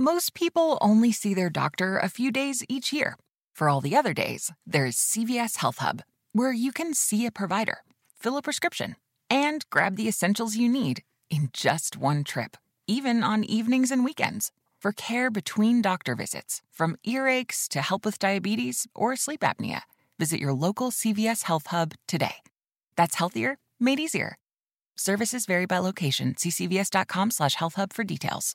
[0.00, 3.16] Most people only see their doctor a few days each year.
[3.52, 7.78] For all the other days, there's CVS Health Hub, where you can see a provider,
[8.16, 8.94] fill a prescription,
[9.28, 12.56] and grab the essentials you need in just one trip,
[12.86, 14.52] even on evenings and weekends.
[14.80, 19.80] For care between doctor visits, from earaches to help with diabetes or sleep apnea,
[20.16, 22.36] visit your local CVS Health Hub today.
[22.94, 24.38] That's healthier, made easier.
[24.94, 26.36] Services vary by location.
[26.36, 28.54] See cvs.com slash health hub for details.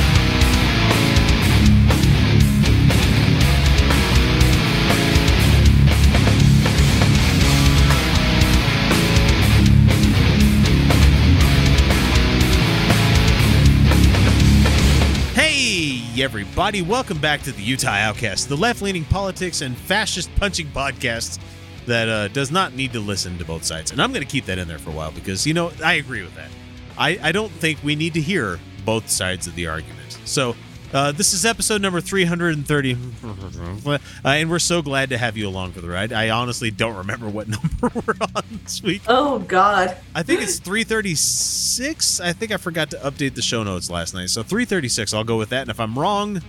[16.21, 21.39] Everybody, welcome back to the Utah Outcast, the left leaning politics and fascist punching podcast
[21.87, 23.91] that uh, does not need to listen to both sides.
[23.91, 25.93] And I'm going to keep that in there for a while because, you know, I
[25.93, 26.49] agree with that.
[26.95, 30.19] I, I don't think we need to hear both sides of the argument.
[30.25, 30.55] So,
[30.93, 32.93] uh, this is episode number 330,
[33.85, 36.11] uh, and we're so glad to have you along for the ride.
[36.11, 37.47] I honestly don't remember what
[37.81, 39.01] number we're on this week.
[39.07, 39.95] Oh God.
[40.13, 42.19] I think it's 336.
[42.19, 44.29] I think I forgot to update the show notes last night.
[44.29, 45.61] So 336, I'll go with that.
[45.61, 46.41] And if I'm wrong,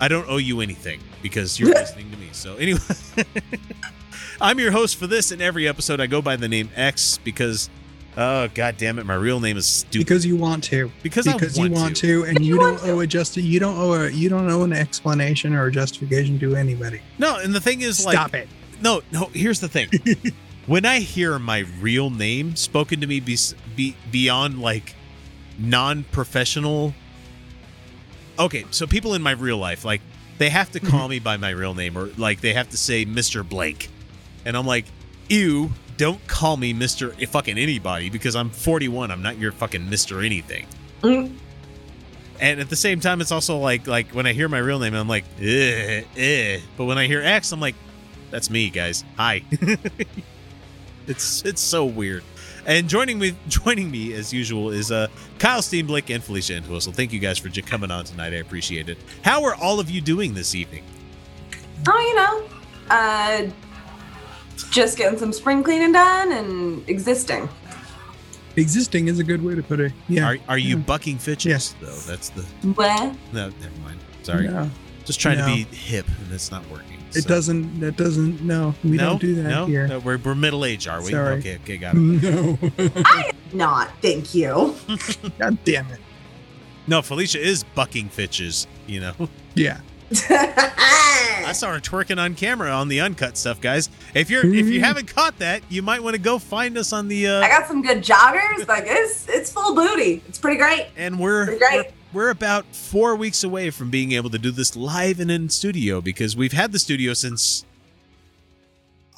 [0.00, 2.28] I don't owe you anything because you're listening to me.
[2.32, 2.80] So anyway,
[4.40, 6.00] I'm your host for this and every episode.
[6.00, 7.70] I go by the name X because,
[8.16, 10.06] oh god damn it, my real name is stupid.
[10.06, 12.22] because you want to Because, I because want you want to.
[12.22, 14.62] to, and You you don't owe a just you don't owe a you don't owe
[14.62, 18.48] an explanation or a justification to anybody No, and the thing is, like, stop it
[18.80, 19.30] no, no.
[19.32, 19.88] Here's the thing.
[20.66, 23.36] when I hear my real name spoken to me be,
[23.74, 24.94] be beyond like
[25.58, 26.94] non-professional.
[28.38, 30.00] Okay, so people in my real life, like,
[30.38, 31.10] they have to call mm-hmm.
[31.10, 33.48] me by my real name, or like they have to say Mr.
[33.48, 33.88] Blank,
[34.44, 34.86] and I'm like,
[35.28, 35.70] ew.
[35.96, 37.28] Don't call me Mr.
[37.28, 39.10] fucking anybody because I'm 41.
[39.10, 40.24] I'm not your fucking Mr.
[40.24, 40.66] anything.
[41.02, 41.36] Mm.
[42.40, 44.94] And at the same time, it's also like like when I hear my real name,
[44.94, 46.60] I'm like, eh, eh.
[46.76, 47.76] But when I hear X, I'm like,
[48.30, 49.04] that's me, guys.
[49.16, 49.42] Hi.
[51.06, 52.24] it's it's so weird.
[52.66, 55.06] And joining me joining me as usual is uh
[55.38, 56.92] Kyle Steenblick and Felicia Entwistle.
[56.92, 58.32] Thank you guys for j- coming on tonight.
[58.32, 58.98] I appreciate it.
[59.22, 60.82] How are all of you doing this evening?
[61.86, 62.48] Oh, you know,
[62.90, 63.50] uh,
[64.70, 67.48] just getting some spring cleaning done and existing.
[68.56, 70.82] existing is a good way to put it yeah Are are you Yeah.
[70.82, 71.46] bucking fitches?
[71.50, 71.74] Yes.
[71.80, 72.42] Though that's the
[72.74, 73.12] What?
[73.32, 73.48] no.
[73.48, 73.98] Never mind.
[74.22, 74.46] Sorry.
[74.48, 74.70] No,
[75.04, 75.46] Just trying No.
[75.48, 76.98] to be hip, and it's not working.
[77.14, 80.34] it doesn't that doesn't no we no, don't do that no, here No, we're we're
[80.34, 81.10] middle age, are we?
[81.10, 81.38] Sorry.
[81.38, 81.98] Okay, okay, got it.
[81.98, 82.58] no
[83.04, 84.74] I am Not, thank you.
[85.38, 86.00] god damn it
[86.86, 89.14] No, Felicia is bucking fitches, you know.
[89.54, 89.80] yeah
[90.30, 93.88] I saw her twerking on camera on the uncut stuff, guys.
[94.14, 97.08] If you're if you haven't caught that, you might want to go find us on
[97.08, 98.66] the I uh got some good joggers.
[98.68, 100.22] Like it's it's full booty.
[100.28, 100.86] It's pretty great.
[100.96, 101.92] and we're Pretty great.
[102.12, 105.48] we're, we're about 4 weeks away from being able to do this live and in
[105.48, 107.64] studio because we've had the studio since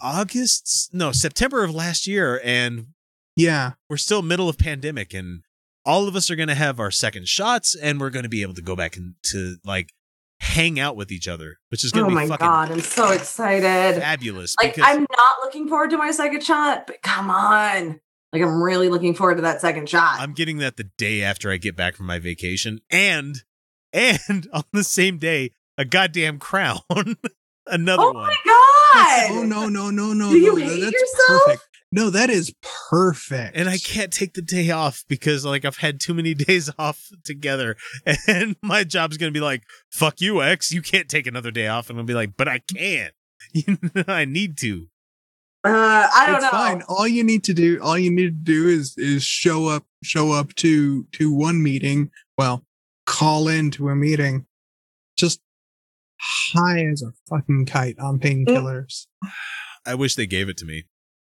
[0.03, 2.87] August, no, September of last year and
[3.35, 5.43] yeah we're still middle of pandemic and
[5.85, 8.41] all of us are going to have our second shots and we're going to be
[8.43, 9.91] able to go back and to like
[10.47, 12.69] hang out with each other, which is going Oh to be fucking Oh my fucking
[12.69, 14.01] god, I'm so excited.
[14.01, 14.55] fabulous.
[14.61, 18.01] Like because I'm not looking forward to my second shot, but come on.
[18.33, 20.21] Like I'm really looking forward to that second shot.
[20.21, 23.43] I'm getting that the day after I get back from my vacation, and
[23.93, 26.81] and on the same day, a goddamn crown,
[27.67, 28.27] another oh one.
[28.27, 29.31] my god.
[29.31, 31.43] oh no no no no Do you no hate that's yourself?
[31.47, 32.55] perfect no that is
[32.91, 36.71] perfect And I can't take the day off because like I've had too many days
[36.79, 37.77] off together,
[38.29, 41.91] and my job's gonna be like, "Fuck you, X, you can't take another day off,"
[41.91, 43.11] and I'll be like, "But I can,
[44.07, 44.89] I need to."
[45.65, 46.51] Uh, I don't it's know.
[46.51, 46.83] fine.
[46.83, 50.33] All you need to do, all you need to do is is show up, show
[50.33, 52.11] up to to one meeting.
[52.39, 52.65] Well,
[53.07, 54.47] call in to a meeting,
[55.17, 55.41] just
[56.21, 59.07] high as a fucking kite on painkillers.
[59.87, 60.85] I wish they gave it to me.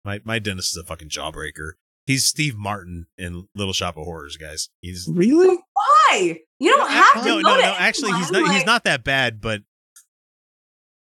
[0.07, 1.73] My my dentist is a fucking jawbreaker.
[2.07, 4.71] He's Steve Martin in Little Shop of Horrors, guys.
[4.81, 5.59] He's Really?
[5.73, 6.41] Why?
[6.61, 7.75] You don't have to no, go no, to no.
[7.77, 8.55] Actually, he's anyone, not.
[8.55, 9.63] He's not that bad, but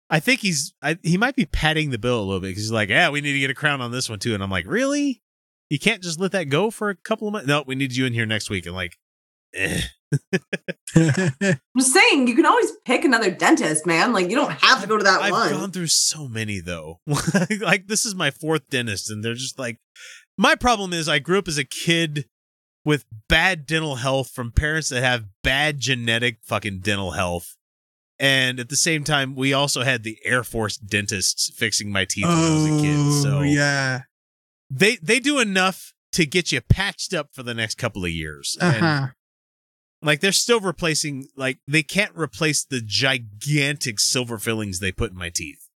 [0.09, 0.73] I think he's.
[0.83, 3.21] I, he might be padding the bill a little bit because he's like, "Yeah, we
[3.21, 5.23] need to get a crown on this one too." And I'm like, "Really?
[5.69, 7.47] You can't just let that go for a couple of months?
[7.47, 8.97] No, we need you in here next week." And like,
[9.53, 9.83] eh.
[10.95, 14.13] I'm just saying, you can always pick another dentist, man.
[14.13, 15.33] Like you don't have to go to that one.
[15.33, 17.01] I've gone through so many though.
[17.61, 19.79] like this is my fourth dentist, and they're just like,
[20.39, 22.27] My problem is I grew up as a kid
[22.85, 27.57] with bad dental health from parents that have bad genetic fucking dental health.
[28.19, 32.25] And at the same time, we also had the Air Force dentists fixing my teeth
[32.27, 33.23] when I was a kid.
[33.23, 34.03] So Oh, yeah.
[34.71, 38.57] they they do enough to get you patched up for the next couple of years.
[38.63, 39.07] Uh And, huh.
[40.03, 45.17] Like they're still replacing like they can't replace the gigantic silver fillings they put in
[45.17, 45.69] my teeth.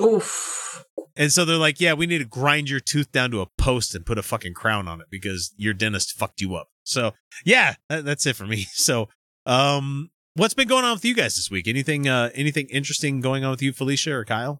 [0.00, 0.84] Oof.
[1.16, 3.94] And so they're like, yeah, we need to grind your tooth down to a post
[3.94, 6.68] and put a fucking crown on it because your dentist fucked you up.
[6.84, 7.12] So
[7.44, 8.66] yeah, that, that's it for me.
[8.72, 9.08] So,
[9.44, 11.68] um, what's been going on with you guys this week?
[11.68, 14.58] Anything, uh, anything interesting going on with you, Felicia or Kyle?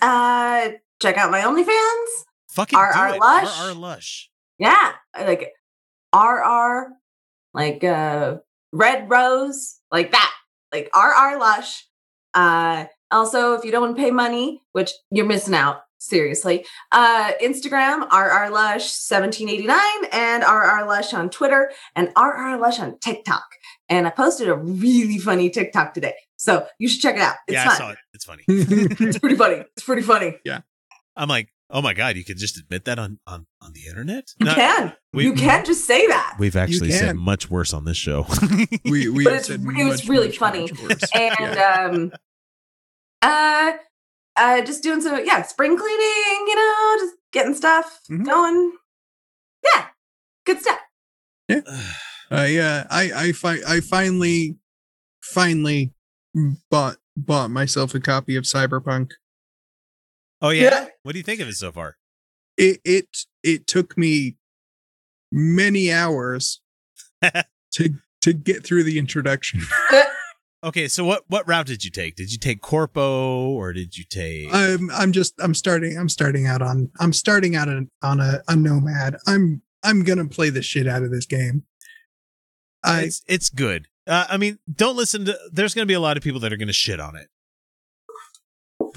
[0.00, 0.70] Uh,
[1.00, 2.24] check out my OnlyFans.
[2.50, 3.18] Fucking RR.
[3.18, 3.60] Lush?
[3.60, 4.30] RR Lush.
[4.58, 5.52] Yeah, like
[6.14, 6.92] RR,
[7.54, 8.36] like uh,
[8.72, 10.34] Red Rose, like that,
[10.72, 11.86] like RR Lush.
[12.34, 18.50] Uh, also, if you don't pay money, which you're missing out, seriously, uh, Instagram RR
[18.50, 19.78] Lush 1789
[20.12, 23.44] and RR Lush on Twitter and RR Lush on TikTok.
[23.88, 27.36] And I posted a really funny TikTok today, so you should check it out.
[27.46, 27.72] It's yeah, fun.
[27.72, 27.98] I saw it.
[28.14, 28.42] It's funny.
[29.08, 29.64] It's pretty funny.
[29.76, 30.36] It's pretty funny.
[30.44, 30.60] Yeah.
[31.16, 34.24] I'm like, oh my god, you could just admit that on on on the internet.
[34.38, 34.92] You No, can.
[35.12, 36.36] we- you can just say that.
[36.38, 38.26] We've actually said much worse on this show.
[38.84, 40.70] we we But it's said re- it was much, really much, funny.
[40.82, 41.88] much and Yeah.
[41.90, 42.12] um
[43.22, 43.72] uh
[44.36, 48.24] uh just doing some yeah spring cleaning you know just getting stuff Mhm.
[48.24, 48.72] going
[49.74, 49.86] yeah
[50.46, 50.78] good stuff
[51.48, 51.60] yeah
[52.30, 54.58] I uh, I I fi- I finally
[55.22, 55.94] finally
[56.70, 59.12] bought bought myself a copy of Cyberpunk.
[60.42, 60.62] Oh yeah?
[60.62, 60.86] Yeah.
[61.02, 61.96] What do you think of it so far?
[62.56, 63.06] It it
[63.42, 64.36] it took me
[65.30, 66.60] many hours
[67.72, 69.62] to to get through the introduction.
[70.64, 72.16] Okay, so what what route did you take?
[72.16, 74.52] Did you take Corpo or did you take?
[74.52, 78.42] I'm I'm just I'm starting I'm starting out on I'm starting out on, on a,
[78.48, 79.16] a nomad.
[79.26, 81.62] I'm I'm gonna play the shit out of this game.
[82.82, 83.86] I it's it's good.
[84.08, 85.38] Uh, I mean, don't listen to.
[85.52, 87.28] There's going to be a lot of people that are going to shit on it,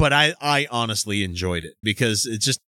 [0.02, 2.60] but I I honestly enjoyed it because it just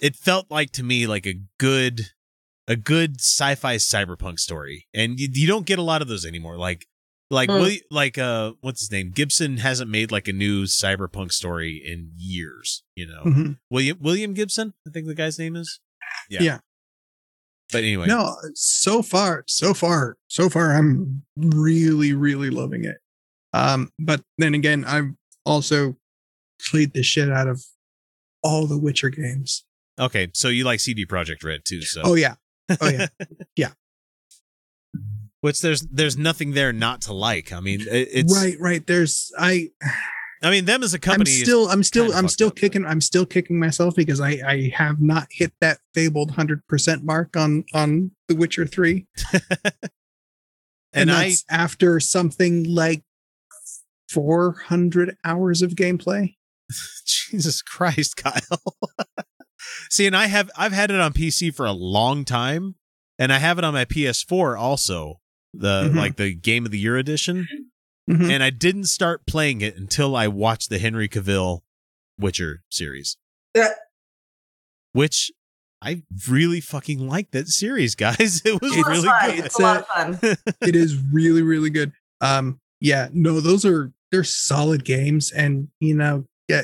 [0.00, 2.00] it felt like to me like a good
[2.66, 6.58] a good sci-fi cyberpunk story, and you, you don't get a lot of those anymore.
[6.58, 6.86] Like
[7.30, 7.56] like Hmm.
[7.60, 12.10] Willi- like uh what's his name Gibson hasn't made like a new cyberpunk story in
[12.16, 12.82] years.
[12.96, 13.58] You know Mhm.
[13.70, 15.78] William William Gibson I think the guy's name is.
[16.28, 16.42] Yeah.
[16.42, 16.58] Yeah.
[17.70, 22.96] But anyway, no so far so far so far I'm really really loving it.
[23.52, 25.10] Um, but then again, I've
[25.44, 25.96] also
[26.70, 27.62] played the shit out of
[28.42, 29.64] all the Witcher games.
[29.98, 32.34] okay, so you like CD Projekt Red too, so Oh yeah,
[32.80, 33.06] oh yeah.
[33.56, 33.70] Yeah.
[35.40, 37.52] Which there's there's nothing there not to like.
[37.52, 38.84] I mean, it's right, right.
[38.86, 39.70] There's I.
[40.40, 41.30] I mean, them as a I'm company.
[41.30, 44.38] is- still, I'm still, I'm fucked still up, kicking, I'm still kicking myself because I,
[44.46, 49.08] I have not hit that fabled hundred percent mark on on The Witcher Three,
[50.92, 53.02] and, I that's after something like
[54.08, 56.36] four hundred hours of gameplay.
[57.06, 58.74] Jesus Christ, Kyle.
[59.90, 62.76] See, and I have I've had it on PC for a long time,
[63.18, 65.20] and I have it on my PS4 also.
[65.54, 65.96] The Mhm.
[65.96, 67.48] like the Game of the Year edition,
[68.08, 68.30] Mhm.
[68.30, 71.60] and I didn't start playing it until I watched the Henry Cavill
[72.18, 73.16] Witcher series.
[73.54, 73.70] Yeah.
[74.92, 75.30] Which
[75.80, 78.42] I really fucking liked that series, guys.
[78.44, 79.30] It was It's really fun.
[79.36, 79.44] good.
[79.46, 80.36] It's a lot of fun.
[80.62, 81.92] it is really, really good.
[82.20, 86.62] Um, yeah, no, those are they're solid games, and you know, yeah,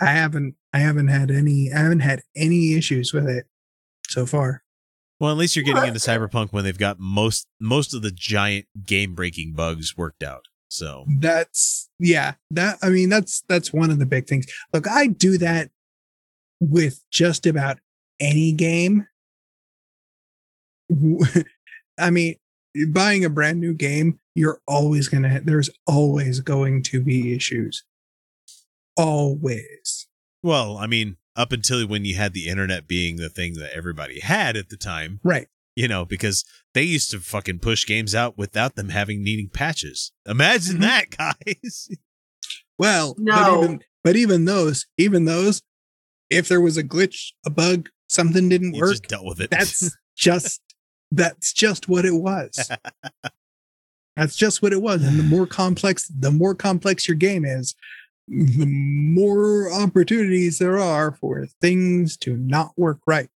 [0.00, 3.46] I haven't, I haven't had any, I haven't had any issues with it
[4.08, 4.62] so far.
[5.18, 8.10] Well, at least you're getting Well, into Cyberpunk when they've got most most of the
[8.10, 10.46] giant game breaking bugs worked out.
[10.68, 14.46] So That's yeah, that I mean that's that's one of the big things.
[14.72, 15.70] Look, I do that
[16.60, 17.78] with just about
[18.18, 19.06] any game.
[21.98, 22.36] I mean,
[22.88, 27.84] buying a brand new game, you're always going to there's always going to be issues.
[29.00, 30.06] Always.
[30.42, 34.20] Well, I mean, up until when you had the internet being the thing that everybody
[34.20, 35.48] had at the time, Right.
[35.76, 40.12] you know, because they used to fucking push games out without them having needing patches.
[40.26, 40.80] Imagine Mhm.
[40.80, 41.10] that,
[41.56, 41.88] guys.
[42.78, 43.34] Well, No.
[43.34, 45.62] but even but even those, even those
[46.30, 49.50] if there was a glitch, a bug, something didn't You work, just dealt with it.
[49.50, 50.60] that's just
[51.12, 52.70] that's just what it was
[54.16, 57.74] that's just what it was and the more complex the more complex your game is
[58.30, 63.28] the more opportunities there are for things to not work right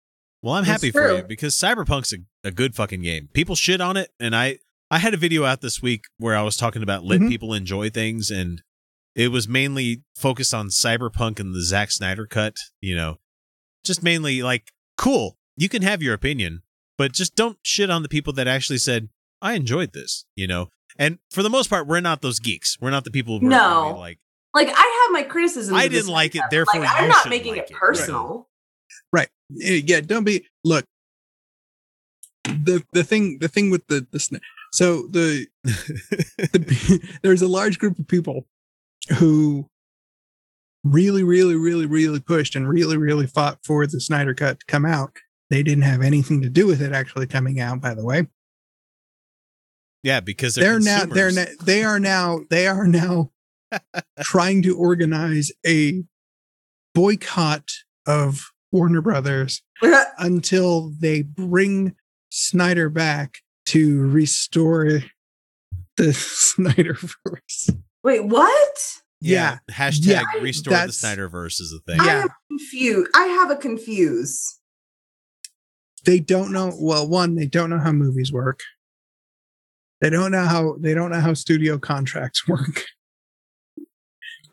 [0.43, 1.17] well, I'm That's happy for true.
[1.17, 3.31] you because Cyberpunk's a, a good fucking game.
[3.33, 4.59] People shit on it, and I
[4.91, 7.29] I had a video out this week where I was talking about let Mhm.
[7.31, 8.61] people enjoy things, and
[9.15, 12.57] it was mainly focused on Cyberpunk and the Zack Snyder cut.
[12.83, 13.17] You know,
[13.85, 15.39] just mainly like cool.
[15.57, 16.61] You can have your opinion,
[16.99, 19.09] but just don't shit on the people that actually said,
[19.41, 20.69] I enjoyed this, you know?
[20.99, 22.77] And for the most part, we're not those geeks.
[22.83, 23.85] We're not the people who No.
[23.87, 24.19] really like,
[24.55, 25.77] Like I have my criticisms.
[25.77, 26.51] I didn't like it, stuff.
[26.51, 27.75] therefore like, I'm not making like it it.
[27.75, 27.81] Right.
[27.81, 28.49] personal.
[29.13, 29.29] Right.
[29.63, 30.85] Eh, Yeah, don't be look.
[32.45, 34.41] The the thing the thing with the the sna-
[34.73, 38.47] so the, the there's a large group of people
[39.19, 39.69] who
[40.85, 44.85] really really really really pushed and really really fought for the Snyder cut to come
[44.85, 45.17] out.
[45.51, 48.27] They didn't have anything to do with it actually coming out by the way.
[50.03, 53.31] yeah, because they're, They're, now they're now they are now they are now
[54.23, 56.03] trying to organize a
[56.95, 57.69] boycott
[58.07, 58.43] of
[58.73, 59.63] Warner Brothers
[60.19, 61.95] until they bring
[62.31, 65.01] Snyder back to restore
[65.97, 67.77] the Snyderverse.
[68.03, 68.79] Wait, what?
[69.21, 69.59] yeah.
[69.71, 72.01] Hashtag Yeah, restore the Snyderverse is a thing.
[72.01, 72.23] I Yeah.
[72.23, 73.11] am confused.
[73.15, 74.59] I have a confuse.
[76.05, 78.61] They don't know well, one, they don't know how movies work.
[80.03, 82.85] They don't know how they don't know how studio contracts work.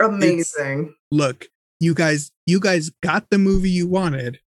[0.02, 0.96] Amazing.
[1.12, 1.48] Look,
[1.80, 4.40] you guys you guys got the movie you wanted.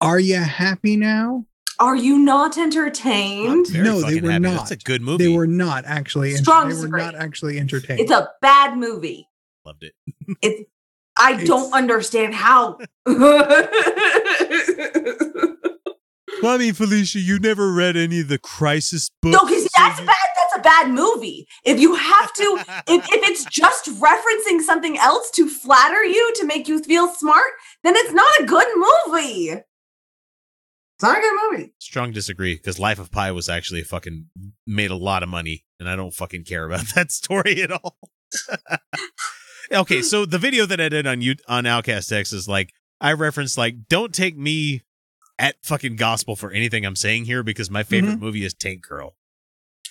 [0.00, 1.46] Are you happy now?
[1.78, 3.68] Are you not entertained?
[3.68, 4.42] very No, they were happy.
[4.42, 4.68] not.
[4.68, 5.24] That's a good movie.
[5.26, 7.02] They were not actually enter- Strong they were disagree.
[7.02, 8.00] not actually entertained.
[8.00, 9.28] It's a bad movie.
[9.64, 9.94] Loved it.
[10.42, 10.68] It's
[11.18, 12.78] I It's- don't understand how.
[16.42, 19.32] Well, I mean, Felicia, you never read any of the Crisis books.
[19.32, 20.16] no, because that's bad.
[20.36, 21.46] That's a bad movie.
[21.64, 22.42] If you have to,
[22.86, 27.52] if, if it's just referencing something else to flatter you to make you feel smart,
[27.82, 29.50] then it's not a good movie.
[30.96, 31.74] It's not a good movie.
[31.78, 34.26] Strong disagree because Life of Pi was actually fucking
[34.66, 37.98] made a lot of money, and I don't fucking care about that story at all.
[39.72, 43.12] okay, so the video that I did on you on Outcast X is like I
[43.12, 44.82] referenced like don't take me
[45.38, 48.24] at fucking gospel for anything I'm saying here because my favorite mm-hmm.
[48.24, 49.14] movie is Tank Girl.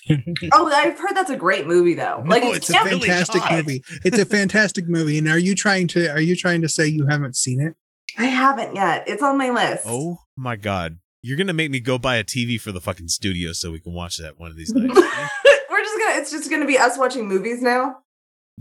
[0.54, 2.22] Oh, I've heard that's a great movie though.
[2.24, 3.52] No, Like it's a can't really fantastic not.
[3.54, 3.84] movie.
[4.04, 5.18] It's a fantastic movie.
[5.18, 7.76] And are you trying to are you trying to say you haven't seen it?
[8.18, 9.06] I haven't yet.
[9.08, 9.84] It's on my list.
[9.88, 13.52] Oh my god, you're gonna make me go buy a TV for the fucking studio
[13.52, 14.94] so we can watch that one of these nights.
[15.72, 16.20] We're just gonna.
[16.20, 17.98] It's just gonna be us watching movies now.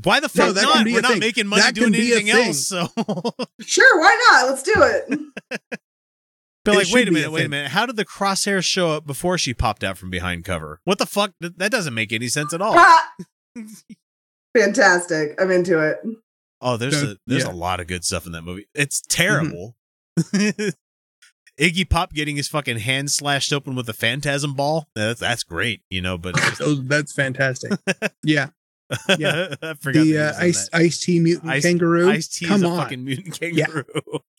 [0.02, 0.86] Why the No, fuck that not?
[0.86, 1.20] We're not thing.
[1.20, 2.88] making money That doing anything else, so.
[3.60, 4.48] Sure, why not?
[4.48, 5.60] Let's do it.
[6.64, 7.70] But It like, wait a be a minute, wait a minute.
[7.72, 10.80] How did the crosshairs show up before she popped out from behind cover?
[10.84, 11.32] What the fuck?
[11.40, 12.74] That that doesn't make any sense at all.
[14.56, 15.40] Fantastic.
[15.40, 15.98] I'm into it.
[16.60, 17.50] Oh, there's No, a there's yeah.
[17.50, 18.66] a lot of good stuff in that movie.
[18.74, 19.76] It's terrible.
[21.60, 24.88] Iggy Pop getting his fucking hand slashed open with a phantasm ball.
[24.94, 26.16] That's that's great, you know.
[26.18, 27.72] But just, Those, that's fantastic.
[28.22, 28.48] Yeah.
[29.18, 29.54] Yeah.
[29.62, 30.78] I forgot The uh, ice that.
[30.78, 32.08] Ice T mutant Ice- kangaroo.
[32.10, 32.78] Ice T is Come a on.
[32.78, 33.66] fucking mutant Yeah.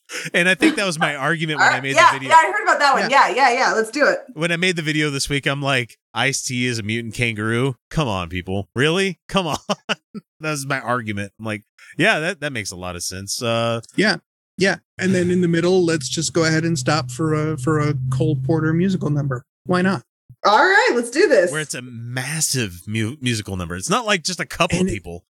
[0.10, 0.30] Kangaroo.
[0.34, 2.30] and I think that was my argument when I Uh, made yeah, the video.
[2.30, 3.10] yeah, I heard about that one.
[3.10, 3.74] Yeah, yeah, yeah.
[3.74, 4.20] Let's do it.
[4.34, 7.76] when I made the video this week, I'm like, Ice T is a mutant kangaroo.
[7.90, 8.70] Come on, people.
[8.76, 9.20] Really?
[9.28, 9.58] Come on.
[9.90, 11.34] that was my argument.
[11.40, 11.64] I'm like,
[11.98, 13.42] yeah, that, that makes a lot of sense.
[13.42, 14.18] Uh, Yeah.
[14.58, 14.78] Yeah.
[14.98, 17.94] And then in the middle, let's just go ahead and stop for a for a
[18.10, 19.44] Cole Porter musical number.
[19.66, 20.04] Why not?
[20.46, 21.52] All right, let's do this.
[21.52, 23.76] where it's a massive mu- musical number.
[23.76, 25.26] It's not like just a couple And of it- people.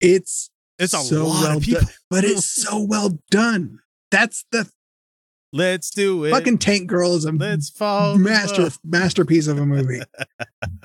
[0.00, 1.80] It's It's a so lot well of people.
[1.80, 3.80] done, but it's so well done.
[4.14, 4.70] That's the
[5.52, 6.30] Let's do it.
[6.32, 8.16] fucking Tank Girl is a Let's fall.
[8.18, 10.00] master masterpiece of a movie.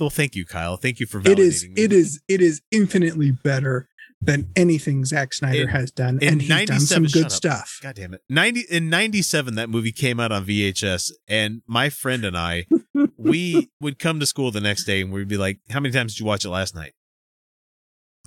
[0.00, 0.76] Well, thank you, Kyle.
[0.76, 1.72] Thank you for validating it is me.
[1.76, 3.88] it is it is infinitely better
[4.20, 7.78] than anything Zack Snyder In- has done, and he's done some good stuff.
[7.82, 8.20] God damn it.
[8.28, 12.66] 90 in 97 that movie came out on VHS and my friend and I
[13.16, 16.14] we would come to school the next day and we'd be like, "How many times
[16.14, 16.92] did you watch it last night?"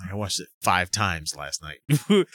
[0.10, 1.80] I watched it 5 times last night.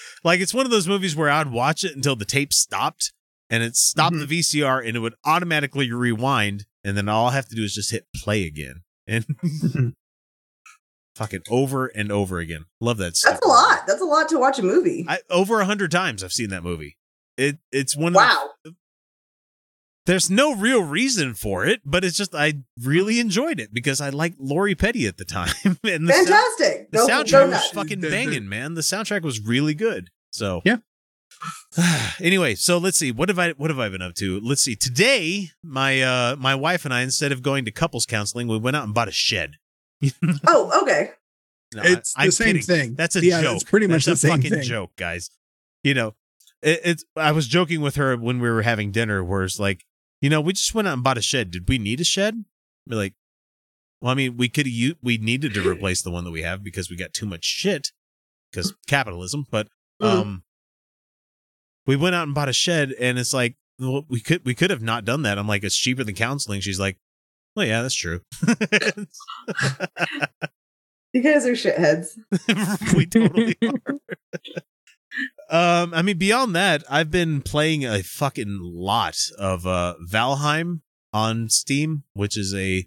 [0.24, 3.12] like it's one of those movies where I'd watch it until the tape stopped
[3.50, 4.28] and it stopped Mhm.
[4.28, 7.74] the VCR and it would automatically rewind and then all I have to do is
[7.74, 8.82] just hit play again.
[9.06, 9.92] And Mhm.
[11.16, 12.66] fucking over and over again.
[12.80, 13.34] Love that stuff.
[13.34, 13.86] That's a lot.
[13.86, 15.04] That's a lot to watch a movie.
[15.08, 16.96] I, over a hundred times I've seen that movie.
[17.36, 18.12] It it's one.
[18.12, 18.50] Of wow.
[18.64, 18.74] the-
[20.06, 24.08] there's no real reason for it, but it's just I really enjoyed it because I
[24.10, 26.90] liked Lori Petty at the time, and the, sound, Fantastic.
[26.90, 27.70] the Go- soundtrack go was nuts.
[27.70, 28.74] fucking The- the- banging, man.
[28.74, 30.10] The soundtrack was really good.
[30.30, 30.78] So Yeah.
[32.20, 33.12] anyway, so let's see.
[33.12, 34.40] What have I what have I been up to?
[34.40, 34.74] Let's see.
[34.76, 38.76] Today, my uh my wife and I, instead of going to couples counseling, we went
[38.76, 39.56] out and bought a shed.
[40.46, 41.10] Oh, okay.
[41.74, 42.62] No, I- it's the I'm same kidding.
[42.62, 42.94] thing.
[42.94, 43.56] That's a yeah, joke.
[43.56, 44.62] It's pretty much That's the a same fucking thing.
[44.62, 45.30] joke, guys.
[45.82, 46.14] You know,
[46.62, 47.04] it, it's.
[47.16, 49.84] I was joking with her when we were having dinner, where it's like,
[50.20, 51.50] you know, we just went out and bought a shed.
[51.50, 52.44] Did we need a shed?
[52.88, 53.14] We're like,
[54.00, 54.94] well, I mean, we could use.
[55.02, 57.92] We needed to replace the one that we have because we got too much shit
[58.50, 59.46] because capitalism.
[59.50, 59.68] But
[60.02, 60.06] Mhm.
[60.06, 60.44] um,
[61.86, 64.70] we went out and bought a shed, and it's like well, we could we could
[64.70, 65.38] have not done that.
[65.38, 66.60] I'm like, it's cheaper than counseling.
[66.60, 66.98] She's like,
[67.54, 68.20] well, yeah, that's true.
[71.12, 72.18] You guys are shitheads.
[72.94, 73.98] we totally are.
[75.50, 80.80] Um, I mean, beyond that, I've been playing a fucking lot of uh Valheim
[81.12, 82.86] on Steam, which is a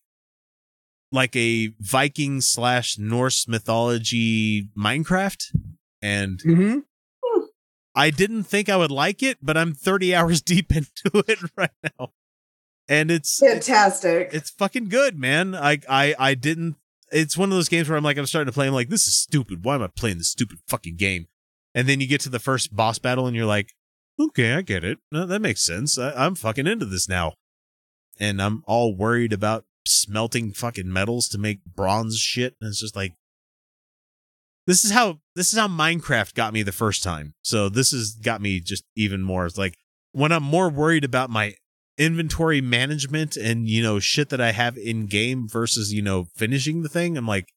[1.12, 5.44] like a Viking slash Norse mythology Minecraft,
[6.02, 6.80] and hmm
[7.96, 11.72] I didn't think I would like it, but I'm 30 hours deep into it right
[11.98, 12.12] now,
[12.88, 14.30] and it's Fantastic.
[14.32, 15.56] it's fucking good, man.
[15.56, 16.76] I I I didn't.
[17.12, 18.68] It's one of those games where I'm like, I'm starting to play.
[18.68, 19.66] I'm like, this is stupid.
[19.66, 21.28] Why am I playing this stupid fucking game?
[21.76, 23.74] And then you get to the first boss battle, and you're like,
[24.20, 25.00] okay, I get it.
[25.12, 25.98] No, that makes sense.
[25.98, 27.34] I, I'm fucking into this now.
[28.20, 32.56] And I'm all worried about smelting fucking metals to make bronze shit.
[32.60, 33.14] And it's just like,
[34.68, 37.34] this is how this is how Minecraft got me the first time.
[37.42, 39.46] So this has got me just even more.
[39.46, 39.76] It's like
[40.12, 41.56] when I'm more worried about my
[41.98, 46.84] inventory management and you know shit that I have in game versus you know finishing
[46.84, 47.48] the thing, I'm like,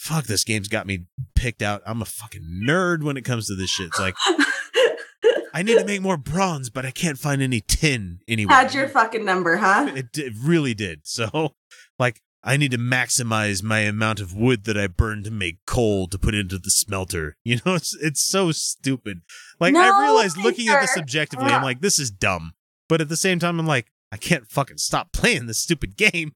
[0.00, 1.04] fuck, this game's got me
[1.34, 1.82] picked out.
[1.84, 3.88] I'm a fucking nerd when it comes to this shit.
[3.88, 4.16] It's like
[5.52, 8.56] I need to make more bronze, but I can't find any tin anywhere.
[8.56, 9.90] Had your fucking number, huh?
[9.94, 11.00] It, it really did.
[11.04, 11.54] So,
[11.98, 16.06] like, I need to maximize my amount of wood that I burn to make coal
[16.08, 17.36] to put into the smelter.
[17.44, 19.20] You know, it's it's so stupid.
[19.58, 22.52] Like, I No, realized looking at this objectively, I'm like, this is dumb.
[22.88, 26.32] But at the same time, I'm like, I can't fucking stop playing this stupid game.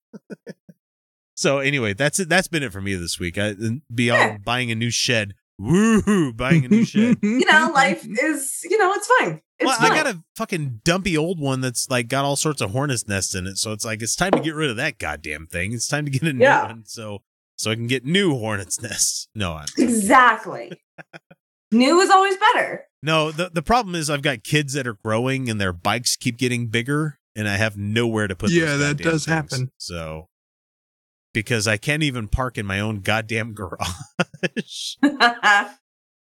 [1.34, 2.28] So anyway, that's it.
[2.28, 3.38] That's been it for me this week.
[3.38, 4.38] I, beyond Yeah.
[4.44, 7.18] buying a new shed, woohoo, buying a new shed.
[7.22, 9.40] You know, life is, you know, it's fine.
[9.58, 9.92] It's well, fine.
[9.92, 13.34] I got a fucking dumpy old one that's like got all sorts of hornets nests
[13.34, 13.56] in it.
[13.58, 15.72] So it's like it's time to get rid of that goddamn thing.
[15.72, 16.66] It's time to get a new Yeah.
[16.66, 16.82] one.
[16.86, 17.22] So
[17.56, 19.28] so I can get new hornets nests.
[19.34, 20.72] No, I'm, Exactly.
[21.70, 22.84] New is always better.
[23.02, 23.30] no.
[23.32, 26.68] The the problem is I've got kids that are growing and their bikes keep getting
[26.68, 28.48] bigger, and I have nowhere to put.
[28.50, 29.26] those Yeah, that does things.
[29.26, 29.70] happen.
[29.78, 30.28] So
[31.35, 34.97] because I can't even park in my own goddamn garage.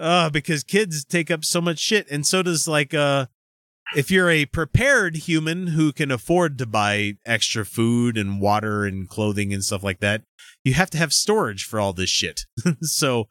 [0.01, 3.27] Uh, because kids take up so much shit, and so does like uh
[3.95, 9.09] if you're a prepared human who can afford to buy extra food and water and
[9.09, 10.23] clothing and stuff like that,
[10.65, 12.47] you have to have storage for all this shit.
[12.83, 13.29] so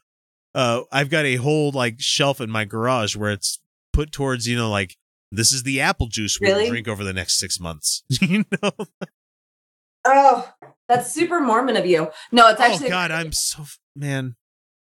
[0.55, 3.59] uh I've got a whole like shelf in my garage where it's
[3.91, 4.95] put towards, you know, like
[5.29, 6.69] this is the apple juice we'll Really?
[6.69, 8.03] drink over the next six months.
[8.21, 8.71] you know?
[10.05, 10.49] oh,
[10.91, 12.09] that's super Mormon of you.
[12.31, 13.63] No, it's actually oh God, I'm so
[13.95, 14.35] man.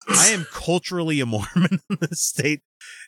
[0.07, 2.61] I am culturally a Mormon in this state.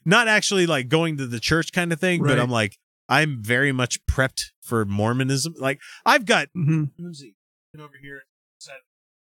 [0.03, 3.71] Not actually like going to the church kind of thing, but I'm like I'm very
[3.71, 5.53] much prepped for Mormonism.
[5.59, 6.89] Like I've got Mhm.
[6.97, 7.23] who's
[7.79, 8.23] over here.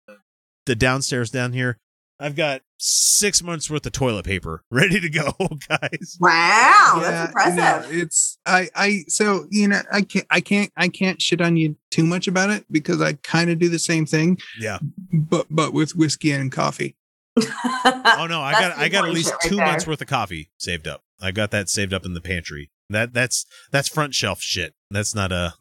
[0.06, 0.16] the-
[0.64, 1.78] The downstairs down here.
[2.18, 5.32] I've got six months worth of toilet paper ready to go,
[5.68, 6.16] guys.
[6.20, 7.56] wow, Yeah, that's impressive.
[7.56, 11.56] no, it's I I so you know I can't I can't I can't shit on
[11.56, 14.78] you too much about it because I kind of do the same thing, Yeah.
[15.12, 16.96] but but with whiskey and coffee.
[17.38, 19.66] Oh no, I got I got at least right two there.
[19.66, 21.02] months worth of coffee saved up.
[21.20, 22.70] I got that saved up in the pantry.
[22.88, 24.74] That that's that's front shelf shit.
[24.90, 25.54] That's not a.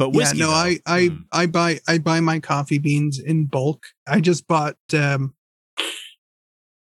[0.00, 0.38] but whiskey.
[0.38, 1.24] yeah, no, though, I I mm.
[1.30, 3.84] I buy I buy my coffee beans in bulk.
[4.08, 5.34] I just bought um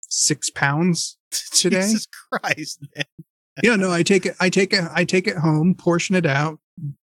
[0.08, 1.18] six pounds
[1.52, 1.82] today.
[1.82, 3.06] Jesus Christ, man.
[3.64, 6.60] yeah, no, I take it I take it I take it home, portion it out,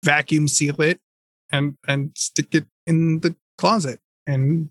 [0.03, 0.99] vacuum seal it,
[1.53, 4.01] and and stick it in the closet.
[4.27, 4.71] And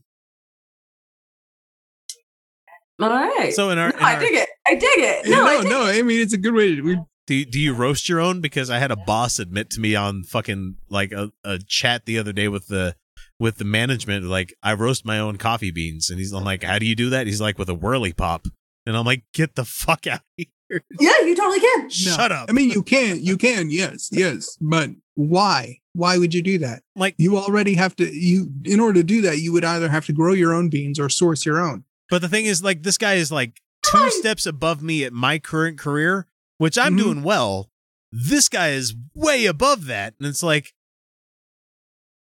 [3.00, 3.54] All right.
[3.54, 4.50] So in our, no, in I our dig it.
[4.68, 5.30] I dig it.
[5.30, 6.00] No, no, I no, it.
[6.00, 8.42] I mean it's a good way to we do you, do you roast your own?
[8.42, 12.20] Because I had a boss admit to me on fucking like a, a chat the
[12.20, 12.96] other day with the
[13.40, 14.26] with the management.
[14.26, 17.10] Like I roast my own coffee beans, and he's I'm like, how do you do
[17.12, 17.28] that?
[17.28, 18.48] He's like with a Whirley Pop,
[18.86, 20.84] and I'm like, get the fuck out of here!
[21.00, 21.90] Yeah, you totally can.
[21.90, 22.50] Shut up!
[22.50, 24.58] I mean you can you can, yes, yes.
[24.60, 25.80] But why?
[25.94, 26.82] Why would you do that?
[26.96, 30.06] like, You already have to you in order to do that, you would either have
[30.08, 31.84] to grow your own beans or source your own.
[32.10, 35.38] but the thing is, like, this guy is like two steps above me at my
[35.38, 36.26] current career,
[36.64, 36.98] which I'm Mhm.
[37.04, 37.70] doing well.
[38.12, 40.74] This guy is way above that, and it's like,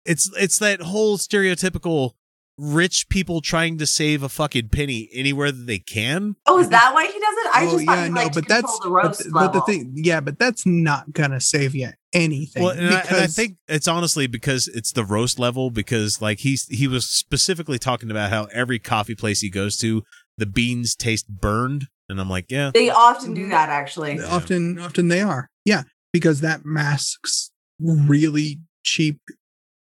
[0.06, 2.12] it's it's that whole stereotypical
[2.60, 6.36] rich people trying to save a fucking penny anywhere that they can.
[6.46, 7.52] Oh, is that why he does it?
[7.54, 9.22] I oh just thought yeah, he no, liked to but control that's the but, roast
[9.22, 12.64] th- but the thing, yeah, but that's not gonna save you anything.
[12.64, 15.70] Well, and I, and I think it's honestly because it's the roast level.
[15.70, 20.04] Because like he's he was specifically talking about how every coffee place he goes to,
[20.38, 24.20] the beans taste burned, and I'm like, yeah, They often do that, actually.
[24.22, 29.20] often often they are, yeah, because that masks really cheap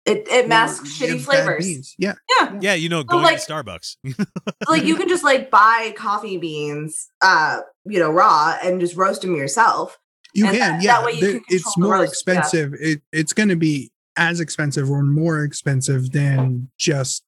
[0.05, 1.65] It it masks shitty flavors.
[1.65, 1.95] beans.
[1.99, 2.15] Yeah.
[2.61, 3.97] Yeah, you know, So, going like- to Starbucks.
[4.69, 9.21] like you can just like buy coffee beans, uh, you know, raw and just roast
[9.21, 9.97] them yourself.
[10.33, 10.93] You And can, that- yeah.
[10.97, 12.33] that way you There- can control it's the more roast, yeah.
[12.33, 12.73] expensive.
[12.79, 17.23] It it's going to be as expensive or more expensive than just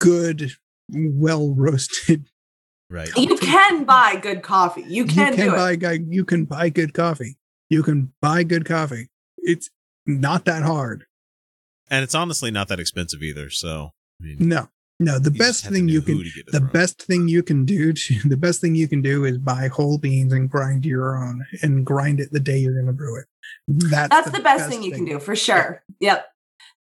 [0.00, 0.52] good,
[0.92, 2.26] well roasted.
[2.90, 3.08] Right.
[3.16, 4.84] You can buy good coffee.
[4.86, 6.02] You can, you can do buy it.
[6.08, 7.36] You can buy good coffee.
[7.68, 9.08] You can buy good coffee.
[9.38, 9.70] It's
[10.06, 11.04] not that hard.
[11.88, 13.48] And it's honestly not that expensive either.
[13.50, 15.18] So, I mean, No, no.
[15.18, 16.68] The best thing you can to get it the from.
[16.68, 19.98] best thing you can do to the best thing you can do is buy whole
[19.98, 23.26] beans and grind your own and grind it the day you're going to brew it.
[23.66, 25.82] That's, That's the, best, thing you can do for sure.
[26.00, 26.26] Yep.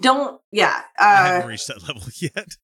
[0.01, 0.81] Don't yeah.
[0.99, 2.57] I Uh, haven't reached that level yet.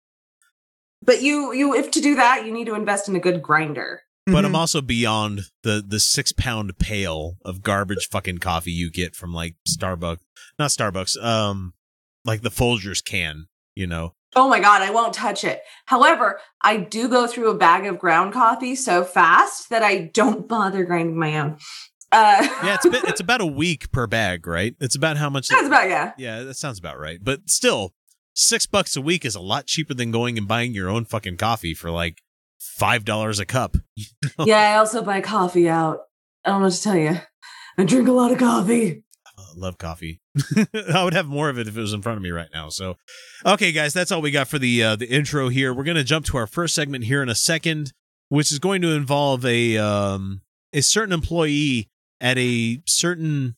[1.04, 4.02] But you you if to do that, you need to invest in a good grinder.
[4.26, 4.46] But Mhm.
[4.46, 9.34] I'm also beyond the the six pound pail of garbage fucking coffee you get from
[9.34, 10.20] like Starbucks,
[10.58, 11.74] not Starbucks, um,
[12.26, 13.48] like the Folgers can.
[13.76, 15.62] You know, Oh my god, I won't touch it.
[15.88, 20.48] However, I do go through a bag of ground coffee so fast that I don't
[20.48, 21.58] bother grinding my own.
[22.12, 24.76] Uh, yeah, it's been, it's about a week per bag, right?
[24.80, 25.48] It's about how much.
[25.50, 26.12] that's about yeah.
[26.20, 27.18] yeah, that sounds about right.
[27.22, 27.96] But still,
[28.34, 31.38] six bucks a week is a lot cheaper than going and buying your own fucking
[31.38, 32.22] coffee for like
[32.60, 33.78] five dollars a cup.
[34.46, 36.00] Yeah, I also buy coffee out.
[36.46, 37.20] I don't know what to tell you.
[37.78, 39.04] I drink a lot of coffee.
[39.38, 40.22] I love coffee.
[40.94, 42.70] I would have more of it if it was in front of me right now.
[42.70, 42.96] So,
[43.46, 45.74] okay, guys, that's all we got for the uh, the intro here.
[45.74, 47.94] We're gonna jump to our first segment here in a second,
[48.30, 50.42] which is going to involve a um
[50.72, 53.56] a certain employee at a certain.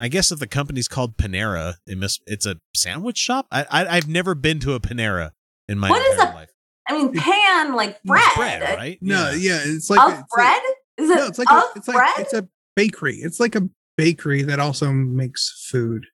[0.00, 3.46] I guess if the company's called Panera, it must, it's a sandwich shop.
[3.52, 5.32] I, I I've never been to a Panera
[5.68, 6.50] in my What is entire a- life.
[6.88, 8.34] I mean, pan like It's bread.
[8.36, 8.98] bread, right?
[9.02, 9.34] No, Yeah.
[9.34, 10.62] yeah, it's like Of it's like- bread?
[10.98, 12.14] Is it no, it's like of a, it's like bread?
[12.18, 13.16] it's a bakery.
[13.16, 16.06] It's like a bakery that also makes food.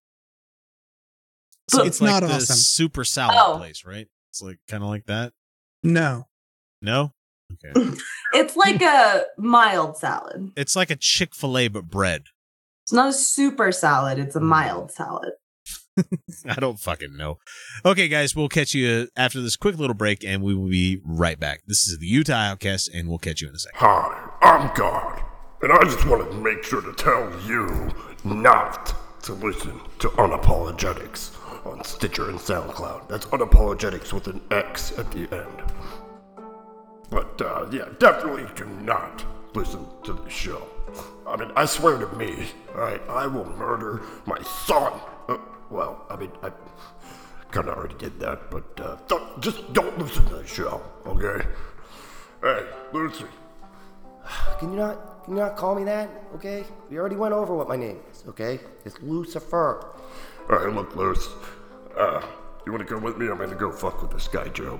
[1.70, 2.56] So it's, It's like not the awesome.
[2.56, 3.56] super salad Oh.
[3.58, 4.06] place, right?
[4.30, 5.32] It's like kind of like that.
[5.82, 6.26] No,
[6.82, 7.12] No,
[7.52, 7.96] okay.
[8.34, 10.52] it's like a mild salad.
[10.56, 12.24] it's like a Chick Fil A but bread.
[12.86, 14.16] It's not a super salad.
[14.20, 14.44] It's a Mm.
[14.44, 15.32] mild salad.
[16.48, 17.38] I don't fucking know.
[17.84, 21.40] Okay, guys, we'll catch you after this quick little break, and we will be right
[21.40, 21.62] back.
[21.66, 23.78] This is the Utah Outcast, and we'll catch you in a second.
[23.80, 25.20] Hi, I'm God,
[25.62, 27.90] and I just wanted to make sure to tell you
[28.22, 28.94] not
[29.24, 31.32] to listen to Unapologetics
[31.66, 33.08] on Stitcher and SoundCloud.
[33.08, 35.72] That's Unapologetics with an X at the end.
[37.10, 39.24] But, uh, yeah, definitely do not
[39.56, 40.68] listen to the show.
[41.26, 44.92] I mean, I swear to me, alright, I will murder my son.
[45.28, 45.38] Uh,
[45.70, 46.50] well, I mean, I
[47.50, 51.44] kind of already did that, but, uh, don't, just don't listen to the show, okay?
[52.42, 53.24] Hey, Lucy.
[54.58, 56.08] Can you not can you not call me that?
[56.36, 56.64] Okay?
[56.88, 58.60] We already went over what my name is, okay?
[58.84, 59.84] It's Lucifer.
[60.48, 61.28] Alright, look, Luce.
[61.98, 62.24] Uh,
[62.64, 63.26] you wanna come with me?
[63.28, 64.78] I'm gonna go fuck with this guy, Joe.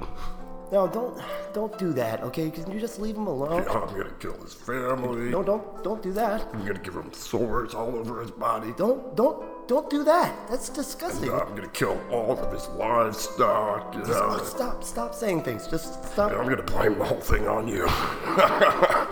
[0.73, 1.17] No, don't
[1.53, 2.51] don't do that, okay?
[2.51, 3.63] Can you just leave him alone?
[3.63, 5.31] Yeah, I'm gonna kill his family.
[5.31, 6.49] No, don't don't do that.
[6.53, 8.75] I'm gonna give him sores all over his body.
[8.77, 10.35] Don't don't don't do that.
[10.49, 11.33] That's disgusting.
[11.33, 14.39] I'm gonna kill all of his livestock, you know.
[14.39, 15.69] Stop, stop, stop saying things.
[15.69, 16.33] Just stop.
[16.33, 17.87] And I'm gonna blame the whole thing on you.
[17.89, 19.07] uh,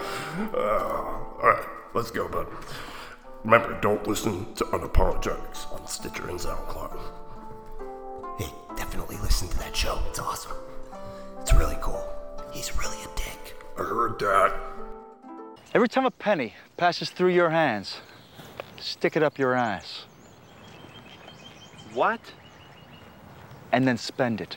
[1.41, 2.49] Alright, let's go, bud.
[3.45, 6.99] Remember, don't listen to Unapologetics on Stitcher and SoundCloud.
[8.39, 10.01] Hey, definitely listen to that show.
[10.09, 10.57] It's awesome.
[11.45, 12.03] It's really cool.
[12.53, 13.55] He's really a dick.
[13.79, 14.55] I heard that.
[15.75, 18.01] Every time a penny passes through your hands,
[18.81, 20.07] stick it up your ass.
[21.93, 22.19] What?
[23.73, 24.57] And then spend it.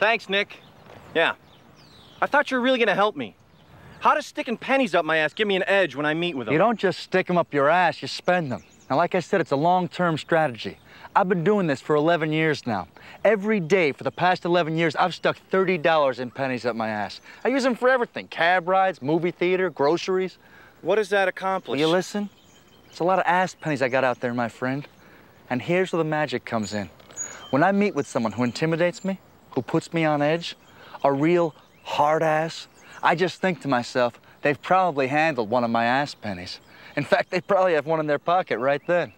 [0.00, 0.60] Thanks, Nick.
[1.14, 1.34] Yeah.
[2.22, 3.36] I thought you were really gonna help me.
[4.00, 6.46] How does sticking pennies up my ass give me an edge when I meet with
[6.46, 6.54] them?
[6.54, 8.64] You don't just stick them up your ass, you spend them.
[8.88, 10.78] Now, like I said, it's a long term strategy.
[11.14, 12.88] I've been doing this for 11 years now.
[13.22, 17.20] Every day for the past 11 years, I've stuck $30 in pennies up my ass.
[17.44, 20.38] I use them for everything cab rides, movie theater, groceries.
[20.80, 21.80] What does that Will accomplish?
[21.80, 22.30] you listen?
[22.88, 24.88] It's a lot of ass pennies I got out there, my friend.
[25.50, 26.88] And here's where the magic comes in.
[27.50, 29.18] When I meet with someone who intimidates me,
[29.50, 30.56] who puts me on edge,
[31.04, 32.68] a real hard ass,
[33.02, 36.58] I just think to myself, they've probably handled one of my ass pennies.
[36.96, 39.12] In fact, they probably have one in their pocket right then.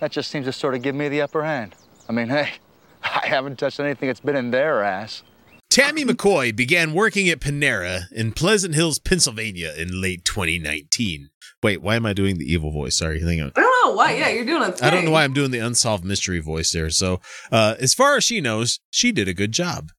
[0.00, 1.74] That just seems to sort of give me the upper hand.
[2.08, 2.52] I mean, hey,
[3.02, 5.22] I haven't touched anything that's been in their ass.
[5.70, 11.30] Tammy McCoy began working at Panera in Pleasant Hills, Pennsylvania in late 2019.
[11.62, 12.96] Wait, why am I doing the evil voice?
[12.96, 13.52] Sorry, hang on.
[13.54, 14.16] I don't know why.
[14.16, 14.82] Yeah, you're doing it.
[14.82, 16.90] I don't know why I'm doing the unsolved mystery voice there.
[16.90, 17.20] So,
[17.52, 19.92] uh, as far as she knows, she did a good job.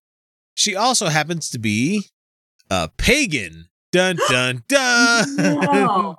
[0.55, 2.07] She also happens to be
[2.69, 3.69] a pagan.
[3.91, 5.35] Dun dun dun.
[5.37, 6.17] No.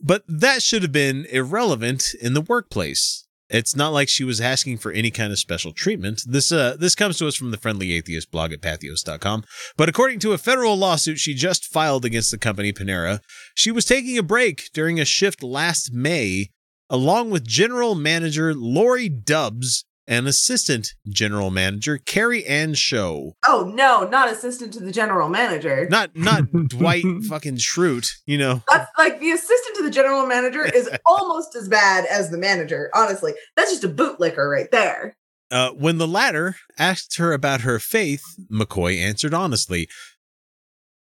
[0.00, 3.26] But that should have been irrelevant in the workplace.
[3.50, 6.22] It's not like she was asking for any kind of special treatment.
[6.26, 9.44] This uh this comes to us from the Friendly Atheist blog at patheos.com.
[9.76, 13.20] But according to a federal lawsuit she just filed against the company Panera,
[13.54, 16.50] she was taking a break during a shift last May
[16.88, 23.36] along with general manager Lori Dubbs and assistant general manager Carrie Ann Show.
[23.46, 25.88] Oh no, not assistant to the general manager.
[25.88, 28.62] Not not Dwight fucking Schrute, you know.
[28.70, 32.90] That's like the assistant to the general manager is almost as bad as the manager.
[32.94, 35.16] Honestly, that's just a bootlicker right there.
[35.50, 39.88] Uh, when the latter asked her about her faith, McCoy answered honestly.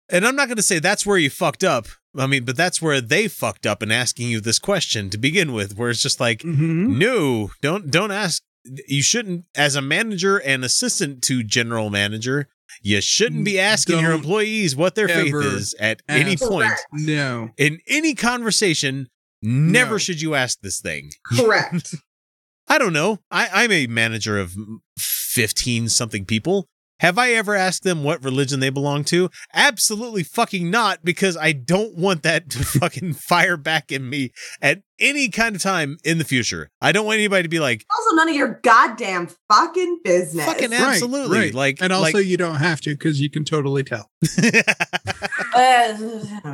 [0.10, 1.88] And I'm not going to say that's where you fucked up.
[2.18, 5.52] I mean, but that's where they fucked up in asking you this question to begin
[5.52, 6.98] with, where it's just like, Mhm.
[6.98, 8.42] no, don't don't ask.
[8.88, 12.48] You shouldn't, as a manager and assistant to general manager,
[12.82, 16.86] you shouldn't be asking your Don't employees what their faith is at any point Correct.
[16.92, 17.50] No.
[17.58, 19.08] in any conversation.
[19.42, 19.98] Never No.
[20.00, 21.12] should you ask this thing.
[21.26, 21.96] Correct.
[22.68, 23.20] I don't know.
[23.32, 24.54] I, I'm a manager of
[24.98, 26.68] 15 something people.
[27.00, 29.30] Have I ever asked them what religion they belong to?
[29.54, 34.32] Absolutely fucking not, because I don't want that to fucking fire back in me
[34.62, 36.70] at any kind of time in the future.
[36.82, 40.46] I don't want anybody to be like, also, none of your goddamn fucking business.
[40.46, 41.38] fucking absolutely.
[41.38, 41.54] right.
[41.54, 44.10] Like, and also like- you don't have to because you can totally tell.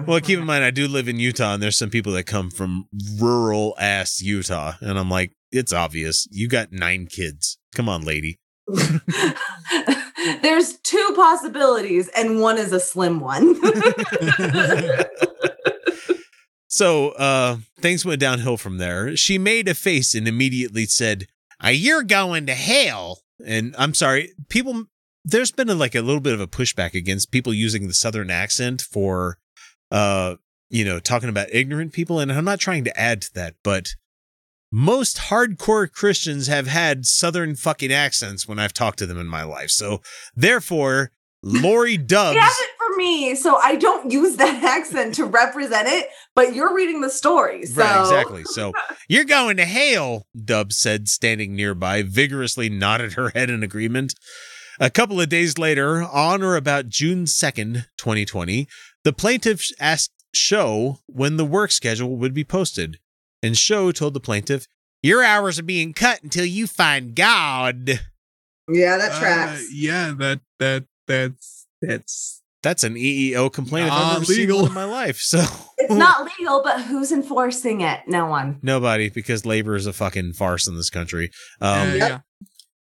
[0.08, 2.50] Well, keep in mind, I do live in Utah, and there's some people that come
[2.50, 2.86] from
[3.20, 4.74] rural ass Utah.
[4.80, 6.28] And I'm like, it's obvious.
[6.32, 7.58] You got nine kids.
[7.76, 8.40] Come on, lady.
[10.42, 13.60] There's two possibilities, and one is a slim one.
[16.74, 19.16] So uh things went downhill from there.
[19.16, 21.28] She made a face and immediately said,
[21.64, 24.86] "Uh, "You're going to hell." And I'm sorry, people.
[25.24, 28.32] There's been a, like a little bit of a pushback against people using the southern
[28.32, 29.38] accent for,
[29.92, 30.38] uh,
[30.72, 32.20] you know, talking about ignorant people.
[32.20, 33.90] And I'm not trying to add to that, but
[34.76, 39.44] most hardcore Christians have had southern fucking accents when I've talked to them in my
[39.44, 39.70] life.
[39.70, 40.02] So
[40.36, 41.12] therefore,
[41.44, 42.40] Lori Dubs.
[42.40, 46.08] It for me, so I don't use that accent to represent it.
[46.34, 48.44] But you're reading the story, so Right, exactly.
[48.46, 48.74] So
[49.08, 54.16] you're going to hail, Dubs said, standing nearby, vigorously nodded her head in agreement.
[54.80, 58.68] A couple of days later, on or about June 2nd, 2020,
[59.04, 62.98] the plaintiff asked Show when the work schedule would be posted.
[63.44, 64.66] And Show told the plaintiff,
[65.04, 68.00] Your hours are being cut until you find God.
[68.72, 74.16] Yeah, that Uh, yeah, that that that's that's That's an EEO complaint if I've Not
[74.16, 74.62] ever seen legal.
[74.62, 75.18] one in my life.
[75.18, 75.44] So
[75.78, 78.00] it's not legal, but who's enforcing it?
[78.08, 78.60] No one.
[78.62, 81.30] nobody, because labor is a fucking farce in this country.
[81.60, 82.20] Um, uh, yeah.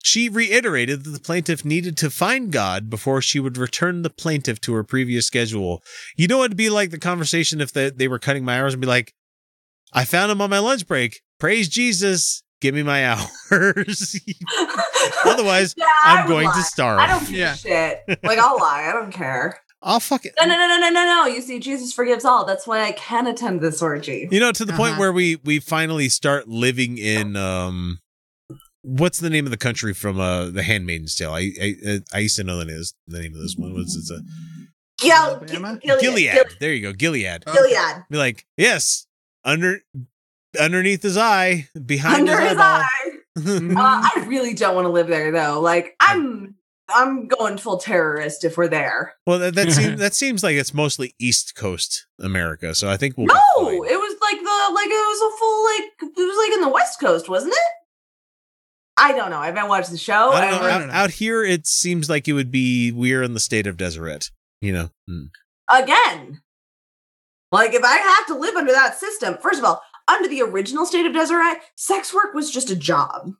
[0.03, 4.61] She reiterated that the plaintiff needed to find God before she would return the plaintiff
[4.61, 5.83] to her previous schedule.
[6.15, 8.83] You know, it'd be like the conversation if they, they were cutting my hours and
[8.83, 9.15] be like,
[9.95, 11.23] I found him on my lunch break.
[11.39, 12.43] Praise Jesus.
[12.61, 14.19] Give me my hours.
[15.25, 16.63] Otherwise, Yeah, I I'm would going to lie.
[16.63, 16.99] starve.
[17.01, 17.53] I don't give Yeah.
[17.53, 18.03] a shit.
[18.23, 18.87] Like I'll lie.
[18.89, 19.61] I don't care.
[19.83, 20.33] I'll fucking.
[20.41, 21.27] No, no, no, no, no, no, no.
[21.27, 22.47] You see, Jesus forgives all.
[22.47, 24.29] That's why I can attend this orgy.
[24.31, 25.01] You know, to the point Uh-huh.
[25.01, 27.99] where we we finally start living in um,
[28.81, 31.33] what's the name of the country from uh the Handmaid's Tale?
[31.35, 33.75] I I I used to know the name, the name of this one.
[33.75, 34.21] What's it's a
[35.01, 35.83] Gil- Gilead.
[35.83, 36.01] Gilead.
[36.01, 36.47] Gilead.
[36.61, 37.45] There you go, Gilead.
[37.45, 38.05] Gilead.
[38.09, 39.07] Be like, yes,
[39.45, 39.81] under
[40.61, 42.89] underneath his eye, behind Under his, his eye.
[43.37, 43.43] Uh,
[43.77, 45.61] I really don't want to live there though.
[45.61, 46.55] Like I'm,
[46.89, 49.15] I'm going full terrorist if we're there.
[49.27, 52.77] well, that, that seems that seems like it's mostly East Coast America.
[52.77, 53.27] So I think we'll.
[53.27, 53.35] No,
[53.83, 56.69] it was like the like it was a full like it was like in the
[56.69, 57.73] West Coast, wasn't it?
[58.97, 59.39] I don't know.
[59.39, 60.31] I haven't watched the show.
[60.31, 60.69] I don't know.
[60.69, 64.31] Out, out here, it seems like it would be we're in the state of Deseret.
[64.61, 65.31] You know, Mm.
[65.69, 66.41] again.
[67.55, 70.85] Like if I have to live under that system, first of all, under the original
[70.87, 73.31] state of Deseret, sex work was just a job.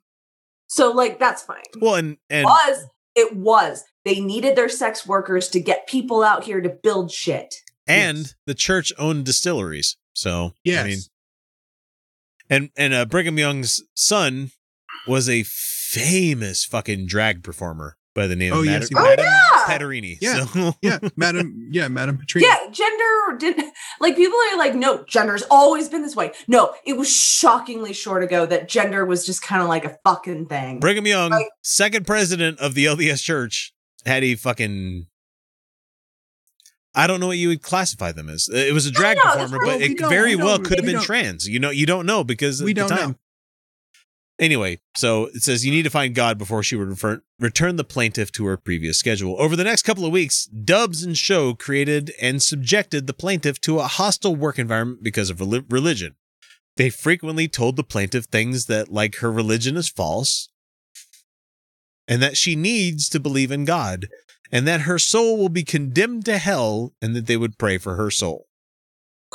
[0.67, 1.63] So like that's fine.
[1.81, 3.83] well, and and was it was.
[4.05, 7.55] They needed their sex workers to get people out here to build shit.
[7.87, 8.35] and Yes.
[8.45, 9.97] the church owned distilleries.
[10.13, 10.85] So Yes.
[10.85, 10.99] I mean,
[12.49, 14.51] and and uh, Brigham Young's son
[15.07, 19.27] was a famous fucking drag performer by the name Oh, of yes, Mad- he Oh
[19.27, 19.77] yeah.
[19.77, 20.17] Pattirini.
[20.21, 20.45] Yeah.
[20.45, 21.67] So, yeah, Madam.
[21.69, 22.47] Yeah, Madam Patrina.
[22.47, 26.31] Yeah, gender didn't like people are like, no, gender's always been this way.
[26.47, 30.47] No, it was shockingly short ago that gender was just kind of like a fucking
[30.47, 30.79] thing.
[30.79, 33.73] Brigham Young, Like- second president of the LDS Church,
[34.05, 35.07] had a fucking.
[36.97, 38.47] I don't know what you would classify them as.
[38.47, 40.85] It was a drag know, performer, but we it very we well don't- could have
[40.85, 41.45] we been don't- trans.
[41.47, 43.09] You know, you don't know because we at don't time.
[43.11, 43.15] know.
[44.37, 47.85] Anyway, so it says you need to find God before she would refer- return the
[47.85, 49.39] plaintiff to her previous schedule.
[49.39, 53.79] Over the next couple of weeks, Dubs and Show created and subjected the plaintiff to
[53.79, 56.15] a hostile work environment because of reli- religion.
[56.75, 60.49] They frequently told the plaintiff things that, like, her religion is false
[62.05, 64.07] and that she needs to believe in God
[64.51, 67.95] and that her soul will be condemned to hell and that they would pray for
[67.95, 68.47] her soul.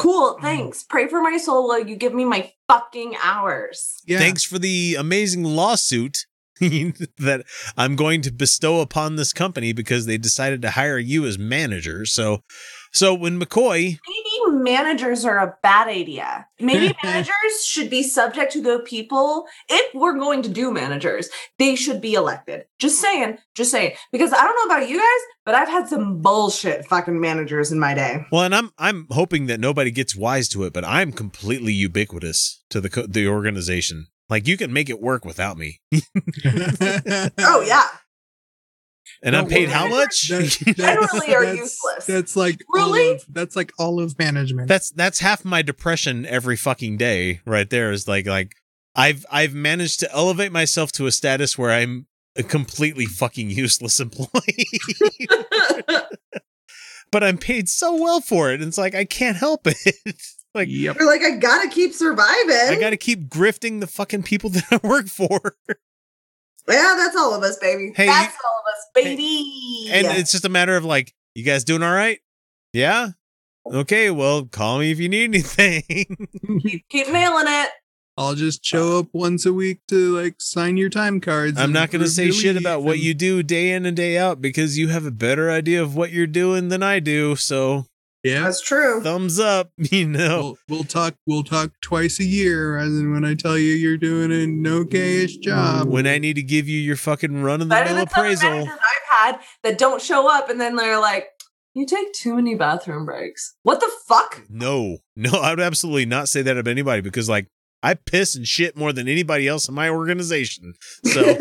[0.00, 0.32] Cool.
[0.34, 0.42] Mm-hmm.
[0.42, 0.82] Thanks.
[0.82, 4.00] Pray for my soul while you give me my fucking hours.
[4.06, 4.18] Yeah.
[4.18, 6.24] Thanks for the amazing lawsuit
[6.60, 7.44] that
[7.76, 12.06] I'm going to bestow upon this company because they decided to hire you as manager.
[12.06, 12.42] So,
[12.92, 16.46] so when McCoy, Maybe managers are a bad idea.
[16.58, 19.46] Maybe managers should be subject to the people.
[19.68, 22.64] If we're going to do managers, they should be elected.
[22.78, 23.38] Just saying.
[23.54, 23.92] Just saying.
[24.12, 27.78] Because I don't know about you guys, but I've had some bullshit fucking managers in
[27.78, 28.24] my day.
[28.32, 32.62] well, and I'm I'm hoping that nobody gets wise to it, but I'm completely ubiquitous
[32.70, 34.06] to the co- the organization.
[34.28, 37.88] Like you can make it work without me, Oh yeah.
[39.22, 40.28] And I'm paid how much?
[40.28, 42.06] That- Generally are that's- useless.
[42.06, 43.12] That's like Really?
[43.14, 44.68] of, that's like all of management.
[44.68, 48.54] that's that's half my depression every fucking day right there is like like
[48.96, 52.06] i've i've managed to elevate myself to a status where i'm
[52.36, 54.66] a completely fucking useless employee
[57.12, 59.76] but i'm paid so well for it and it's like i can't help it
[60.54, 60.96] like yep.
[60.98, 62.56] You're like, I gotta keep surviving.
[62.68, 65.54] i gotta keep grifting the fucking people that i work for
[66.72, 67.92] yeah, that's all of us, baby.
[67.94, 69.88] Hey, that's you- all of us, baby.
[69.92, 72.18] and it's just a matter of like you guys doing all right
[72.72, 73.10] yeah
[73.72, 75.82] okay well call me if you need anything
[76.62, 77.68] keep, keep nailing it.
[78.16, 81.58] I'll just show up once a week to like sign your time cards.
[81.58, 84.18] I'm not going to say shit leave about what you do day in and day
[84.18, 87.34] out because you have a better idea of what you're doing than I do.
[87.36, 87.86] So
[88.22, 88.44] Yeah.
[88.44, 89.00] That's true.
[89.02, 90.56] thumbs up, you know.
[90.68, 91.14] We'll, we'll talk.
[91.26, 95.40] We'll talk twice a year, as in when I tell you you're doing an okayish
[95.40, 95.88] job.
[95.88, 98.68] When I need to give you your fucking run of the mill appraisal.
[98.68, 98.78] I've
[99.08, 101.28] had that don't show up and then they're like,
[101.74, 103.54] you take too many bathroom breaks.
[103.62, 104.42] What the fuck?
[104.48, 107.46] No, no, I would absolutely not say that of anybody because, like,
[107.82, 110.74] I piss and shit more than anybody else in my organization.
[111.04, 111.22] So,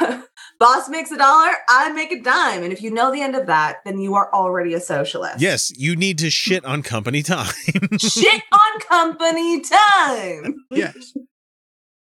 [0.58, 2.64] Boss makes a dollar, I make a dime.
[2.64, 5.40] And if you know the end of that, then you are already a socialist.
[5.40, 7.52] yes, you need to shit on company time.
[8.00, 10.56] Shit on company time.
[10.72, 11.12] yes.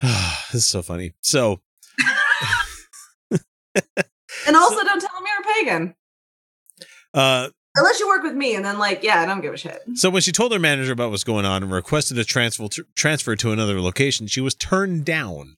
[0.00, 1.12] this is so funny.
[1.22, 1.60] So,
[4.46, 5.94] And also, don't tell them you're a pagan.
[7.14, 9.80] uh, Unless you work with me, and then, like, yeah, I don't give a shit.
[9.96, 13.36] So when she told her manager about what's going on and requested a transfer transfer
[13.36, 15.56] to another location, she was turned down.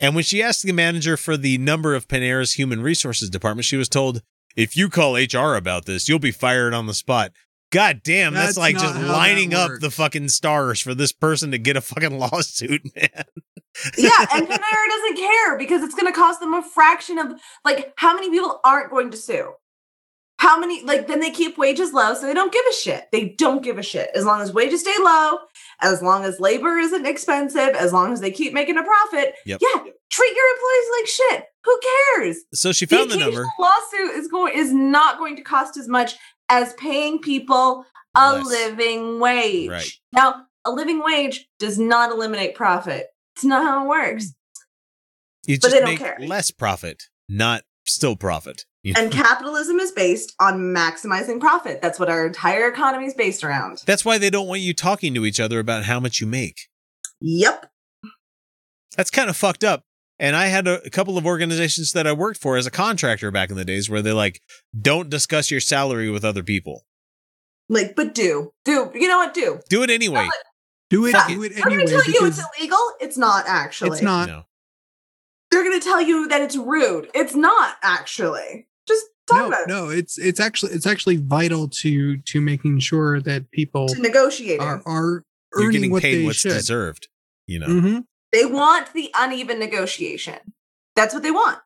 [0.00, 3.76] And when she asked the manager for the number of Panera's human resources department, she
[3.76, 4.22] was told,
[4.54, 7.32] "If you call HR about this, you'll be fired on the spot."
[7.70, 11.58] God damn, that's, That's like just lining up the fucking stars for this person to
[11.58, 13.24] get a fucking lawsuit, man.
[13.98, 17.32] Yeah, and Panera doesn't care because it's going to cost them a fraction of,
[17.64, 19.52] like, how many people aren't going to sue?
[20.38, 23.06] How many, like, then they keep wages low, so they don't give a shit.
[23.10, 24.10] They don't give a shit.
[24.14, 25.38] As long as wages stay low,
[25.80, 29.60] as long as labor isn't expensive, as long as they keep making a profit, Yep.
[29.62, 31.44] yeah, treat your employees like shit.
[31.64, 31.80] Who
[32.16, 32.36] cares?
[32.52, 33.48] So she found the occasional number.
[33.58, 36.16] lawsuit is going is not going to cost as much
[36.50, 38.46] as paying people a Less.
[38.46, 39.70] living wage.
[39.70, 39.90] Right.
[40.12, 43.06] Now, a living wage does not eliminate profit.
[43.36, 44.32] It's not how it works.
[45.46, 46.16] You but just they don't make care.
[46.20, 48.64] less profit, not still profit.
[48.86, 49.00] You know?
[49.00, 51.82] And capitalism is based on maximizing profit.
[51.82, 53.82] That's what our entire economy is based around.
[53.84, 56.68] That's why they don't want you talking to each other about how much you make.
[57.20, 57.68] Yep.
[58.96, 59.82] that's kind of fucked up.
[60.20, 63.32] And I had a, a couple of organizations that I worked for as a contractor
[63.32, 64.40] back in the days where they're like,
[64.80, 66.84] don't discuss your salary with other people.
[67.68, 68.52] Like, but do.
[68.64, 68.92] Do.
[68.94, 69.34] You know what?
[69.34, 69.58] Do.
[69.68, 70.28] Do it anyway.
[70.90, 71.12] Do it.
[71.12, 72.92] Fuck Do it They're going to tell you it's illegal.
[73.00, 73.90] It's not actually.
[73.90, 74.28] it's not.
[74.28, 74.44] No.
[75.50, 77.10] They're going to tell you that it's rude.
[77.14, 78.68] It's not actually.
[79.28, 79.68] Just talk No, about it.
[79.68, 79.88] no.
[79.88, 84.60] It's it's actually it's actually vital to to making sure that people To negotiate.
[84.60, 85.22] are are
[85.54, 86.52] You're earning getting what paid they what's should.
[86.52, 87.08] deserved.
[87.46, 87.66] You know.
[87.80, 87.98] hmm
[88.32, 90.38] They want the uneven negotiation.
[90.94, 91.58] That's what they want.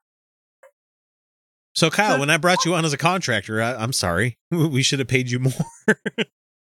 [1.74, 4.38] So Kyle, when I brought you on as a contractor, I, I'm sorry.
[4.50, 5.52] We should have paid you more.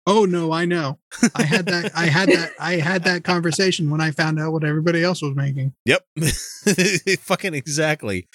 [0.06, 1.00] Oh no, I know.
[1.34, 1.91] I had that.
[1.96, 2.52] I had that.
[2.60, 5.74] I had that conversation when I found out what everybody else was making.
[5.86, 6.06] yep.
[7.20, 8.28] Fucking exactly.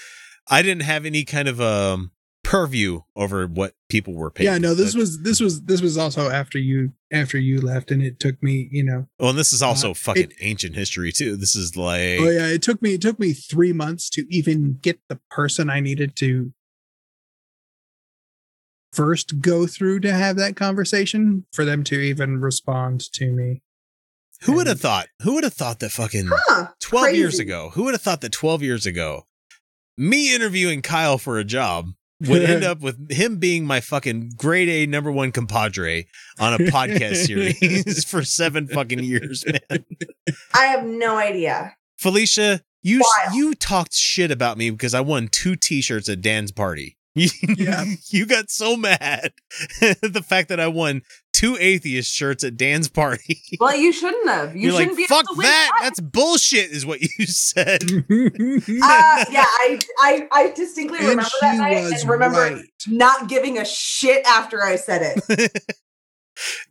[0.50, 2.10] I didn't have any kind of um
[2.44, 4.44] purview over what people were paid.
[4.44, 4.74] yeah, no.
[4.74, 8.18] This But- was this was this was also after you after you left, and it
[8.20, 8.68] took me.
[8.72, 9.08] You know.
[9.18, 11.36] well, and this is also uh, fucking it- ancient history too.
[11.36, 14.78] This is like Oh yeah, it took me it took me three months to even
[14.82, 16.52] get the person I needed to
[18.92, 23.62] first go through to have that conversation for them to even respond to me.
[24.42, 25.08] Who would have thought?
[25.22, 28.32] Who would have thought that fucking Huh, 12 years ago, who would have thought that
[28.32, 29.26] 12 years ago,
[29.96, 31.90] me interviewing Kyle for a job
[32.20, 36.06] would end up with him being my fucking grade A number one compadre
[36.38, 39.84] on a podcast series for seven fucking years, man.
[40.54, 41.74] I have no idea.
[41.96, 43.34] Felicia, you Wild.
[43.34, 46.97] you talked shit about me because I won two T-shirts at Dan's party.
[47.14, 47.84] You, Yeah.
[48.10, 49.32] you got so mad
[49.80, 51.02] at the fact that I won
[51.32, 53.40] two atheist shirts at Dan's party.
[53.60, 54.54] Well, you shouldn't have.
[54.54, 55.70] You You're shouldn't be fuck able to win that.
[55.82, 57.82] That's bullshit, is what you said.
[57.82, 58.04] Uh,
[59.30, 62.64] yeah, I, I, I distinctly and remember that night was and remember right.
[62.86, 65.76] not giving a shit after I said it.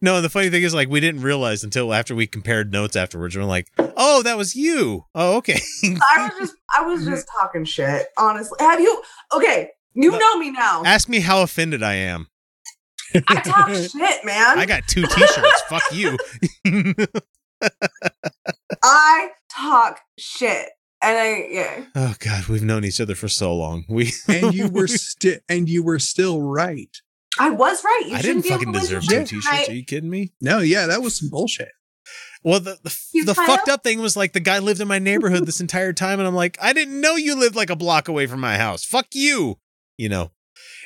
[0.02, 3.36] No, the funny thing is, like, we didn't realize until after we compared notes afterwards.
[3.36, 5.06] We're like, oh, that was you.
[5.14, 5.60] Oh, okay.
[5.84, 8.08] I was just, I was just talking shit.
[8.18, 9.02] Honestly, have you?
[9.34, 10.84] Okay, you But- know me now.
[10.86, 12.28] Ask me how offended I am.
[13.28, 14.60] I talk shit, man.
[14.60, 15.62] I got two T-shirts.
[15.70, 16.18] Fuck you.
[18.84, 20.68] I talk shit,
[21.02, 21.86] and I yeah.
[21.95, 23.86] oh God, we've known each other for so long.
[23.89, 26.95] We and you were still and you were still right.
[27.39, 28.04] I was right.
[28.08, 29.48] You I didn't fucking deserve two T-shirts.
[29.48, 29.70] fight.
[29.70, 30.34] Are you kidding me?
[30.41, 31.70] No, yeah, that was some bullshit.
[32.43, 33.45] Well, the the, the Kyle?
[33.48, 36.28] fucked up thing was like the guy lived in my neighborhood this entire time, and
[36.28, 38.84] I'm like, I didn't know you lived like a block away from my house.
[38.84, 39.58] Fuck you.
[39.98, 40.32] You know.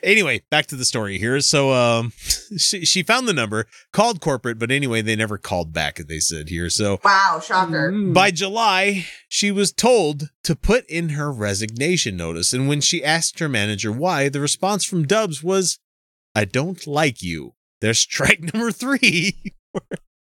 [0.03, 1.39] Anyway, back to the story here.
[1.39, 2.11] So, um,
[2.57, 5.95] she she found the number, called corporate, but anyway, they never called back.
[5.97, 6.69] They said here.
[6.69, 7.91] So Wow, shocker.
[7.91, 8.13] Mm.
[8.13, 13.39] by July, she was told to put in her resignation notice, and when she asked
[13.39, 15.79] her manager why, the response from Dubs was,
[16.35, 19.53] "I don't like you." There's strike number three.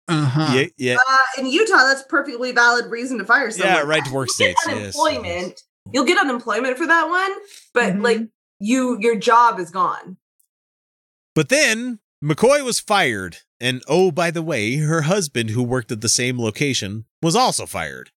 [0.08, 0.52] uh-huh.
[0.56, 3.74] yeah, yeah, Uh, in Utah, that's perfectly valid reason to fire someone.
[3.74, 3.82] yeah.
[3.82, 4.64] Right to work You'll get states.
[4.66, 4.96] Yes.
[4.98, 5.60] unemployment.
[5.92, 7.32] You'll get unemployment for that one,
[7.74, 8.02] but Mhm.
[8.02, 8.20] like
[8.62, 10.16] you, your job is gone.
[11.34, 13.38] But then McCoy was fired.
[13.60, 17.66] And oh, by the way, her husband, who worked at the same location, was also
[17.66, 18.10] fired,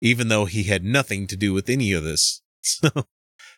[0.00, 2.40] even though he had nothing to do with any of this.
[2.64, 2.88] So,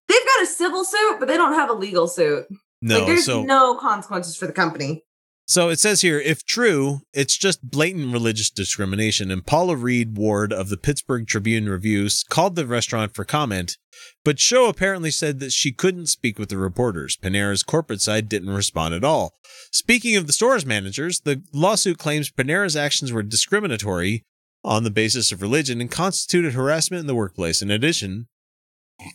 [0.09, 2.47] They've got a civil suit, but they don't have a legal suit.
[2.81, 5.05] no, like there's so no consequences for the company.
[5.47, 9.30] So it says here, if true, it's just blatant religious discrimination.
[9.30, 13.76] And Paula Reed Ward of the Pittsburgh Tribune Reviews called the restaurant for comment,
[14.24, 17.18] but Show apparently said that she couldn't speak with the reporters.
[17.18, 19.34] Panera's corporate side didn't respond at all.
[19.70, 24.22] Speaking of the store's managers, the lawsuit claims Panera's actions were discriminatory
[24.64, 27.61] on the basis of religion and constituted harassment in the workplace.
[27.61, 28.28] In addition,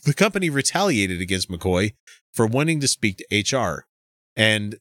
[0.04, 1.94] the company retaliated against McCoy
[2.32, 3.86] for wanting to speak to HR.
[4.36, 4.76] And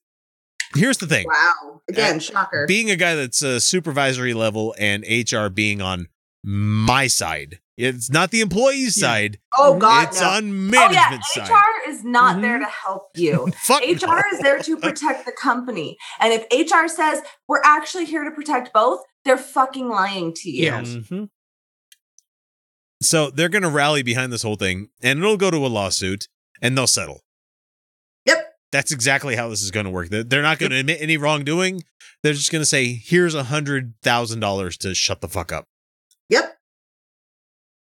[0.75, 1.81] here's the thing Wow.
[1.89, 2.65] Again, Uh, shocker.
[2.67, 6.07] being a guy that's a supervisory level and HR being on
[6.43, 7.59] my side.
[7.77, 9.07] It's not the employee's Yeah.
[9.07, 9.39] side.
[9.57, 10.27] oh God, it's no.
[10.29, 11.49] on oh management yeah, side.
[11.49, 12.41] HR is not Mhm.
[12.41, 13.51] there to help you.
[13.63, 14.21] Fuck HR no.
[14.33, 15.97] is there to protect the company.
[16.19, 20.63] And if HR says we're actually here to protect both, they're fucking lying to you.
[20.63, 20.87] Yes.
[20.87, 21.29] Mhm.
[23.01, 26.27] So they're going to rally behind this whole thing and it'll go to a lawsuit
[26.61, 27.21] and they'll settle.
[28.71, 30.09] That's exactly how this is going to work.
[30.09, 31.83] They're not going to admit any wrongdoing.
[32.21, 35.65] They're just going to say, here's a hundred thousand dollars to shut the fuck up.
[36.29, 36.57] Yep.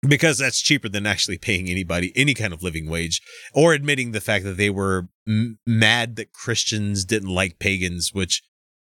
[0.08, 3.22] because that's cheaper than actually paying anybody any kind of living wage
[3.54, 8.42] or admitting the fact that they were m- mad that Christians didn't like pagans, which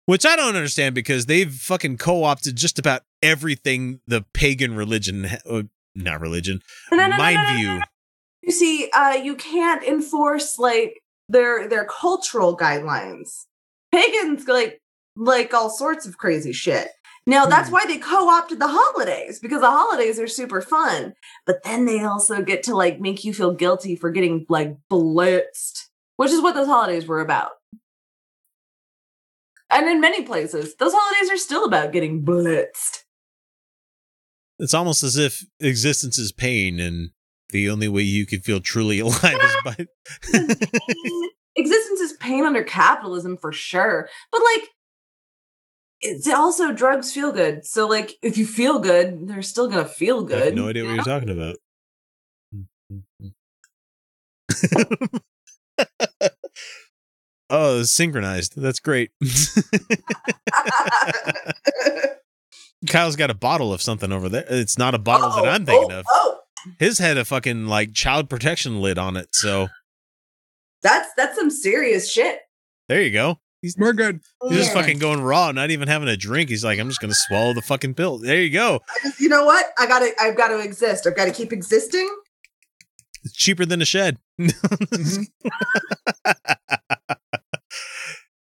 [0.07, 5.63] which I don't understand because they've fucking co-opted just about everything the pagan religion, uh,
[5.95, 6.61] not religion,
[6.91, 7.81] No, mind no, view.
[8.43, 13.29] You see, uh, you can't enforce like their their cultural guidelines.
[13.93, 14.81] Pagans like
[15.17, 16.89] like all sorts of crazy shit.
[17.27, 17.75] Now that's Hmm.
[17.75, 21.15] why they co-opted the holidays because the holidays are super fun.
[21.47, 25.87] But then they also get to like make you feel guilty for getting like blitzed,
[26.17, 27.53] which is what those holidays were about.
[29.71, 33.05] And in many places, those holidays are still about getting blitzed.
[34.59, 37.11] It's almost as if existence is pain and
[37.53, 39.77] the only way you can feel truly alive is by
[41.57, 44.69] existence is pain under capitalism for sure but like
[46.01, 50.25] it's also drugs feel good so like if you feel good they're still gonna feel
[50.25, 51.57] I good have no idea what you you're talking about.
[57.51, 58.55] oh, synchronized.
[58.57, 59.11] That's great.
[62.89, 64.45] Kyle's got a bottle of something over there.
[64.49, 66.07] It's not a bottle that Oh, I'm thinking oh, of.
[66.09, 66.39] oh
[66.79, 69.35] His had a fucking like child protection lid on it.
[69.35, 69.69] So
[70.83, 72.41] that's that's some serious shit
[72.89, 73.39] there you go.
[73.79, 74.21] We're good.
[74.49, 76.51] He's just fucking going raw, not even having a drink.
[76.51, 78.19] He's like, I'm just gonna swallow the fucking pill.
[78.19, 78.81] There you go.
[79.19, 82.09] you know what i gotta i've gotta exist i've gotta keep existing
[83.25, 84.19] It's cheaper than a shed.
[84.41, 85.23] Mm-hmm.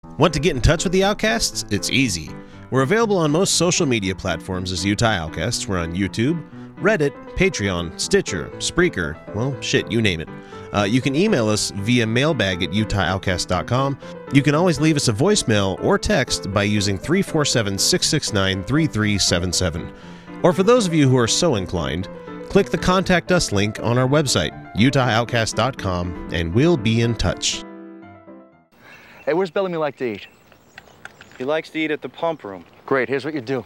[0.18, 1.66] Want to get in touch with the Outcasts?
[1.72, 2.30] It's easy.
[2.70, 5.68] We're available on most social media platforms as Utah Outcasts.
[5.68, 6.44] We're on YouTube,
[6.82, 10.28] Reddit, Patreon, Stitcher, Spreaker, well, shit, you name it.
[10.74, 14.00] Uh, you can email us via mailbag at utahoutcast.com.
[14.34, 19.94] You can always leave us a voicemail or text by using 347 669 3377.
[20.44, 22.10] Or for those of you who are so inclined,
[22.50, 27.64] click the Contact Us link on our website, utahoutcast.com, and we'll be in touch.
[29.26, 30.28] Hey, where's Bellamy like to eat?
[31.38, 32.66] He likes to eat at the pump room.
[32.86, 33.66] Great, here's what you do.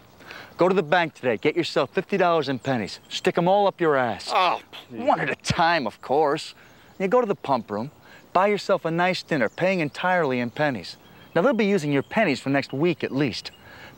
[0.57, 3.97] Go to the bank today, get yourself $50 in pennies, stick them all up your
[3.97, 4.29] ass.
[4.33, 6.55] Oh, One at a time, of course.
[6.97, 7.91] You go to the pump room,
[8.31, 10.95] buy yourself a nice dinner, paying entirely in pennies.
[11.35, 13.51] Now, they'll be using your pennies for next week at least.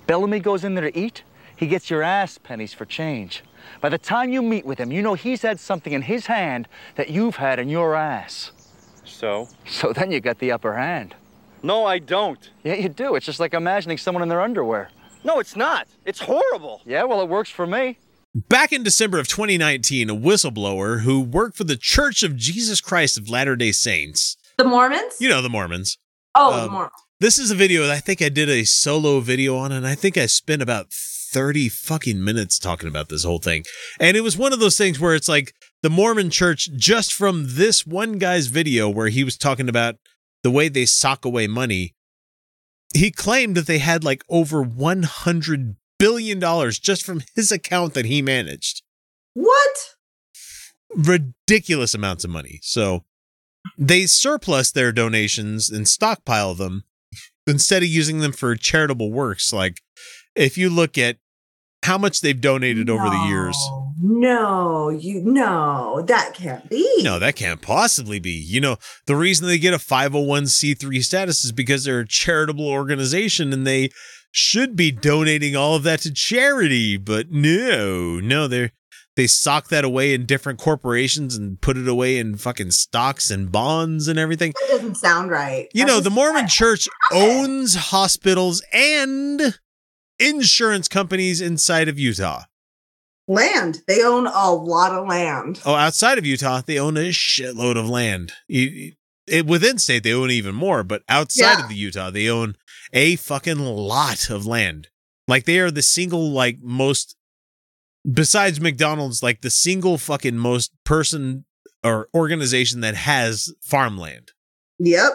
[0.07, 1.21] Bellamy goes in there to eat,
[1.55, 3.43] he gets your ass pennies for change.
[3.79, 6.67] By the time you meet with him, you know he's had something in his hand
[6.95, 8.51] that you've had in your ass.
[9.05, 9.47] So?
[9.67, 11.13] So then you got the upper hand.
[11.61, 12.49] No, I don't.
[12.63, 13.15] Yeah, you do.
[13.15, 14.89] It's just like imagining someone in their underwear.
[15.23, 15.87] No, it's not.
[16.05, 16.81] It's horrible.
[16.85, 17.97] Yeah, well, it works for me.
[18.35, 23.17] Back in December of 2019, a whistleblower who worked for the Church of Jesus Christ
[23.17, 25.15] of Latter day Saints, The Mormons?
[25.19, 25.97] you know, the Mormons.
[26.35, 26.91] oh, the um, Mormons.
[27.19, 29.95] This is a video that I think I did a solo video on, and I
[29.95, 33.63] think I spent about 30 fucking minutes talking about this whole thing.
[33.99, 37.45] And it was one of those things where it's like the Mormon church, just from
[37.55, 39.95] this one guy's video where he was talking about
[40.43, 41.95] the way they sock away money,
[42.93, 48.21] he claimed that they had like over $100 billion just from his account that he
[48.21, 48.81] managed.
[49.33, 49.95] What?
[50.95, 52.59] Ridiculous amounts of money.
[52.63, 53.03] So
[53.77, 56.83] they surplus their donations and stockpile them
[57.45, 59.51] instead of using them for charitable works.
[59.51, 59.81] Like
[60.35, 61.17] if you look at
[61.83, 63.57] how much they've donated over the years.
[63.99, 67.03] No, you no, that can't be.
[67.03, 68.31] No, that can't possibly be.
[68.31, 73.51] You know, the reason they get a 501c3 status is because they're a charitable organization
[73.53, 73.89] and they
[74.31, 78.71] should be donating all of that to charity, but no, no, they're
[79.17, 83.51] they sock that away in different corporations and put it away in fucking stocks and
[83.51, 84.53] bonds and everything.
[84.61, 85.67] That doesn't sound right.
[85.73, 89.57] You That know, the Mormon church owns hospitals and
[90.19, 92.43] insurance companies inside of Utah.
[93.27, 93.81] Land.
[93.87, 95.61] They own a lot of land.
[95.65, 98.33] Oh, outside of Utah, they own a shitload of land.
[98.47, 98.93] You-
[99.27, 101.63] It, within state, they own even more, but outside Yeah.
[101.63, 102.55] of the Utah, they own
[102.93, 104.87] a fucking lot of land.
[105.27, 107.17] Like they are the single, like most,
[108.09, 111.43] besides McDonald's, like the single fucking most person
[111.83, 114.31] or organization that has farmland.
[114.79, 115.11] Yep.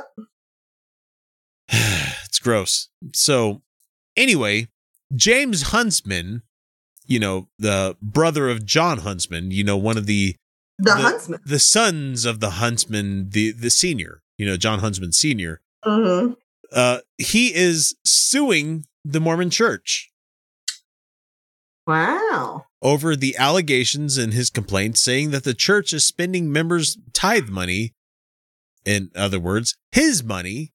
[1.69, 2.89] it's gross.
[3.15, 3.63] So,
[4.17, 4.69] anyway,
[5.15, 6.43] James Huntsman,
[7.13, 10.35] you know, the brother of John Huntsman, you know, one of the
[10.79, 11.41] The, huntsman.
[11.45, 15.61] the sons of the Huntsman, the the senior, you know, John Huntsman senior.
[15.85, 16.33] hmm
[16.73, 20.11] Uh, he is suing the Mormon Church
[21.87, 22.65] Wow.
[22.81, 27.93] over the allegations in his complaint, saying that the church is spending members' tithe money,
[28.85, 30.73] in other words, his money,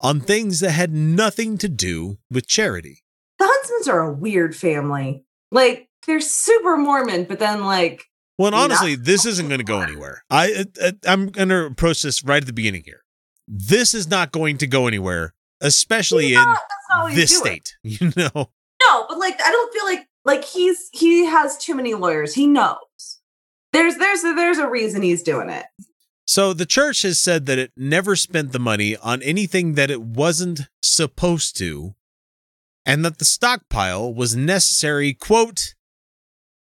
[0.00, 3.02] on things that had nothing to do with charity.
[3.38, 5.24] The Huntsmans are a weird family.
[5.50, 8.04] Like they're super Mormon, but then like
[8.38, 10.24] Well, and Not honestly, this isn't going to go anywhere.
[10.30, 13.02] I, I I'm going to approach this right at the beginning here.
[13.46, 17.38] This is not going to go anywhere, especially in not- that's not what he's this
[17.38, 17.76] state.
[17.82, 18.50] You know,
[18.82, 22.34] No, but like I don't feel like like he's he has too many lawyers.
[22.34, 22.78] He knows.
[23.72, 25.66] There's there's a, there's a reason he's doing it.
[26.26, 30.00] so the church has said that it never spent the money on anything that it
[30.00, 31.94] wasn't supposed to,
[32.86, 35.14] and that the stockpile was necessary.
[35.14, 35.74] "Quote."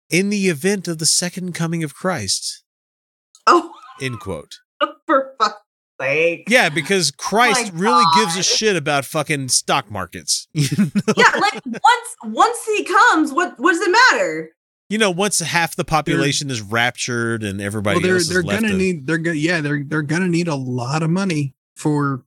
[0.09, 2.63] In the event of the second coming of Christ,
[3.47, 4.55] Oh, end quote.
[5.05, 5.61] for fuck's
[6.01, 6.45] sake.
[6.49, 10.47] Yeah, because Christ my really gives a shit about fucking stock markets.
[10.53, 11.13] You know?
[11.15, 14.49] Yeah, like once once he comes, what what does it matter?
[14.89, 18.41] you know, once half the population is raptured and everybody well, they're else is they're
[18.41, 21.53] left gonna to- need they're gonna yeah they're they're gonna need a lot of money
[21.75, 22.23] for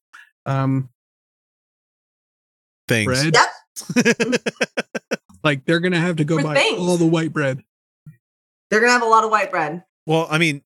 [0.47, 0.89] um
[2.87, 3.07] things.
[3.07, 3.35] bread.
[3.35, 3.47] Yep.
[5.45, 6.79] Like they're gonna have to go For buy things.
[6.79, 7.65] all the white bread.
[8.71, 9.83] They're gonna have a lot of white bread.
[10.07, 10.63] well, I mean,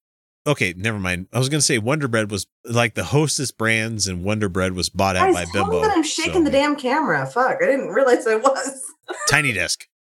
[0.47, 1.29] okay, never mind.
[1.33, 4.91] I was gonna say Wonder Bread was like the Hostess brands, and Wonder Bread was
[4.91, 5.81] bought out by Guys, tell Bimbo.
[5.81, 7.25] that I'm shaking so- the damn camera.
[7.27, 8.83] Fuck, I didn't realize I was.
[9.31, 9.87] Tiny Desk.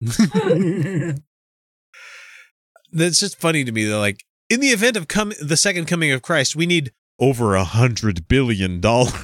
[2.92, 3.84] That's just funny to me.
[3.84, 6.92] Though, like in the event of come the second coming of Christ, we need
[7.22, 9.14] over a hundred billion dollars.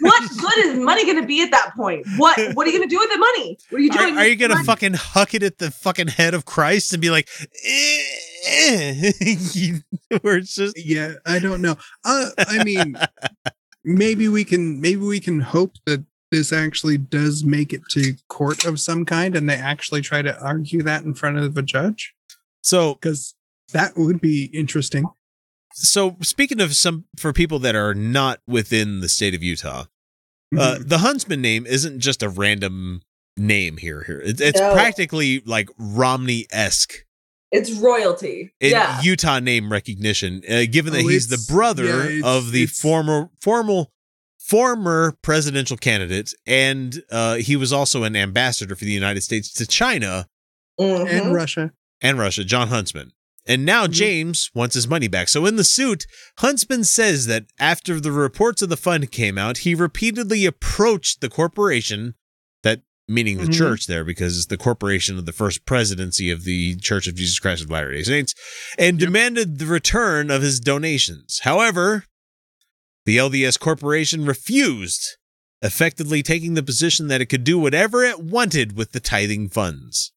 [0.00, 2.06] what good is money gonna be at that point?
[2.18, 3.58] What what are you gonna do with the money?
[3.70, 4.18] What are you doing?
[4.18, 7.26] are you gonna fucking huck it at the fucking head of Christ and be like,
[7.64, 8.02] eh,
[8.46, 9.12] eh.
[10.20, 11.76] where it's just yeah, I don't know.
[12.04, 12.98] Uh, I mean,
[13.82, 18.66] maybe we can maybe we can hope that this actually does make it to court
[18.66, 22.14] of some kind and they actually try to argue that in front of a judge
[22.60, 23.34] So because
[23.72, 25.06] that would be interesting
[25.78, 29.86] so speaking of some for people that are not within the state of Utah,
[30.56, 30.88] uh, Mhm.
[30.88, 33.02] the Huntsman name isn't just a random
[33.36, 34.02] name here.
[34.04, 34.72] Here, it's, it's No.
[34.72, 37.04] practically like Romney esque
[37.52, 38.52] It's royalty.
[38.60, 39.00] in yeah.
[39.02, 42.78] Utah name recognition, uh, given that Oh, he's the brother yeah, it's- of the it's-
[42.78, 43.92] former formal
[44.38, 49.66] former presidential candidate, and uh, he was also an ambassador for the United States to
[49.66, 50.26] China
[50.80, 51.06] Mhm.
[51.10, 53.12] and russia and Russia, John Huntsman.
[53.48, 53.92] And now Mhm.
[53.92, 55.28] James wants his money back.
[55.30, 59.58] So in the suit, Huntsman says that after the reports of the fund came out,
[59.58, 62.14] he repeatedly approached the corporation,
[62.62, 63.56] that meaning the Mhm.
[63.56, 67.38] church there, because it's the corporation of the first presidency of the Church of Jesus
[67.38, 68.34] Christ of Latter-day Saints,
[68.78, 69.06] and Yep.
[69.06, 71.40] demanded the return of his donations.
[71.42, 72.04] However,
[73.06, 75.16] the LDS corporation refused,
[75.62, 80.12] effectively taking the position that it could do whatever it wanted with the tithing funds.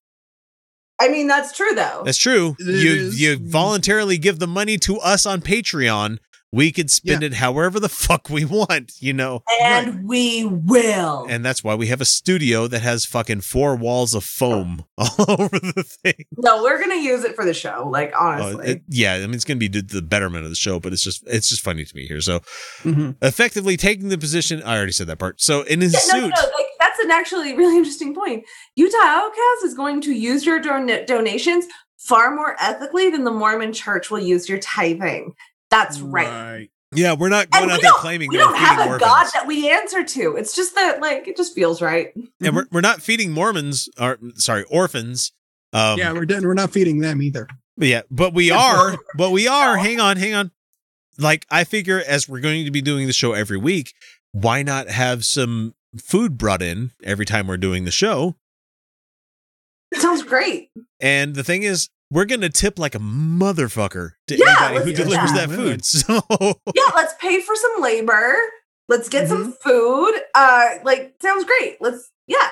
[1.02, 2.04] I mean, that's true though.
[2.06, 2.56] That's true.
[2.60, 3.22] It you is.
[3.22, 6.20] you voluntarily give the money to us on Patreon.
[6.54, 7.28] We could spend Yeah.
[7.28, 9.42] it however the fuck we want, you know.
[9.62, 11.26] and we will.
[11.30, 15.16] And that's why we have a studio that has fucking four walls of foam all
[15.30, 16.26] over the thing.
[16.38, 17.88] no, we're gonna use it for the show.
[17.90, 18.68] Like Uh, honestly.
[18.68, 20.92] it- yeah, I mean it's going to be to the betterment of the show, but
[20.92, 22.20] it's just it's just funny to me here.
[22.20, 22.42] So,
[22.84, 23.16] Mhm.
[23.22, 25.40] effectively taking the position, I already said that part.
[25.42, 26.61] So in his Yeah, no, no, suit, no, like that's
[27.04, 28.46] an actually really interesting point.
[28.76, 31.66] Utah Outcast is going to use your don- donations
[31.98, 35.34] far more ethically than the Mormon Church will use your tithing.
[35.70, 36.70] That's right.
[36.94, 38.78] yeah, we're not And going we out there don't, claiming we that we're don't have
[38.78, 40.36] feeding a God that we answer to.
[40.36, 42.14] It's just that, like, it just feels right.
[42.42, 45.32] and we're, we're not feeding Mormons or sorry, orphans.
[45.74, 47.48] Um, yeah we're done we're not feeding them either
[47.78, 49.78] But yeah, but we are, but we are.
[49.78, 50.52] Hang on, hang on.
[51.18, 53.94] Like I figure, as we're going to be doing the show every week,
[54.34, 58.36] why not have some food brought in every time we're doing the show?
[59.92, 60.70] It sounds great.
[61.00, 65.32] And the thing is, we're gonna tip like a motherfucker to Yeah, anybody who delivers
[65.34, 65.56] that that.
[65.56, 65.86] food.
[65.86, 66.22] So
[66.76, 68.36] Yeah, let's pay for some labor.
[68.88, 70.14] Let's get some food.
[70.36, 71.78] Uh, like, sounds great.
[71.80, 72.50] Let's, yeah,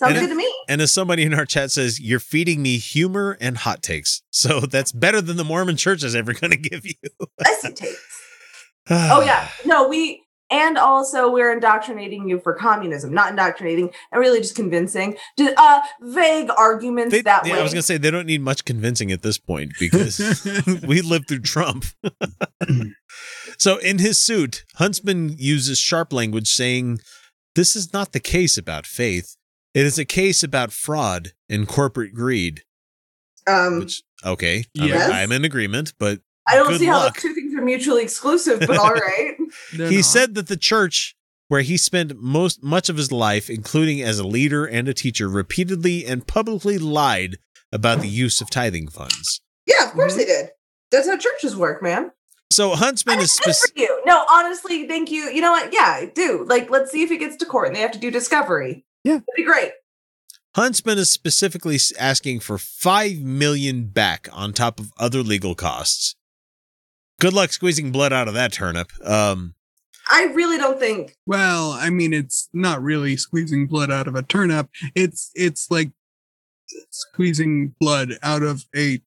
[0.00, 0.48] sounds And good to me.
[0.68, 4.22] And as somebody in our chat says, you're feeding me humor and hot takes.
[4.30, 6.94] So that's better than the Mormon church is ever going to give you.
[7.40, 8.06] Spicy takes.
[8.88, 10.19] Oh yeah, no, we
[10.50, 15.16] and also we're indoctrinating you for communism, not indoctrinating, and really just convincing.
[15.38, 17.60] Uh, vague arguments They, that yeah, way.
[17.60, 20.18] I was going to say they don't need much convincing at this point because
[20.86, 21.84] we lived through Trump.
[23.58, 27.00] so in his suit, Huntsman uses sharp language saying,
[27.54, 29.36] This is not the case about faith.
[29.74, 32.62] It is a case about fraud and corporate greed.
[33.46, 36.20] um, Which, okay, I'm- I'm in agreement, but
[36.50, 37.14] I don't good see how luck.
[37.14, 39.36] those two things are mutually exclusive, but all right.
[39.72, 40.04] He not.
[40.04, 41.16] said that the church
[41.48, 45.28] where he spent most much of his life including as a leader and a teacher
[45.28, 47.38] repeatedly and publicly lied
[47.72, 50.20] about the use of tithing funds Yeah, of course mm-hmm.
[50.20, 50.50] they did.
[50.92, 52.12] That's how churches work, man.
[52.52, 54.02] so huntsman And is it's good for you.
[54.06, 55.24] No, honestly, thank you.
[55.24, 55.72] You know what?
[55.72, 58.10] Yeah, do like let's see if it gets to court and they have to do
[58.10, 58.84] discovery.
[59.04, 59.14] Yeah.
[59.14, 59.72] That'd be great.
[60.54, 66.14] huntsman is specifically asking for 5 million back on top of other legal costs
[67.20, 69.54] good luck squeezing blood out of that turnip um
[70.12, 74.22] I really don't think Well, I mean, it's not really squeezing blood out of a
[74.22, 74.68] turnip.
[74.96, 75.92] It's it's like
[76.90, 79.00] squeezing blood out of a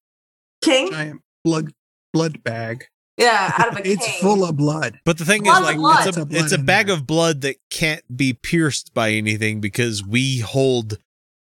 [0.63, 0.91] King.
[0.91, 1.73] giant blood
[2.13, 2.85] blood bag.
[3.17, 3.91] Yeah, out of a king.
[3.97, 4.21] It's king.
[4.21, 4.99] full of blood.
[5.05, 6.07] But the thing Blood is, like, blood.
[6.07, 6.95] it's a Lots of it's a bag there.
[6.95, 10.97] of blood that can't be pierced by anything because we hold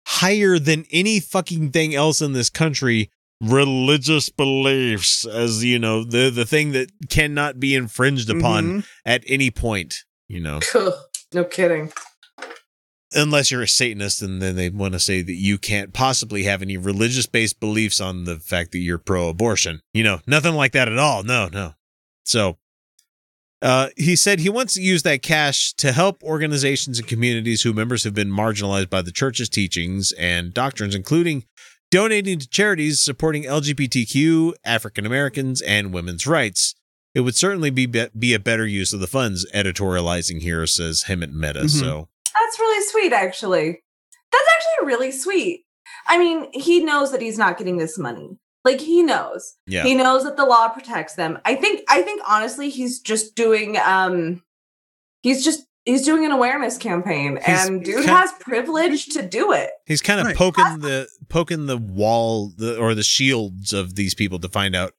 [0.07, 3.09] higher than any fucking thing else in this country
[3.41, 8.87] religious beliefs as you know the the thing that cannot be infringed upon Mhm.
[9.05, 10.03] at any point.
[10.27, 10.59] You know,
[11.33, 11.91] no kidding.
[13.13, 16.61] unless you're a Satanist, and then they want to say that you can't possibly have
[16.61, 19.81] any religious based beliefs on the fact that you're pro abortion.
[19.93, 21.23] You know, nothing like that at all.
[21.23, 21.75] No, no.
[22.25, 22.57] So,
[23.61, 27.73] uh, he said he wants to use that cash to help organizations and communities whose
[27.73, 31.45] members have been marginalized by the church's teachings and doctrines, including
[31.91, 36.75] donating to charities supporting LGBTQ, African Americans, and women's rights.
[37.15, 39.45] It would certainly be be a better use of the funds.
[39.53, 41.61] Editorializing here says Hemant Mehta.
[41.61, 41.69] Mhm.
[41.69, 42.09] So
[42.39, 43.81] That's really sweet, actually.
[44.31, 45.65] That's actually really sweet.
[46.05, 48.37] I mean, he knows that he's not getting this money.
[48.63, 49.55] Like he knows.
[49.65, 51.39] yeah, He knows that the law protects them.
[51.45, 54.43] I think I think honestly he's just doing um
[55.23, 59.51] he's just he's doing an awareness campaign He's and dude kind- has privilege to do
[59.53, 59.71] it.
[59.85, 60.35] he's kind of Right.
[60.35, 64.93] poking the poking the wall the, or the shields of these people to find out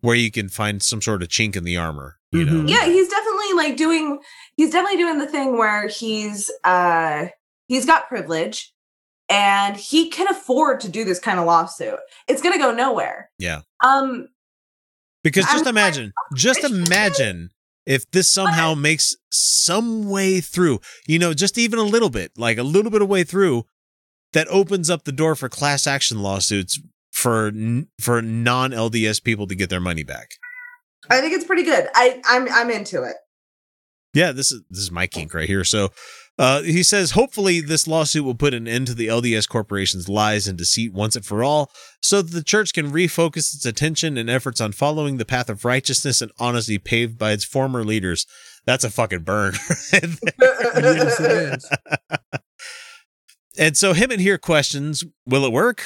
[0.00, 2.18] where you can find some sort of chink in the armor.
[2.30, 2.68] You know, Mhm.
[2.68, 4.18] Yeah, he's definitely definitely like doing
[4.56, 7.26] he's definitely doing the thing where he's uh
[7.68, 8.72] he's got privilege
[9.28, 11.98] and he can afford to do this kind of lawsuit.
[12.28, 13.30] It's going to go nowhere.
[13.38, 13.62] Yeah.
[13.82, 14.28] Um
[15.22, 16.86] Because just I'm imagine, just rich people.
[16.86, 17.50] imagine
[17.86, 22.58] if this somehow makes some way through, you know, just even a little bit, like
[22.58, 23.64] a little bit of way through,
[24.32, 26.80] that opens up the door for class action lawsuits
[27.12, 27.52] for
[28.00, 30.32] for non LDS people to get their money back.
[31.10, 31.88] I think it's pretty good.
[31.94, 33.16] I I'm I'm into it.
[34.14, 35.64] Yeah, this is this is my kink right here.
[35.64, 35.90] So
[36.38, 40.48] uh, he says, hopefully, this lawsuit will put an end to the LDS corporation's lies
[40.48, 41.70] and deceit once and for all,
[42.02, 45.64] so that the church can refocus its attention and efforts on following the path of
[45.64, 48.26] righteousness and honesty paved by its former leaders.
[48.66, 49.54] That's a fucking burn.
[49.92, 51.70] yes,
[53.58, 55.84] and so Hemant here questions, will it work?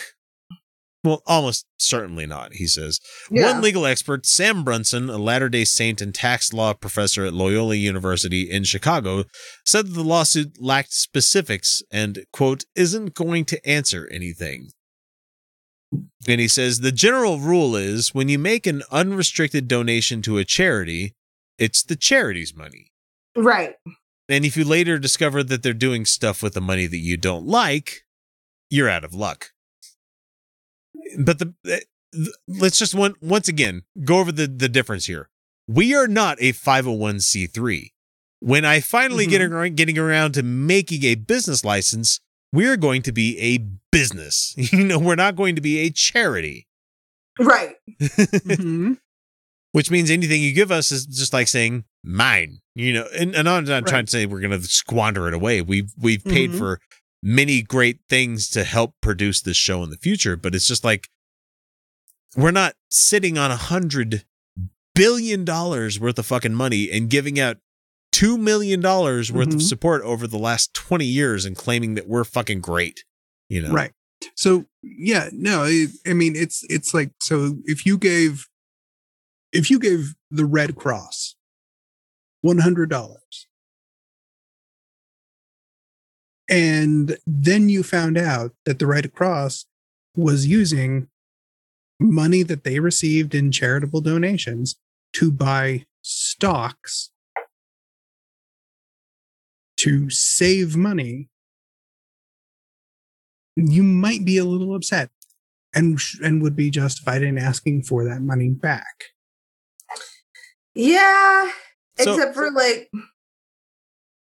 [1.05, 2.99] Well, almost certainly not, he says.
[3.31, 3.53] Yeah.
[3.53, 7.77] One legal expert, Sam Brunson, a Latter day Saint and tax law professor at Loyola
[7.77, 9.25] University in Chicago,
[9.65, 14.71] said that the lawsuit lacked specifics and, quote, isn't going to answer anything.
[16.27, 20.45] And he says the general rule is when you make an unrestricted donation to a
[20.45, 21.15] charity,
[21.59, 22.91] it's the charity's money.
[23.37, 23.75] Right.
[24.29, 27.47] And if you later discover that they're doing stuff with the money that you don't
[27.47, 28.03] like,
[28.69, 29.51] you're out of luck.
[31.19, 31.85] But the, the
[32.49, 35.29] let's just one once again go over the the difference here.
[35.69, 37.91] We are not a 501c3.
[38.41, 42.21] When I finally get around, getting around to making a business license,
[42.53, 43.59] we're going to be a
[43.93, 44.55] business.
[44.73, 46.67] You know, we're not going to be a charity.
[47.39, 47.75] Right.
[48.01, 48.99] Mhm.
[49.73, 53.49] which means anything you give us is just like saying mine you know and, and
[53.49, 56.59] i'm not trying to say we're going to squander it away we've we've paid Mhm.
[56.59, 56.81] for
[57.23, 61.09] many great things to help produce this show in the future, but it's just like
[62.37, 64.25] we're not sitting on a hundred
[64.95, 67.59] billion dollars worth of fucking money and giving out
[68.11, 69.59] two million dollars worth mm-hmm.
[69.59, 73.05] of support over the last 20 years and claiming that we're fucking great
[73.49, 73.93] you know right
[74.35, 78.49] so yeah no I mean it's it's like so if you gave
[79.53, 81.37] if you gave the red cross
[82.45, 82.89] $100
[86.49, 89.67] and then you found out that the Red Cross
[90.17, 91.09] was using
[92.01, 94.77] money that they received in charitable donations
[95.15, 97.11] to buy stocks
[99.79, 101.29] to save money
[103.57, 105.11] you might be a little upset
[105.75, 109.07] and sh- and would be justified in asking for that money back.
[110.75, 111.51] Yeah.
[111.99, 112.89] So- Except for like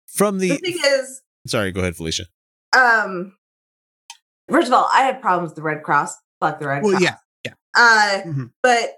[0.08, 2.24] from the the thing is, sorry go ahead felicia
[2.78, 3.36] um
[4.50, 6.16] first of all, I have problems with the Red Cross.
[6.40, 7.02] Fuck the Red Well, Cross.
[7.04, 7.54] yeah, yeah.
[7.76, 8.52] Uh Mhm.
[8.64, 8.90] but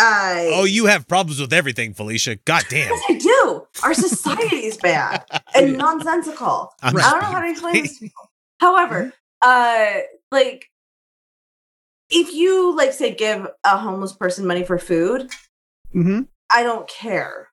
[0.00, 3.66] I oh you have problems with everything felicia god damn Yes, I do.
[3.82, 5.24] Our society is bad
[5.54, 6.72] and nonsensical.
[6.82, 8.30] I'm I don't know how to explain this to people.
[8.60, 9.12] However,
[9.42, 9.92] uh,
[10.30, 10.66] like
[12.10, 15.30] if you like say give a homeless person money for food,
[15.92, 17.48] hmm I don't care.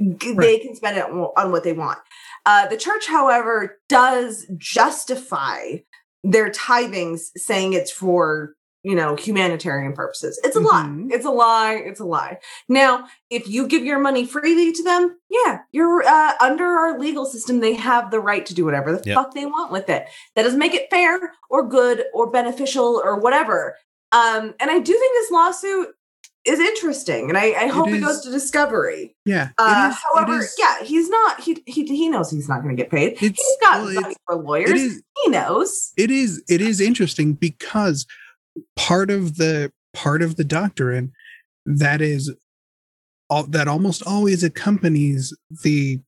[0.00, 1.98] G- They can spend it on what they want.
[2.44, 5.76] Uh, the church, however, does justify
[6.24, 10.40] their tithings, saying it's for you know humanitarian purposes.
[10.42, 10.86] It's a lie.
[10.88, 11.12] Mhm.
[11.12, 11.74] It's a lie.
[11.74, 12.38] It's a lie.
[12.68, 17.24] Now, if you give your money freely to them, yeah, you're uh, under our legal
[17.26, 17.60] system.
[17.60, 19.14] They have the right to do whatever the Yep.
[19.14, 20.06] fuck they want with it.
[20.34, 23.76] That doesn't make it fair or good or beneficial or whatever.
[24.10, 25.88] Um, and I do think this lawsuit
[26.44, 29.14] is interesting, and I, I hope it, goes to discovery.
[29.24, 29.50] Yeah.
[29.58, 31.40] Uh, is- however, is- yeah, he's not.
[31.40, 33.12] He he he knows he's not going to get paid.
[33.12, 34.70] It's- he's got well, money it's- for lawyers.
[34.70, 35.92] it is he knows.
[35.96, 38.06] it is it is interesting because
[38.76, 41.12] part of the part of the doctrine
[41.64, 42.32] that is
[43.30, 45.32] all, that almost always accompanies
[45.62, 46.00] the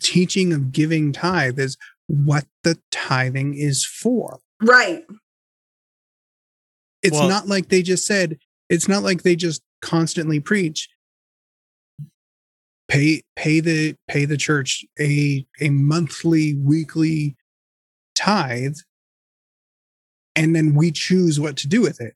[0.00, 1.76] teaching of giving tithe is
[2.08, 5.04] what the tithing is for Right.
[7.02, 8.38] it's Well- not like they just said
[8.72, 10.88] it's not like they just constantly preach
[12.88, 17.36] pay pay the pay the church a a monthly weekly
[18.14, 18.76] tithe
[20.34, 22.14] and then we choose what to do with it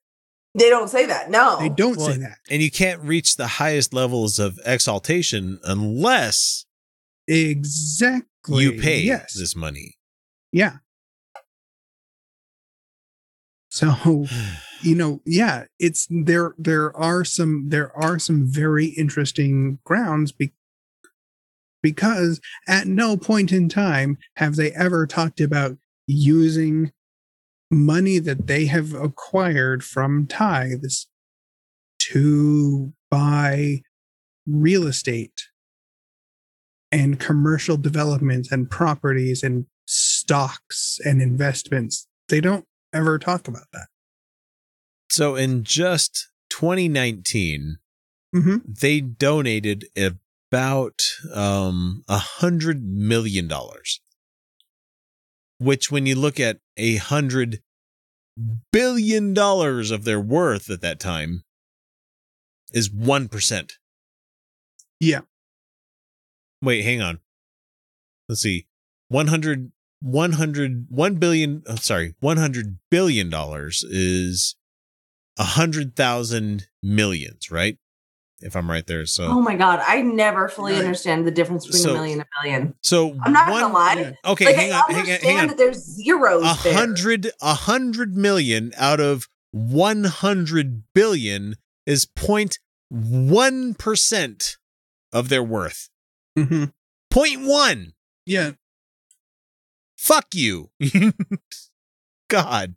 [0.55, 1.31] They don't say that.
[1.31, 1.59] No.
[1.61, 6.65] they don't Well, say that and you can't reach the highest levels of exaltation unless
[7.29, 9.97] exactly you pay yes this money.
[10.53, 10.77] yeah
[13.77, 14.24] so
[14.81, 20.53] you know yeah it's there there are some there are some very interesting grounds be,
[21.83, 26.91] because at no point in time have they ever talked about using
[27.70, 31.07] money that they have acquired from tithes
[31.99, 33.83] to buy
[34.47, 35.49] real estate
[36.91, 42.07] and commercial developments and properties and stocks and investments.
[42.29, 42.64] They don't
[42.97, 43.86] ever talk about that.
[45.11, 47.76] So in just 2019,
[48.34, 48.57] Mm-hmm.
[48.66, 51.01] they donated about
[51.32, 54.01] um a hundred million dollars
[55.59, 57.61] which when you look at a hundred
[58.72, 61.44] billion dollars of their worth at that time
[62.74, 63.74] is one percent
[65.01, 65.20] Yeah.
[66.61, 67.20] wait hang on
[68.28, 68.66] let's see
[69.09, 74.55] 100 100 1 billion oh, sorry 100 billion dollars is
[75.38, 77.78] a hundred thousand millions right
[78.40, 80.80] if i'm right there so Oh my god, I never fully Right.
[80.84, 82.74] understand the difference between So- a million and a billion.
[82.82, 84.16] so I'm not one- gonna lie.
[84.26, 86.74] okay like hang I on hang on understand hang on that there's zeros a there.
[86.74, 91.55] hundred a hundred million out of one hundred billion
[91.86, 92.59] is point
[92.90, 94.57] one percent
[95.12, 95.88] of their worth.
[96.38, 96.64] Mm-hmm.
[97.11, 97.92] Point one.
[98.26, 98.53] Yeah.
[99.97, 100.70] Fuck you.
[102.28, 102.74] God.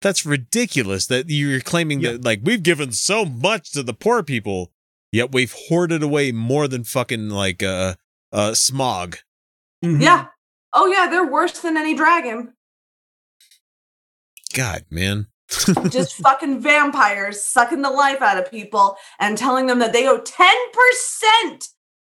[0.00, 2.12] That's ridiculous that you're claiming Yeah.
[2.12, 4.72] that like we've given so much to the poor people,
[5.12, 7.94] yet we've hoarded away more than fucking like uh
[8.32, 9.18] uh Smaug.
[9.84, 10.02] Mhm.
[10.02, 10.26] Yeah.
[10.72, 12.54] Oh yeah, they're worse than any dragon.
[14.54, 15.28] God, man.
[15.88, 20.18] Just fucking vampires sucking the life out of people and telling them that they owe
[20.18, 21.68] 10%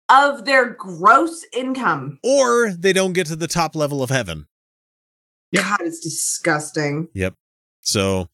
[0.10, 2.20] of their gross income.
[2.24, 4.47] or they don't get to the top level of heaven.
[5.51, 5.64] Yep.
[5.64, 7.08] God, it's disgusting.
[7.14, 7.34] Yep.
[7.82, 8.30] So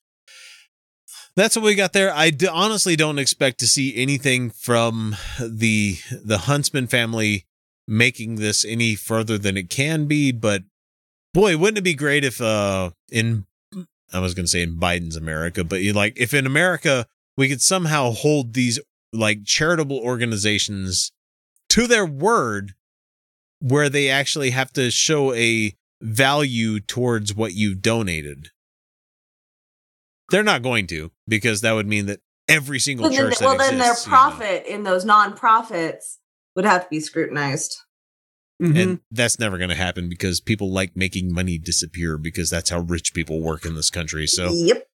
[1.35, 2.13] that's what we got there.
[2.13, 7.45] I d- honestly don't expect to see anything from the the Huntsman family
[7.87, 10.63] making this any further than it can be, but
[11.33, 13.45] boy, wouldn't it be great if uh in
[14.13, 17.05] I was going to say in Biden's America, but you like if in America
[17.37, 18.79] we could somehow hold these
[19.13, 21.11] like charitable organizations
[21.71, 22.73] to their word
[23.59, 28.49] where they actually have to show a value towards what you donated.
[30.29, 32.19] They're not going to because that would mean that
[32.49, 35.05] every single Well, then, church well, that then their exists, you know, profit in those
[35.05, 36.19] non-profits
[36.55, 37.77] would have to be scrutinized.
[38.61, 38.79] Mhm.
[38.79, 42.79] and that's never going to happen because people like making money disappear because that's how
[42.81, 44.27] rich people work in this country.
[44.27, 44.87] So Yep.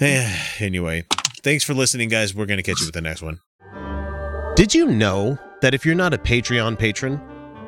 [0.58, 1.04] anyway,
[1.42, 2.34] thanks for listening, guys.
[2.34, 3.38] We're going to catch you with the next one.
[4.56, 7.20] Did you know that if you're not a Patreon patron,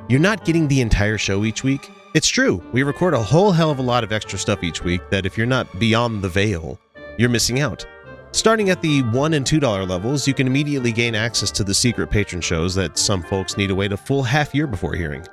[0.09, 1.91] you're not getting the entire show each week?
[2.15, 2.63] It's true.
[2.73, 5.39] We record a whole hell of a lot of extra stuff each week that if
[5.39, 6.79] you're not beyond the veil,
[7.19, 7.87] you're missing out.
[8.33, 12.09] Starting at the $1 and $2 levels, you can immediately gain access to the secret
[12.09, 15.27] patron shows that some folks need to wait a full half year before hearing.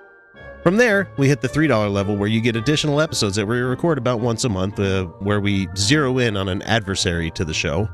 [0.64, 3.98] From there, we hit the $3 level where you get additional episodes that we record
[3.98, 7.90] about once a month, uh, where we zero in on an adversary to the show.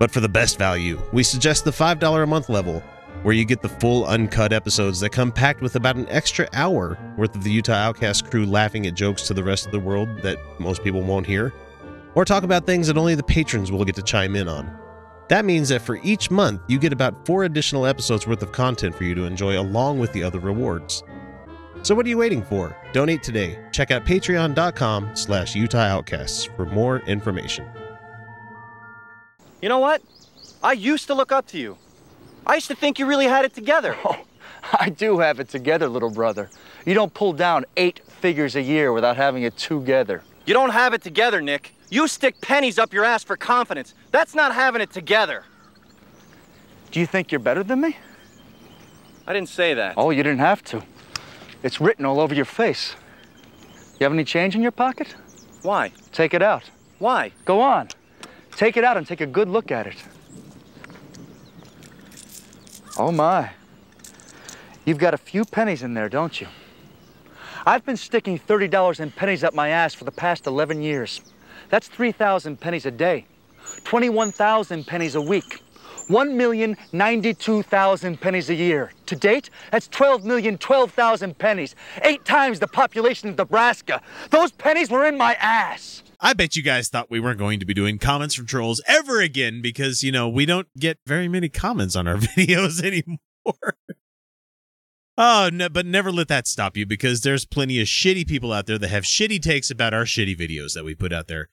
[0.00, 2.82] But for the best value, we suggest the $5 a month level,
[3.26, 6.96] where you get the full uncut episodes that come packed with about an extra hour
[7.16, 10.22] worth of the Utah Outcast crew laughing at jokes to the rest of the world
[10.22, 11.52] that most people won't hear,
[12.14, 14.72] or talk about things that only the patrons will get to chime in on.
[15.28, 18.94] That means that for each month, you get about four additional episodes worth of content
[18.94, 21.02] for you to enjoy along with the other rewards.
[21.82, 22.76] So what are you waiting for?
[22.92, 23.58] Donate today.
[23.72, 27.66] Check out patreon.com slash Utah Outcasts for more information.
[29.60, 30.00] You know what?
[30.62, 31.76] I used to look up to you.
[32.46, 33.96] I used to think you really had it together.
[34.08, 34.24] Oh,
[34.80, 36.50] I do have it together, little brother.
[36.84, 40.24] You don't pull down eight figures a year without having it together.
[40.44, 41.72] You don't have it together, Nick.
[41.88, 43.94] You stick pennies up your ass for confidence.
[44.10, 45.44] That's not having it together.
[46.90, 47.96] Do you think you're better than me?
[49.26, 49.94] I didn't say that.
[49.96, 50.82] Oh, you didn't have to.
[51.62, 52.96] It's written all over your face.
[54.00, 55.14] You have any change in your pocket?
[55.62, 55.92] Why?
[56.12, 56.64] Take it out.
[56.98, 57.30] Why?
[57.44, 57.88] Go on.
[58.52, 59.96] Take it out and take a good look at it.
[62.98, 63.50] Oh my.
[64.86, 66.46] You've got a few pennies in there, don't you?
[67.66, 71.20] I've been sticking $30 in pennies up my ass for the past 11 years.
[71.68, 73.26] That's 3,000 pennies a day,
[73.84, 75.60] 21,000 pennies a week,
[76.08, 78.92] 1,092,000 pennies a year.
[79.06, 84.00] To date, that's 12,012,000 pennies, eight times the population of Nebraska.
[84.30, 86.02] Those pennies were in my ass.
[86.20, 89.20] I bet you guys thought we weren't going to be doing comments from trolls ever
[89.20, 93.76] again because, you know, we don't get very many comments on our videos anymore.
[95.18, 98.66] oh, no, but never let that stop you because there's plenty of shitty people out
[98.66, 101.48] there that have shitty takes about our shitty videos that we put out there.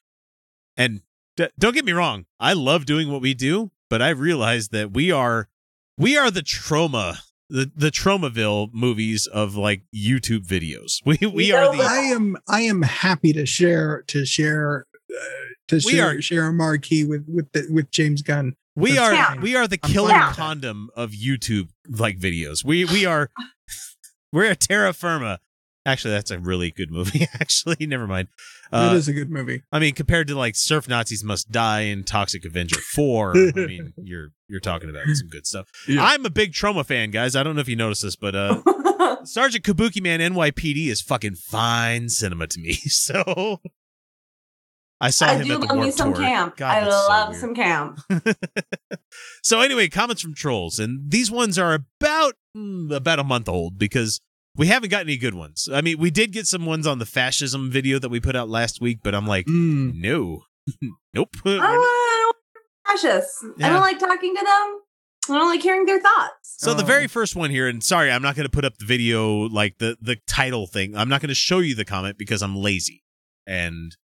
[0.78, 1.01] And
[1.36, 4.91] d- don't get me wrong, I love doing what we do, but I realize that
[4.91, 5.49] we are
[5.97, 7.20] we are the Troma
[7.54, 10.99] the the Tromaville movies of like YouTube videos.
[11.06, 14.86] We we You are know the I am I am happy to share to share
[15.10, 15.16] uh,
[15.70, 18.56] to We share are- share a marquee with with the, with James Gunn.
[18.76, 19.41] We are Camp.
[19.41, 20.36] we are the I'm killer fine with that.
[20.36, 22.64] condom of YouTube like videos.
[22.66, 23.30] We we are
[24.34, 25.38] we're a Terror Firmer.
[25.86, 27.28] Actually, that's a really good movie.
[27.36, 28.30] Actually, never mind.
[28.74, 29.62] It Uh, is a good movie.
[29.72, 33.94] I mean, compared to like Surf Nazis Must Die and Toxic Avenger Four, I mean,
[33.98, 35.68] you're you're talking about some good stuff.
[35.88, 36.04] Yeah.
[36.04, 37.36] I'm a big Troma fan, guys.
[37.36, 38.62] I don't know if you noticed this, but uh,
[39.26, 42.74] Sergeant Kabuki Man NYPD is fucking fine cinema to me.
[42.88, 43.62] So
[45.02, 46.24] I saw I him do at the love me some Tour.
[46.24, 46.56] camp.
[46.58, 48.00] God, I that's so love some camp.
[49.44, 53.78] so anyway, comments from trolls, and these ones are about mm, about a month old
[53.78, 54.22] because
[54.56, 55.68] we haven't got any good ones.
[55.72, 58.49] I mean, we did get some ones on the fascism video that we put out
[58.49, 59.95] last week, but I'm like, Mm.
[59.95, 60.43] no,
[61.14, 61.30] nope.
[61.45, 62.36] I don't, I don't
[62.86, 63.45] precious.
[63.62, 64.80] I don't like talking to them.
[65.30, 66.56] I don't like hearing their thoughts.
[66.58, 66.86] So the Oh.
[66.86, 69.78] very first one here, and sorry, I'm not going to put up the video like
[69.78, 70.95] the the title thing.
[70.95, 73.04] I'm not going to show you the comment because I'm lazy,
[73.47, 73.95] and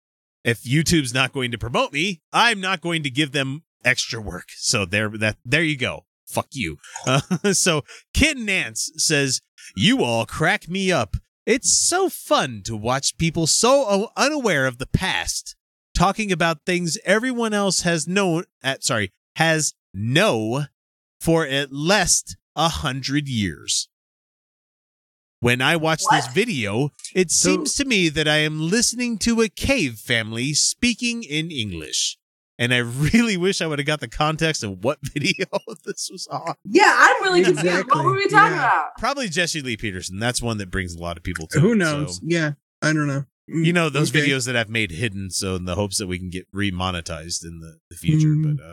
[0.46, 4.46] if YouTube's not going to promote me, I'm not going to give them extra work.
[4.56, 6.06] So there, that there you go.
[6.30, 6.78] Fuck you.
[7.08, 7.22] Uh,
[7.54, 9.42] so Kid Nance says,
[9.76, 11.18] "You all crack me up.
[11.46, 15.56] It's so fun to watch people so unaware of the past,
[15.96, 18.44] talking about things everyone else has known.
[18.62, 20.66] At sorry, has know
[21.20, 23.90] for at least a hundred years."
[25.42, 29.42] When I watch this video, it So- seems to me that I am listening to
[29.42, 32.19] a cave family speaking in English.
[32.60, 35.46] And I really wish I would have got the context of what video
[35.86, 36.56] this was on.
[36.66, 37.66] Yeah, I'm really confused.
[37.66, 38.66] Exactly, What were we talking yeah.
[38.66, 38.98] about?
[39.00, 40.20] Probably Jesse Lee Peterson.
[40.20, 42.18] That's one that brings a lot of people to Who knows?
[42.18, 42.52] so- Yeah,
[42.82, 43.24] I don't know.
[43.50, 44.28] Mm, you know those okay.
[44.28, 47.62] videos that I've made hidden, so in the hopes that we can get remonetized in
[47.62, 48.58] the, the future, Mm.
[48.58, 48.64] but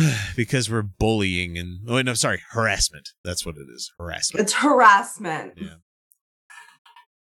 [0.00, 3.08] uh because we're bullying and oh no, sorry, harassment.
[3.24, 4.42] That's what it is, harassment.
[4.44, 5.54] It's harassment.
[5.56, 5.74] Yeah.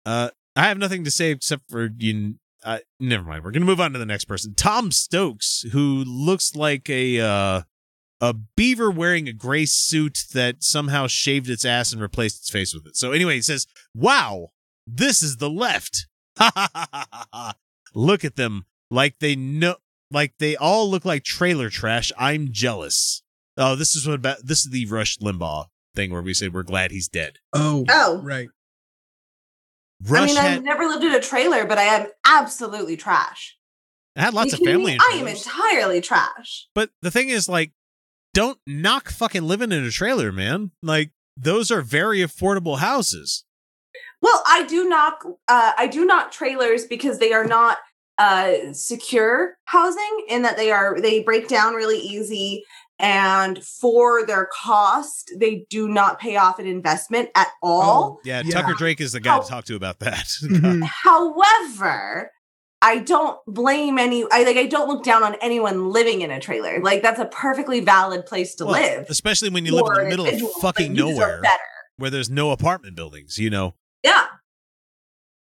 [0.05, 2.37] Uh, I have nothing to say except for you.
[2.67, 3.45] Uh, never mind.
[3.45, 7.63] We're gonna move on to the next person, Tom Stokes, who looks like a uh,
[8.21, 12.75] a beaver wearing a gray suit that somehow shaved its ass and replaced its face
[12.75, 12.97] with it.
[12.97, 14.49] So anyway, he says, "Wow,
[14.87, 16.09] this is the left.
[16.39, 17.55] Ha ha ha ha ha!
[17.95, 19.77] Look at them, like they know,
[20.11, 22.11] like they all look like trailer trash.
[22.19, 23.23] I'm jealous.
[23.57, 26.63] Oh, this is what about this is the Rush Limbaugh thing where we said we're
[26.63, 27.39] glad he's dead.
[27.55, 28.21] Oh, Oh.
[28.23, 28.49] right.
[30.05, 33.57] Rush I mean, had, I've never lived in a trailer, but I am absolutely trash.
[34.17, 34.93] I had lots You of family.
[34.93, 34.95] me?
[34.95, 36.69] in I am entirely trash.
[36.75, 37.73] But the thing is, like,
[38.35, 40.71] don't knock fucking living in a trailer, man.
[40.83, 43.45] Like, those are very affordable houses.
[44.23, 45.23] Well, I do knock.
[45.49, 47.79] Uh, I do knock trailers because they are not
[48.19, 52.65] uh, secure housing, in that they are they break down really easy,
[52.99, 58.21] and for their cost, they do not pay off an investment at all.
[58.25, 58.61] Yeah, Yeah.
[58.61, 59.43] Tucker Drake is the guy Oh.
[59.43, 60.25] to talk to about that.
[60.43, 60.83] Mhm.
[60.83, 62.31] However,
[62.83, 64.25] I don't blame any.
[64.31, 64.57] I like.
[64.59, 66.79] I don't look down on anyone living in a trailer.
[66.81, 69.07] Like that's a perfectly valid place to Well, live.
[69.09, 71.43] especially when you live in the middle of fucking you nowhere
[71.97, 73.75] where there's no apartment buildings, you know.
[74.03, 74.27] Yeah.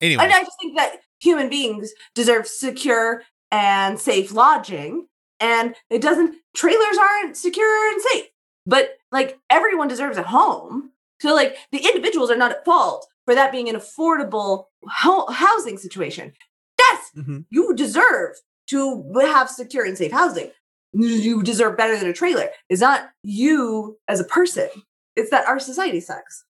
[0.02, 3.22] Anyway, And I just think that human beings deserve secure
[3.52, 5.08] and safe lodging.
[5.40, 8.26] And it doesn't, trailers aren't secure and safe,
[8.66, 10.92] but like everyone deserves a home.
[11.22, 15.78] So, like, the individuals are not at fault for that being an affordable ho- housing
[15.78, 16.34] situation.
[16.80, 17.46] Yes, Mhm.
[17.50, 18.36] you deserve
[18.70, 20.52] to have secure and safe housing.
[20.94, 22.50] You deserve better than a trailer.
[22.70, 24.70] It's not you as a person,
[25.16, 26.46] it's that our society sucks.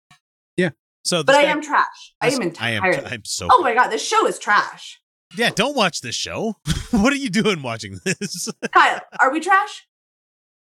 [0.56, 0.70] Yeah
[1.04, 2.14] so But this I am trash.
[2.20, 2.84] I am I am.
[2.84, 3.06] entirely.
[3.10, 3.48] I'm so.
[3.50, 5.00] Oh my god, this show is trash.
[5.36, 6.56] Yeah, don't watch this show.
[6.90, 8.48] what are you doing watching this?
[8.72, 9.86] Kyle, are we trash?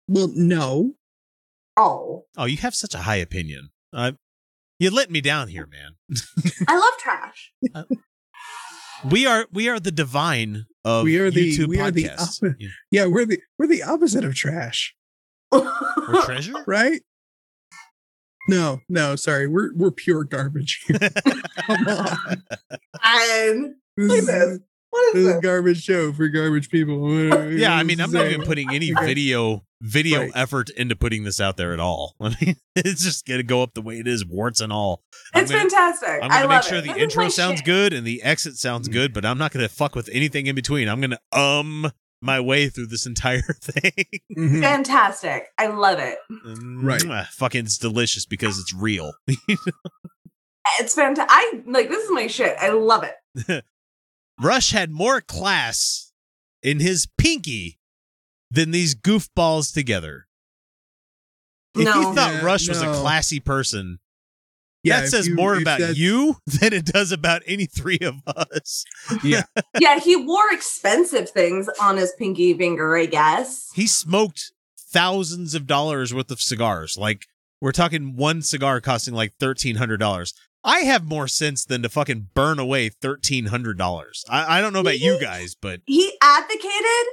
[0.09, 0.95] Well, no.
[1.77, 3.71] Oh, oh, you have such a high opinion.
[3.93, 4.13] Uh,
[4.79, 5.97] you let me down here, man.
[6.67, 7.53] I love trash.
[9.09, 12.41] We are we are the divine of We are the- YouTube we are the podcasts.
[12.43, 12.69] oppo- Yeah.
[12.91, 14.97] Yeah, we're the we're the opposite of trash,
[15.53, 16.65] We're treasure.
[16.67, 17.01] right?
[18.49, 19.47] No, no, sorry.
[19.47, 20.83] We're we're pure garbage.
[20.89, 20.99] here.
[21.67, 22.43] Come on.
[23.05, 23.75] and This
[24.07, 24.59] look at this.
[24.91, 25.43] What this is is a this?
[25.43, 27.09] garbage show for garbage people.
[27.59, 30.33] Yeah, I mean, I'm not even putting any video video Right.
[30.35, 32.17] effort into putting this out there at all.
[32.21, 35.03] I mean, it's just gonna go up the way it is, warts and all.
[35.35, 36.09] I'm It's gonna, fantastic.
[36.23, 36.87] I'm gonna love make sure it.
[36.87, 37.67] the This intro sounds shit.
[37.67, 40.89] good and the exit sounds good, but I'm not gonna fuck with anything in between.
[40.89, 41.91] I'm gonna um
[42.21, 43.93] my way through this entire thing.
[44.37, 44.61] Mhm.
[44.63, 45.49] Fantastic.
[45.59, 46.19] I love it.
[46.31, 47.01] Right.
[47.03, 49.13] Mwah, Fucking it's delicious because it's real.
[50.81, 51.27] It's fantastic.
[51.31, 52.57] I like this is my shit.
[52.59, 53.65] I love it.
[54.41, 56.13] Rush had more class
[56.63, 57.79] in his pinky
[58.51, 60.27] than these goofballs together.
[61.75, 63.99] If you thought Yeah, Rush was a classy person,
[64.83, 68.85] Yeah, that says you- more about you than it does about any three of us.
[69.23, 69.43] Yeah.
[69.81, 73.69] yeah, he wore expensive things on his pinky finger, I guess.
[73.75, 74.53] He smoked
[74.91, 76.97] thousands of dollars worth of cigars.
[76.99, 77.27] Like
[77.61, 80.33] we're talking one cigar costing like thirteen hundred dollars.
[80.69, 84.23] I have more sense than to fucking burn away thirteen hundred dollars.
[84.29, 87.07] I, I don't know about you guys, but He advocated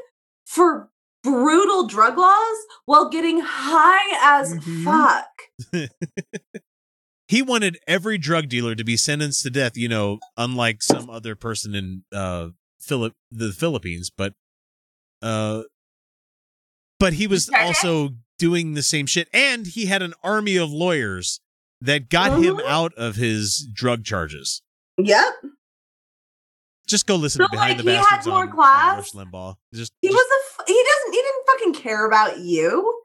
[0.46, 0.90] for
[1.24, 4.84] brutal drug laws while getting high as Mhm.
[4.84, 5.90] fuck.
[7.30, 9.78] he wanted every drug dealer to be sentenced to death.
[9.78, 12.50] You know, unlike some other person in uh
[12.82, 14.34] Philip the Philippines, but
[15.22, 15.64] uh,
[17.00, 21.40] but he was also doing the same shit, and he had an army of lawyers
[21.82, 22.66] that got him Mhm.
[22.66, 24.62] out of his drug charges.
[24.98, 25.34] Yep.
[26.88, 28.98] Just go listen So, to Behind like, the he had more on, on class?
[28.98, 29.56] Rush Limbaugh.
[29.74, 33.02] Just, He just- was a f- he doesn't he didn't fucking care about you.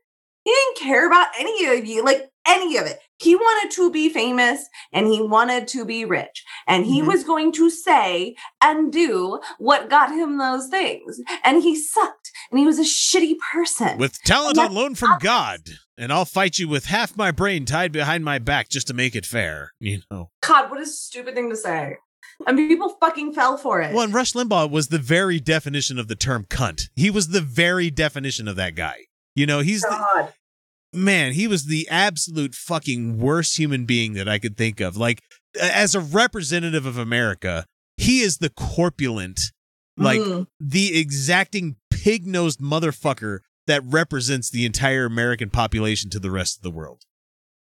[0.50, 2.98] He didn't care about any of you, like any of it.
[3.18, 6.42] He wanted to be famous and he wanted to be rich.
[6.66, 7.06] And he Mhm.
[7.06, 11.20] was going to say and do what got him those things.
[11.44, 13.98] And he sucked and he was a shitty person.
[13.98, 15.60] with talent on loan from God,
[15.96, 19.14] and I'll fight you with half my brain tied behind my back just to make
[19.14, 19.72] it fair.
[19.78, 20.30] You know.
[20.42, 21.96] God, what a stupid thing to say.
[22.46, 23.94] And people fucking fell for it.
[23.94, 26.88] Well, and Rush Limbaugh was the very definition of the term cunt.
[26.96, 28.96] He was the very definition of that guy.
[29.36, 30.32] You know, he's the.
[30.92, 34.96] Man, he was the absolute fucking worst human being that I could think of.
[34.96, 35.20] Like,
[35.60, 37.66] as a representative of America,
[37.96, 39.40] he is the corpulent,
[39.96, 40.46] like, Mm.
[40.58, 46.62] the exacting pig nosed motherfucker that represents the entire American population to the rest of
[46.62, 47.02] the world.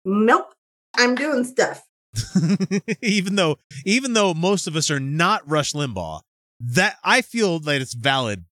[0.04, 0.54] Nope.
[0.98, 1.84] I'm doing stuff.
[3.02, 6.22] even though even though most of us are not Rush Limbaugh,
[6.60, 8.46] that I feel that it's valid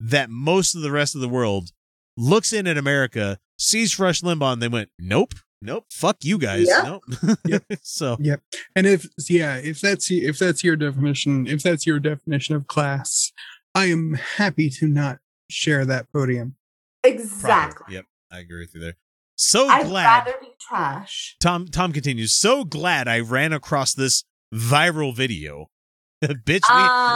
[0.00, 1.70] that most of the rest of the world
[2.16, 6.66] looks in at America, sees Rush Limbaugh, and they went, "Nope, nope, fuck you guys,
[6.68, 6.98] Yeah.
[7.44, 8.40] nope." so Yep.
[8.76, 13.32] And if yeah, if that's if that's your definition, if that's your definition of class,
[13.74, 15.18] I am happy to not
[15.50, 16.56] share that podium.
[17.02, 17.48] Exactly.
[17.74, 17.92] proper.
[17.92, 18.96] Yep, I agree with you there.
[19.36, 21.36] So I'd glad rather be trash.
[21.40, 22.34] Tom Tom continues.
[22.36, 24.24] So glad I ran across this
[24.54, 25.70] viral video.
[26.24, 26.62] Bitch,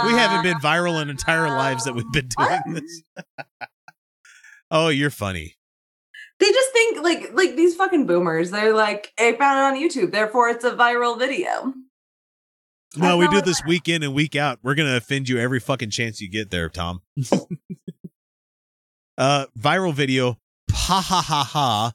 [0.05, 2.83] we, we haven't been viral in entire lives that we've been ah, doing What?
[2.83, 3.03] this.
[4.71, 5.55] oh, you're funny.
[6.41, 8.51] They just think like like these fucking boomers.
[8.51, 11.73] They're like, I found it on YouTube, therefore it's a viral video.
[12.97, 14.61] No, That's we do this week in and week out.
[14.63, 17.03] We're gonna offend you every fucking chance you get there, Tom.
[19.19, 20.39] uh viral video.
[20.71, 21.93] Ha ha ha ha.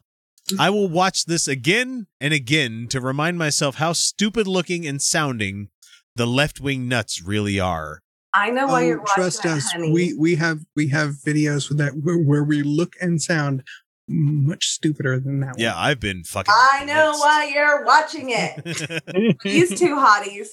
[0.59, 5.69] I will watch this again and again to remind myself how stupid looking and sounding
[6.15, 8.01] the left wing nuts really are.
[8.33, 9.91] I know why you're Oh, watching trust it, us, honey.
[9.91, 13.63] we we have we have videos with that where, where we look and sound
[14.07, 16.53] much stupider than that Yeah, I've been fucking.
[16.55, 17.19] I know convinced.
[17.21, 19.37] why you're watching it.
[19.43, 20.47] These two hotties.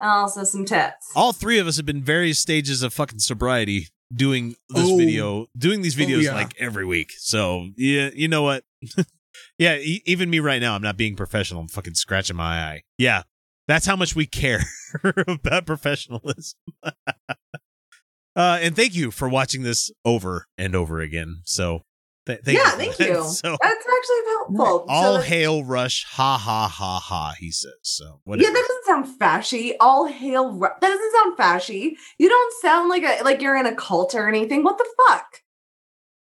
[0.00, 1.10] And also some tits.
[1.14, 4.96] All three of us have been various stages of fucking sobriety doing this Oh.
[4.98, 6.34] video, doing these Oh, videos yeah.
[6.34, 7.12] like every week.
[7.18, 8.64] So yeah, you know what?
[9.58, 11.60] yeah, e- even me right now, I'm not being professional.
[11.62, 12.82] I'm fucking scratching my eye.
[12.98, 13.22] Yeah,
[13.68, 14.60] that's how much we care
[15.04, 16.58] about professionalism.
[16.84, 21.42] uh, and thank you for watching this over and over again.
[21.44, 21.82] So
[22.26, 22.76] th- thank yeah, you.
[22.78, 23.08] thank that.
[23.08, 23.24] you.
[23.24, 24.86] So That's actually helpful.
[24.88, 27.34] all So hail Rush, ha ha ha ha.
[27.38, 28.04] He says so.
[28.04, 28.52] Yeah, Whatever.
[28.52, 29.72] that doesn't sound fashy.
[29.80, 30.52] All hail.
[30.52, 31.92] Ru- That doesn't sound fashy.
[32.18, 34.62] You don't sound like a like you're in a cult or anything.
[34.62, 35.26] What the fuck?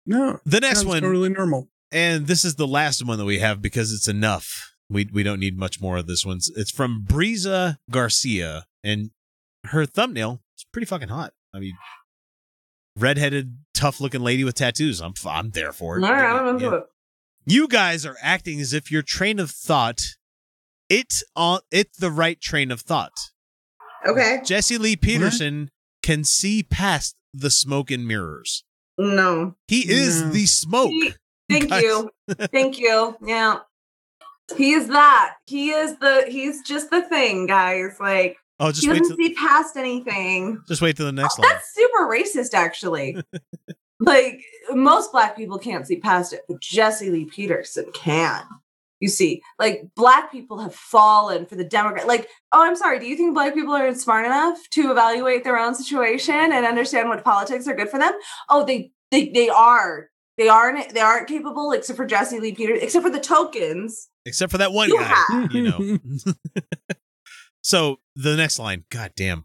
[0.06, 1.68] no, the next one totally normal.
[1.92, 4.74] And this is the last one that we have because it's enough.
[4.90, 6.38] We we don't need much more of this one.
[6.56, 9.10] It's from Breeza Garcia, and
[9.64, 11.32] her thumbnail is pretty fucking hot.
[11.54, 11.74] I mean,
[12.98, 15.00] redheaded, tough looking lady with tattoos.
[15.00, 16.04] I'm I'm there for it.
[16.04, 16.74] All right, I'm into Yeah.
[16.78, 16.82] it.
[17.46, 20.00] You guys are acting as if your train of thought,
[20.90, 23.12] it on it the right train of thought.
[24.06, 24.40] Okay.
[24.44, 25.70] Jesse Lee Peterson
[26.02, 28.64] can see past the smoke and mirrors.
[28.98, 29.54] No.
[29.66, 30.28] He is No.
[30.30, 30.90] the smoke.
[30.90, 31.14] He-
[31.50, 31.82] Thank Guys.
[31.82, 32.10] you.
[32.52, 33.16] Thank you.
[33.24, 33.60] Yeah.
[34.56, 35.36] He is that.
[35.46, 37.96] He is the he's just the thing, guys.
[38.00, 38.98] Like Oh, just he wait.
[38.98, 40.60] doesn't Till, see past anything.
[40.66, 41.52] just wait till the next Oh, line.
[41.52, 43.16] that's super racist, actually.
[44.00, 48.42] like most black people can't see past it, but Jesse Lee Peterson can.
[49.00, 52.08] You see, like black people have fallen for the Democrat.
[52.08, 52.98] Like, oh, I'm sorry.
[52.98, 57.08] Do you think black people are smart enough to evaluate their own situation and understand
[57.08, 58.12] what politics are good for them?
[58.48, 60.08] Oh, they they they are.
[60.36, 60.94] They aren't.
[60.94, 64.08] They aren't capable, except for Jesse Lee Peterson, except for the tokens.
[64.26, 65.52] except for that one You guy, have.
[65.52, 65.98] you know.
[67.68, 69.44] so the next line, god damn.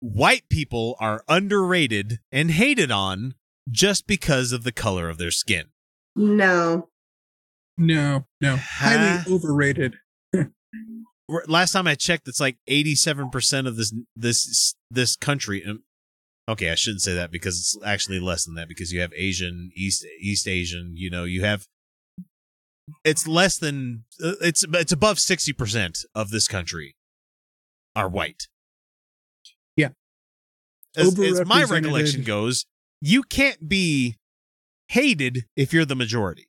[0.00, 3.34] White people are underrated and hated on
[3.70, 5.66] just because of the color of their skin.
[6.14, 6.88] No.
[7.78, 8.88] No, no, Huh?
[8.88, 9.94] highly overrated.
[11.46, 15.64] last time I checked, it's like eighty-seven percent of this this this country.
[15.64, 15.82] um,
[16.48, 19.70] Okay, I shouldn't say that because it's actually less than that because you have Asian,
[19.76, 20.94] East East Asian.
[20.96, 21.66] You know, you have
[23.04, 26.96] it's less than uh, it's it's above sixty percent of this country
[27.96, 28.48] are white.
[29.76, 29.90] Yeah.
[30.96, 32.66] as, as my recollection goes,
[33.00, 34.16] you can't be
[34.88, 36.48] hated if you're the majority.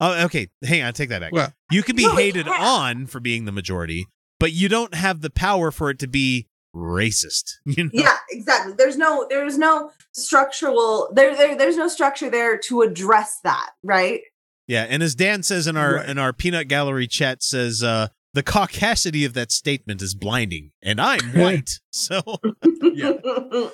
[0.00, 0.48] Oh, okay.
[0.64, 1.32] Hang on, take that back.
[1.32, 2.62] Well, You can be No, hated can't.
[2.62, 4.06] on for being the majority,
[4.40, 7.52] but you don't have the power for it to be racist.
[7.64, 7.90] You know?
[7.92, 8.74] Yeah, exactly.
[8.76, 14.20] There's no there's no structural there, there there's no structure there to address that, right?
[14.66, 16.08] Yeah, and as Dan says in our Right.
[16.08, 21.00] in our peanut gallery chat says uh the caucasity of that statement is blinding and
[21.00, 21.70] I'm white.
[21.90, 22.20] So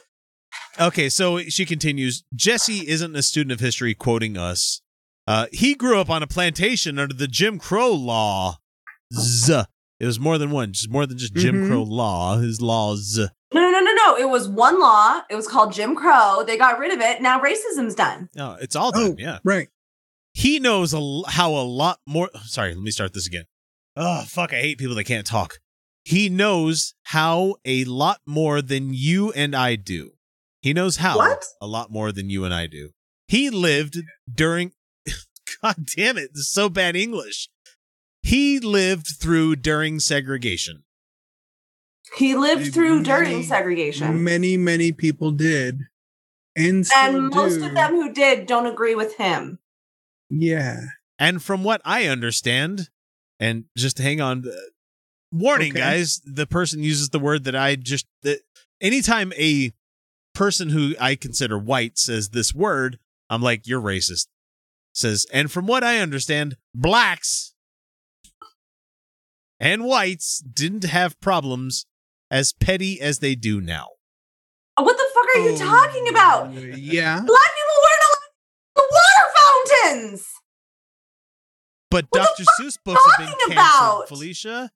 [0.81, 2.25] Okay, so she continues.
[2.35, 4.81] Jesse isn't a student of history quoting us.
[5.27, 8.57] Uh, he grew up on a plantation under the Jim Crow law.
[9.15, 9.63] Z.
[9.99, 11.69] It was more than one, just more than just Jim Mhm.
[11.69, 12.39] Crow law.
[12.39, 13.19] His laws.
[13.19, 14.17] No, no, no, no, no.
[14.17, 15.21] It was one law.
[15.29, 16.43] It was called Jim Crow.
[16.47, 17.21] They got rid of it.
[17.21, 18.29] Now racism's done.
[18.35, 19.03] No, it's all done.
[19.13, 19.69] Oh, yeah, right.
[20.33, 22.31] he knows a, l- how a lot more.
[22.45, 23.45] Sorry, let me start this again.
[24.03, 24.53] Oh fuck!
[24.55, 25.59] I hate people that can't talk.
[26.05, 30.13] He knows how a lot more than you and I do.
[30.63, 31.45] He knows how What?
[31.61, 32.91] a lot more than you and I do.
[33.29, 33.99] He lived
[34.33, 34.73] during.
[35.63, 36.31] God damn it!
[36.33, 37.51] This is so bad English.
[38.23, 40.85] He lived through during segregation.
[42.17, 44.25] He lived through during Many- segregation.
[44.25, 45.81] Many, many people did.
[46.57, 47.67] And, still And most do.
[47.67, 49.59] of them who did don't agree with him.
[50.29, 50.81] Yeah.
[51.19, 52.89] And from what I understand,
[53.41, 54.53] and just hang on, uh,
[55.33, 55.81] warning, Okay.
[55.81, 58.41] guys, the person uses the word that I just that
[58.81, 59.73] anytime a
[60.35, 62.99] person who I consider white says this word,
[63.29, 64.27] I'm like, you're racist.
[64.95, 67.55] Says, and from what I understand, blacks
[69.59, 71.87] and whites didn't have problems
[72.31, 73.89] as petty as they do now.
[74.77, 76.53] What the fuck are you talking about?
[76.79, 77.21] Yeah.
[77.21, 78.31] Black people weren't allowed
[78.77, 80.27] the water fountains.
[81.91, 82.45] But What Dr.
[82.59, 84.09] Seuss books have been canceled, about?
[84.09, 84.71] Felicia,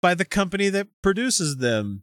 [0.00, 2.02] by the company that produces them.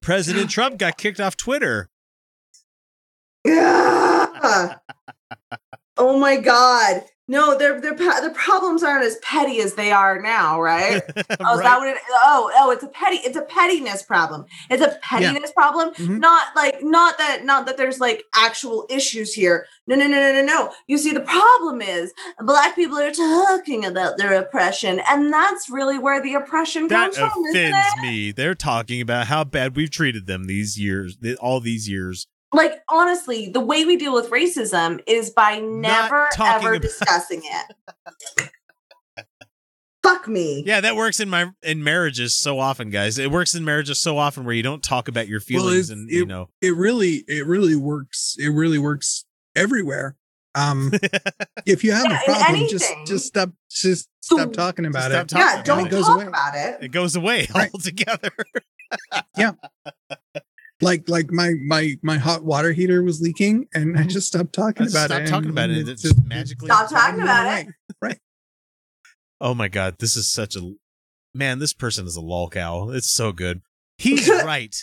[0.00, 1.90] President Trump got kicked off Twitter.
[3.44, 4.76] Yeah.
[5.96, 7.04] oh my god.
[7.30, 11.00] No, their their the problems aren't as petty as they are now, right?
[11.42, 11.78] Oh, is that Right?
[11.78, 11.96] what it?
[12.10, 13.18] Oh, oh, it's a petty.
[13.18, 14.46] It's a pettiness problem.
[14.68, 15.94] It's a pettiness problem.
[15.94, 16.18] Mhm.
[16.18, 19.66] Not like not that not that there's like actual issues here.
[19.86, 20.72] No, no, no, no, no, no.
[20.88, 25.98] You see, the problem is black people are talking about their oppression, and that's really
[25.98, 28.32] where the oppression that comes from, isn't offends me.
[28.32, 32.26] They're talking about how bad we've treated them these years, all these years.
[32.52, 38.50] Like honestly, the way we deal with racism is by never ever about- discussing it.
[40.02, 40.62] Fuck me.
[40.66, 43.18] Yeah, that works in my in marriages so often, guys.
[43.18, 46.00] It works in marriages so often where you don't talk about your Well, feelings it's-
[46.00, 46.48] and it- you know.
[46.62, 48.34] It really, it really works.
[48.38, 49.24] It really works
[49.54, 50.16] everywhere.
[50.56, 50.90] Um,
[51.66, 55.28] if you have Yeah, a problem, just just stop, just stop talking about stop it.
[55.28, 55.90] talking yeah, about don't it.
[55.90, 56.26] goes talk away.
[56.26, 56.78] about it.
[56.82, 57.70] It goes away Right.
[57.72, 58.30] altogether.
[60.82, 64.08] Like, like my my my hot water heater was leaking, and I mm-hmm.
[64.08, 65.30] just stopped talking I just about stopped it.
[65.30, 65.78] talking about it.
[65.78, 67.68] it It just magically Stop talking about it.
[68.00, 68.18] right
[69.40, 70.74] Oh my god, this is such a
[71.34, 71.58] man.
[71.58, 72.90] This person is a lol cow.
[72.90, 73.62] It's so good.
[73.98, 74.74] He's right.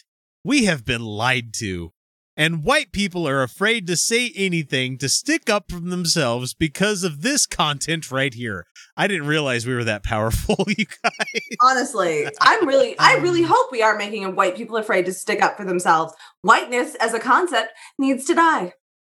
[0.43, 1.91] We have been lied to,
[2.37, 7.21] and white people are afraid to say anything to stick up for themselves because of
[7.23, 8.65] this content right here.
[8.95, 11.41] I didn't realize we were that powerful, you guys.
[11.61, 15.57] Honestly, I'm really, I really hope we are making white people afraid to stick up
[15.57, 16.13] for themselves.
[16.43, 18.73] Whiteness as a concept needs to die.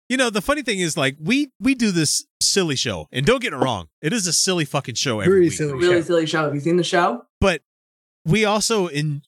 [0.08, 3.42] You know, the funny thing is, like, we we do this silly show, and don't
[3.44, 5.54] get it wrong, it is a silly fucking show every Very week.
[5.54, 5.74] silly.
[5.74, 6.02] Really show.
[6.02, 6.44] silly show.
[6.46, 7.26] Have you seen the show?
[7.40, 7.62] but
[8.26, 9.22] we also in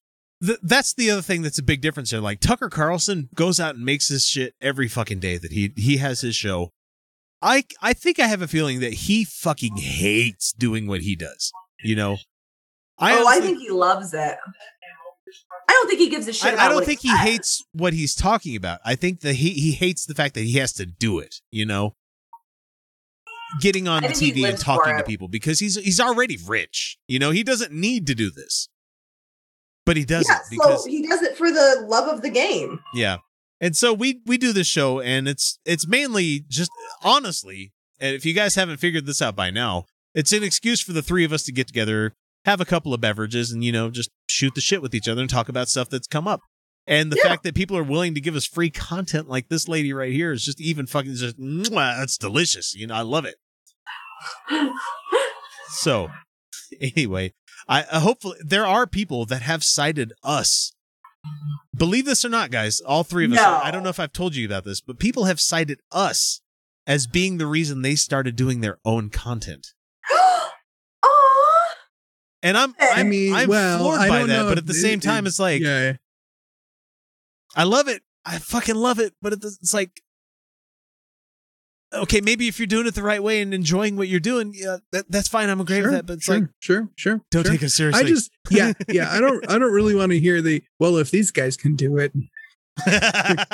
[0.45, 3.75] th- that's the other thing that's a big difference here like tucker carlson goes out
[3.75, 6.71] and makes this shit every fucking day that he he has his show
[7.41, 11.51] i i think i have a feeling that he fucking hates doing what he does
[11.83, 12.17] you know
[12.99, 14.37] i oh, I think he loves it.
[15.69, 16.59] I don't think he gives a shit.
[16.59, 17.19] I, I don't think he says.
[17.19, 18.79] hates what he's talking about.
[18.83, 21.35] I think that he he hates the fact that he has to do it.
[21.51, 21.95] You know,
[23.59, 26.97] getting on the TV and talking to people because he's he's already rich.
[27.07, 28.67] You know, he doesn't need to do this,
[29.85, 32.29] but he does Yeah, it because so he does it for the love of the
[32.29, 32.79] game.
[32.93, 33.17] yeah.
[33.59, 36.71] And so we we do this show, and it's it's mainly just
[37.03, 39.85] honestly, and if you guys haven't figured this out by now,
[40.15, 42.13] it's an excuse for the three of us to get together,
[42.45, 45.21] have a couple of beverages, and you know just shoot the shit with each other
[45.21, 46.41] and talk about stuff that's come up.
[46.87, 47.29] And the Yeah.
[47.29, 50.31] fact that people are willing to give us free content like this lady right here
[50.31, 52.73] is just even fucking just that's delicious.
[52.73, 53.35] You know, I love it.
[55.73, 56.09] So,
[56.81, 57.33] anyway,
[57.71, 60.73] I uh, hopefully there are people that have cited us.
[61.75, 63.37] Believe this or not, guys, all three of us.
[63.37, 63.61] No.
[63.63, 66.41] I don't know if I've told you about this, but people have cited us
[66.85, 69.67] as being the reason they started doing their own content.
[71.03, 71.75] Aw.
[72.43, 74.71] And I'm, I I'm, mean, I'm well, floored I by that, know but at the
[74.73, 75.93] it- same time, it- it's like yeah,
[77.55, 78.01] I love it.
[78.25, 80.01] I fucking love it, but it's it's like
[81.93, 84.77] okay, maybe if you're doing it the right way and enjoying what you're doing, yeah,
[84.91, 85.49] that, that's fine.
[85.49, 86.05] I'm great sure, with that.
[86.05, 87.21] But it's sure, like, sure, sure.
[87.31, 87.51] don't sure.
[87.53, 88.03] take us seriously.
[88.03, 89.11] I just, yeah, yeah.
[89.11, 90.63] I don't, I don't really want to hear the.
[90.79, 92.13] Well, if these guys can do it,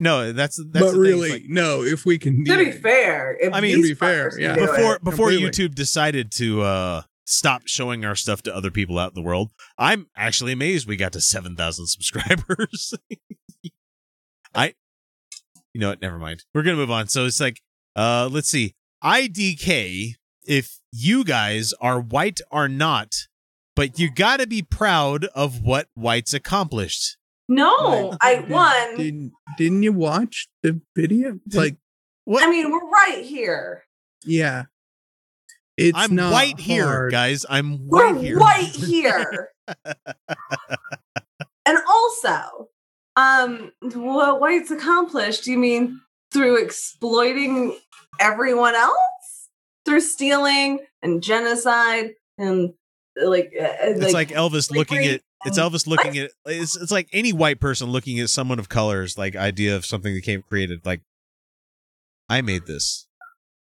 [0.00, 1.82] no, that's that's but really, like, no.
[1.82, 2.82] If we can, To be it.
[2.82, 4.54] fair, if I mean- To be fair, yeah.
[4.54, 5.50] before it- before completely.
[5.50, 9.50] YouTube decided to uh stop showing our stuff to other people out in the world,
[9.78, 12.94] I'm actually amazed we got to seven thousand subscribers.
[14.54, 14.74] I,
[15.74, 16.00] you know what?
[16.02, 16.44] Never mind.
[16.54, 17.08] We're gonna move on.
[17.08, 17.60] So it's like,
[17.96, 18.74] uh, let's see.
[19.04, 20.14] IDK.
[20.46, 23.14] If you guys are white or not,
[23.76, 27.16] but you got to be proud of what whites accomplished.
[27.48, 28.96] no, I Did- won.
[28.96, 31.38] Didn't, didn't you watch the video?
[31.52, 31.76] Like,
[32.24, 32.42] What?
[32.42, 33.84] I mean, we're right here.
[34.24, 34.64] yeah,
[35.76, 37.44] it's I'm not white here, guys.
[37.48, 38.38] I'm white We're white here.
[38.38, 39.48] right here.
[41.66, 42.68] and also,
[43.20, 45.46] um, what whites accomplished?
[45.46, 46.00] You mean
[46.32, 47.76] through exploiting
[48.18, 48.96] everyone else?
[49.84, 52.74] Through stealing and genocide and
[53.16, 57.32] like, uh, It's like, Elvis looking at it's Elvis looking at it's it's like any
[57.32, 61.00] white person looking at someone of color's like idea of something that came created like
[62.28, 63.08] I made this.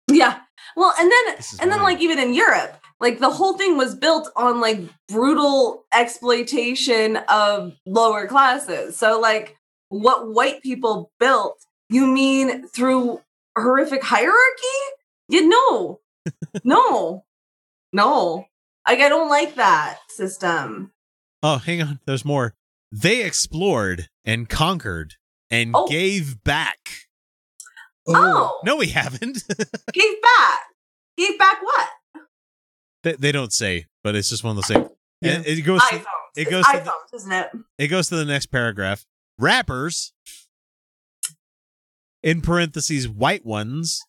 [0.10, 0.40] Yeah.
[0.76, 4.30] Well, and then and then like even in Europe, like the whole thing was built
[4.36, 8.98] on like brutal exploitation of lower classes.
[8.98, 9.58] So like
[9.90, 13.22] what white people built, you mean through
[13.58, 14.80] horrific hierarchy?
[15.30, 16.00] You know.
[16.64, 17.24] no.
[17.94, 18.46] No.
[18.88, 20.92] Like I don't like that system.
[21.42, 22.54] Oh, hang on, there's more.
[22.92, 25.14] They explored and conquered
[25.50, 25.88] and Oh.
[25.88, 27.05] gave back.
[28.08, 29.44] Oh, No, we haven't.
[29.94, 30.60] gave back.
[31.18, 31.90] Gave back what?
[33.04, 34.90] they, they don't say, but it's just one of those things.
[35.22, 35.32] Yeah.
[35.38, 36.04] And it goes to, iPhones.
[36.36, 37.50] it It's goes to the- isn't it?
[37.80, 39.06] it goes to the next paragraph.
[39.40, 40.14] Rappers
[42.24, 44.02] in parentheses white ones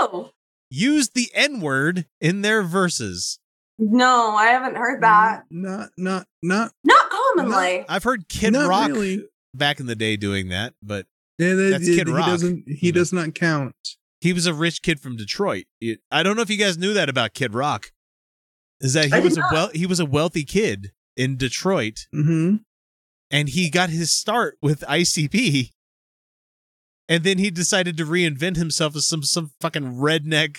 [0.00, 0.30] Oh.
[0.70, 3.38] use the N-word in their verses.
[3.78, 5.44] No, I haven't heard that.
[5.50, 7.84] Not, not, not, Not commonly.
[7.88, 9.26] I've heard Kid not Rock really.
[9.54, 11.06] back in the day doing that, but
[11.38, 12.64] Yeah, that- That's Kid he Rock, doesn't.
[12.68, 13.74] He does not count.
[14.20, 15.64] he was a rich kid from Detroit.
[15.80, 17.92] It- I don't know if you guys knew that about Kid Rock.
[18.80, 22.56] Is that he did was a well he was a wealthy kid in Detroit hmm
[23.30, 25.70] and he got his start with ICP.
[27.08, 30.58] And then he decided to reinvent himself as some some fucking redneck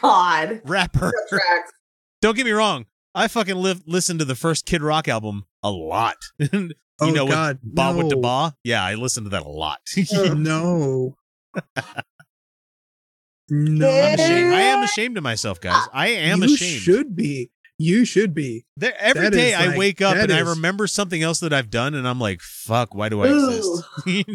[0.00, 0.60] God.
[0.64, 1.12] rapper.
[2.20, 2.86] Don't get me wrong.
[3.14, 6.16] I fucking live listened to the first Kid Rock album a lot.
[7.00, 7.98] you Oh know, God, with Ba no.
[7.98, 8.54] with the Ba?
[8.64, 9.78] Yeah, I listen to that a lot.
[10.14, 11.16] Oh, no.
[13.50, 13.88] no.
[13.88, 14.52] I'm ashamed.
[14.54, 15.82] I am ashamed of myself, guys.
[15.92, 16.80] I am you ashamed.
[16.82, 17.50] should be.
[17.78, 18.66] You should be.
[18.76, 21.70] There, every That day I like- wake up and I remember something else that I've
[21.70, 23.84] done, and I'm like, "Fuck, why do I exist?"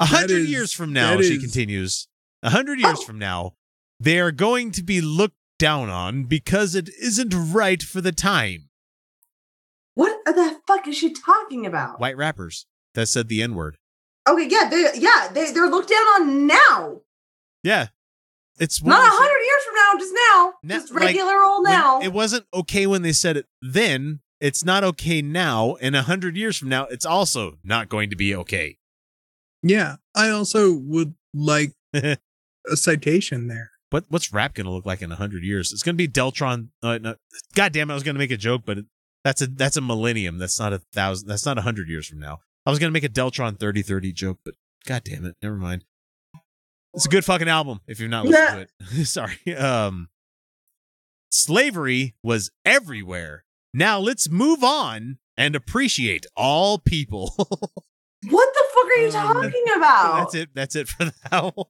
[0.00, 2.08] A hundred years from now, she is- continues.
[2.42, 3.04] A hundred years Oh.
[3.04, 3.54] from now,
[3.98, 8.67] they are going to be looked down on because it isn't right for the time.
[9.98, 11.98] What the fuck is she talking about?
[11.98, 13.78] White rappers that said the N word.
[14.28, 17.00] Okay, yeah, they, yeah, they, they're looked down on now.
[17.64, 17.88] Yeah,
[18.60, 20.54] it's Not a hundred years from now, just now.
[20.62, 22.00] Now- just like, regular old now.
[22.00, 24.20] It wasn't okay when they said it then.
[24.40, 25.74] It's not okay now.
[25.80, 28.78] And a hundred years from now, it's also not going to be okay.
[29.64, 29.96] Yeah.
[30.14, 32.18] I also would like a
[32.74, 33.72] citation there.
[33.90, 35.72] What what's rap gonna look like in a hundred years?
[35.72, 36.68] It's gonna be Deltron.
[36.82, 37.16] Uh, no,
[37.56, 37.94] God damn it!
[37.94, 38.84] I was gonna make a joke, but it,
[39.28, 40.38] that's a that's a millennium.
[40.38, 41.28] That's not a thousand.
[41.28, 42.38] That's not a hundred years from now.
[42.64, 44.54] I was gonna make a Deltron thirty thirty joke, but
[44.86, 45.84] God damn it, never mind.
[46.94, 47.80] It's a good fucking album.
[47.86, 49.54] If you've not listened to it, sorry.
[49.54, 50.08] Um,
[51.30, 53.44] slavery was everywhere.
[53.74, 57.34] Now let's move on and appreciate all people.
[57.36, 60.16] what the fuck are you Um, talking about?
[60.20, 60.48] that's it.
[60.54, 61.66] That's it for that one.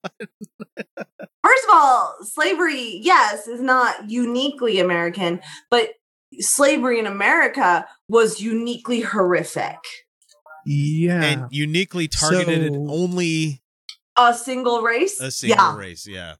[1.45, 5.41] First of all, slavery, yes, is not uniquely American,
[5.71, 5.91] but
[6.41, 9.79] slavery in America was uniquely horrific.
[10.67, 11.23] Yeah.
[11.23, 13.63] And uniquely targeted at So- only
[14.17, 15.21] A single race?
[15.21, 15.77] a single yeah.
[15.77, 16.07] race.
[16.07, 16.35] Yeah.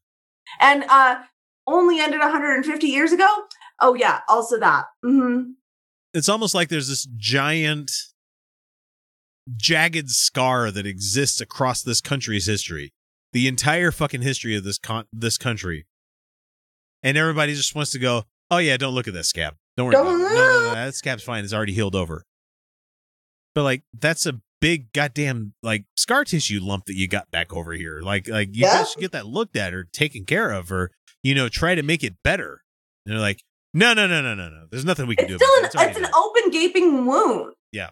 [0.59, 1.21] And uh
[1.67, 3.27] only ended 150 years ago?
[3.79, 4.85] Oh yeah, also that.
[5.03, 5.51] hmm
[6.13, 7.91] it's almost like there's this giant
[9.55, 12.93] jagged scar that exists across this country's history
[13.31, 15.85] the entire fucking history of this con- this country,
[17.03, 19.55] and everybody just wants to go, "Oh yeah, don't look at that scab.
[19.79, 20.35] Don't worry Don't about it.
[20.35, 21.43] No, no, no, look." that scab's fine.
[21.43, 22.25] It's already healed over."
[23.55, 27.71] But like, that's a big goddamn like scar tissue lump that you got back over
[27.73, 28.01] here.
[28.01, 28.83] Like, like you Yeah.
[28.83, 30.91] should get that looked at or taken care of, or
[31.23, 32.63] you know, try to make it better.
[33.05, 33.41] And they're like,
[33.73, 34.67] "No, no, no, no, no, no.
[34.69, 35.89] There's nothing we can It's do." still about an it.
[35.91, 37.53] It's it's an open gaping wound.
[37.71, 37.89] Yeah.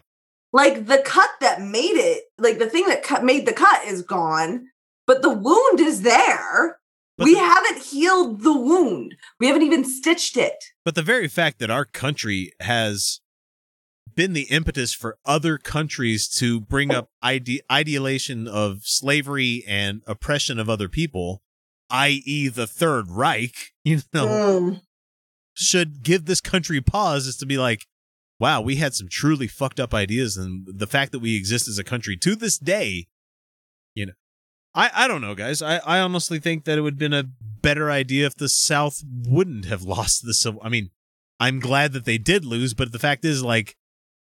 [0.52, 4.02] Like the cut that made it, like the thing that cut made the cut is
[4.02, 4.68] gone,
[5.06, 6.78] but the wound is there.
[7.18, 9.16] But we the- haven't healed the wound.
[9.38, 10.54] We haven't even stitched it.
[10.84, 13.20] But the very fact that our country has
[14.14, 20.58] been the impetus for other countries to bring up ide- ideation of slavery and oppression
[20.58, 21.42] of other people,
[21.90, 24.80] i.e., the Third Reich, you know, Mm.
[25.54, 27.86] should give this country pause is to be like,
[28.40, 30.36] wow, we had some truly fucked up ideas.
[30.36, 33.06] And the fact that we exist as a country to this day,
[34.74, 35.62] I, I don't know, guys.
[35.62, 37.30] I, I honestly think that it would have been a
[37.62, 40.60] better idea if the South wouldn't have lost the civil.
[40.62, 40.90] I mean,
[41.40, 43.76] I'm glad that they did lose, but the fact is, like,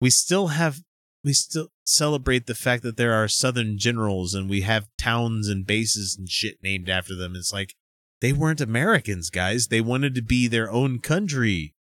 [0.00, 0.80] we still have,
[1.22, 5.66] we still celebrate the fact that there are Southern generals and we have towns and
[5.66, 7.34] bases and shit named after them.
[7.36, 7.74] It's like,
[8.20, 9.66] they weren't Americans, guys.
[9.66, 11.74] They wanted to be their own country.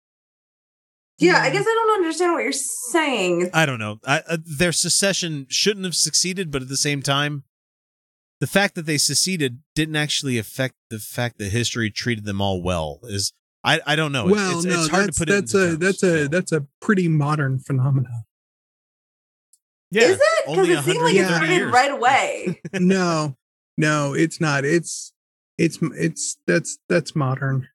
[1.18, 3.50] Yeah, I guess I don't understand what you're saying.
[3.52, 3.98] I don't know.
[4.06, 7.44] I, uh, their secession shouldn't have succeeded, but at the same time,
[8.40, 12.62] the fact that they seceded didn't actually affect the fact that history treated them all
[12.62, 13.00] well.
[13.04, 14.26] Is I I don't know.
[14.26, 15.58] Well, it's, no, it's hard that's to put that's it.
[15.58, 18.24] a terms, that's a that's a pretty modern phenomenon.
[19.90, 20.02] yeah.
[20.04, 20.46] Is it?
[20.46, 21.72] Because it seemed like it 130 started years.
[21.72, 22.60] right away.
[22.80, 23.36] no,
[23.76, 24.64] no, it's not.
[24.64, 25.12] It's
[25.58, 27.68] it's it's that's that's modern.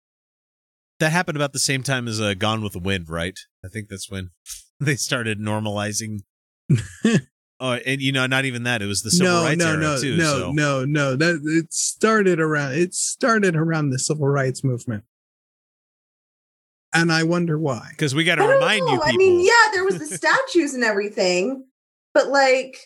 [1.00, 3.38] That happened about the same time as uh, Gone with the Wind, right?
[3.64, 4.32] I think that's when
[4.80, 6.22] they started normalizing.
[7.60, 8.82] oh, and you know, not even that.
[8.82, 10.18] It was the civil no, rights no, era no, too.
[10.18, 10.52] no, so.
[10.52, 11.16] no, no.
[11.16, 12.74] That it started around.
[12.74, 15.04] It started around the civil rights movement,
[16.94, 17.88] and I wonder why.
[17.92, 19.04] Because we got to I don't remind you people.
[19.06, 21.66] I mean, yeah, there was the statues and everything,
[22.14, 22.78] but like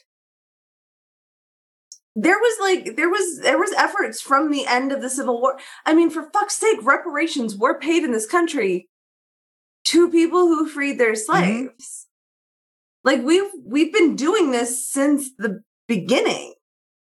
[2.15, 5.57] there was like there was there was efforts from the end of the Civil War.
[5.85, 8.89] I mean, for fuck's sake, reparations were paid in this country
[9.85, 11.71] to people who freed their mm-hmm.
[11.73, 12.07] slaves.
[13.03, 16.53] Like we've we've been doing this since the beginning.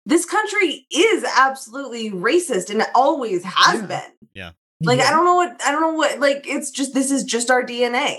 [0.06, 3.86] This country is absolutely racist and it always has Yeah.
[3.86, 4.12] been.
[4.34, 4.50] Yeah.
[4.80, 7.50] Like I don't know what I don't know what like it's just this is just
[7.50, 8.18] our DNA.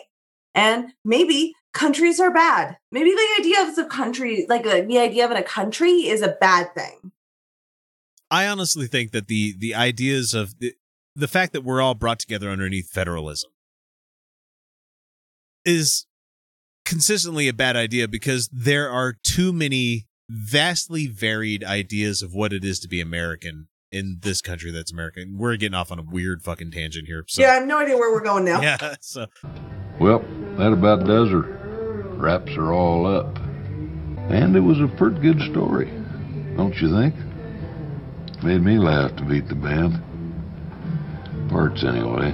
[0.56, 2.78] And maybe countries are bad.
[2.92, 6.36] Maybe the idea of the country like uh, the idea of a country is a
[6.40, 7.12] bad thing.
[8.32, 10.74] I honestly think that the the ideas of the,
[11.16, 13.52] the fact that we're all brought together underneath federalism
[15.66, 16.06] is
[16.86, 22.64] consistently a bad idea because there are too many vastly varied ideas of what it
[22.64, 25.38] is to be American in this country that's American.
[25.38, 27.24] We're getting off on a weird fucking tangent here.
[27.28, 28.62] So yeah, I have no idea where we're going now.
[28.62, 29.28] yeah, so
[30.00, 30.26] Well,
[30.58, 31.42] that about does her.
[32.18, 33.38] Wraps are all up.
[34.30, 35.92] And it was a pretty good story,
[36.56, 37.14] don't you think?
[38.42, 40.02] Made me laugh to beat the band.
[41.50, 42.34] Parts, anyway.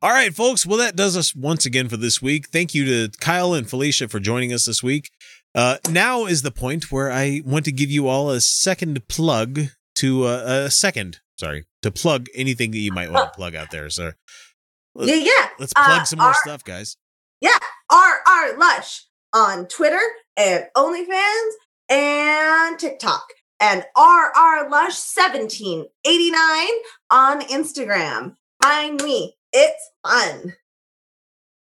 [0.00, 0.64] All right, folks.
[0.64, 2.48] Well, that does us once again for this week.
[2.48, 5.10] Thank you to Kyle and Felicia for joining us this week.
[5.56, 9.60] Uh, now is the point where I want to give you all a second plug
[9.96, 13.72] to uh, a second, sorry, to plug anything that you might want to plug out
[13.72, 13.90] there.
[13.90, 14.12] So
[14.94, 15.48] Yeah, yeah.
[15.58, 16.96] let's plug Uh, some more our- stuff, guys.
[17.40, 17.58] Yeah,
[17.90, 20.00] RR Lush on Twitter
[20.36, 21.50] and OnlyFans
[21.88, 23.24] and TikTok.
[23.60, 26.68] And RR Lush 1789
[27.10, 28.36] on Instagram.
[28.62, 29.34] Find me.
[29.60, 30.54] It's fun.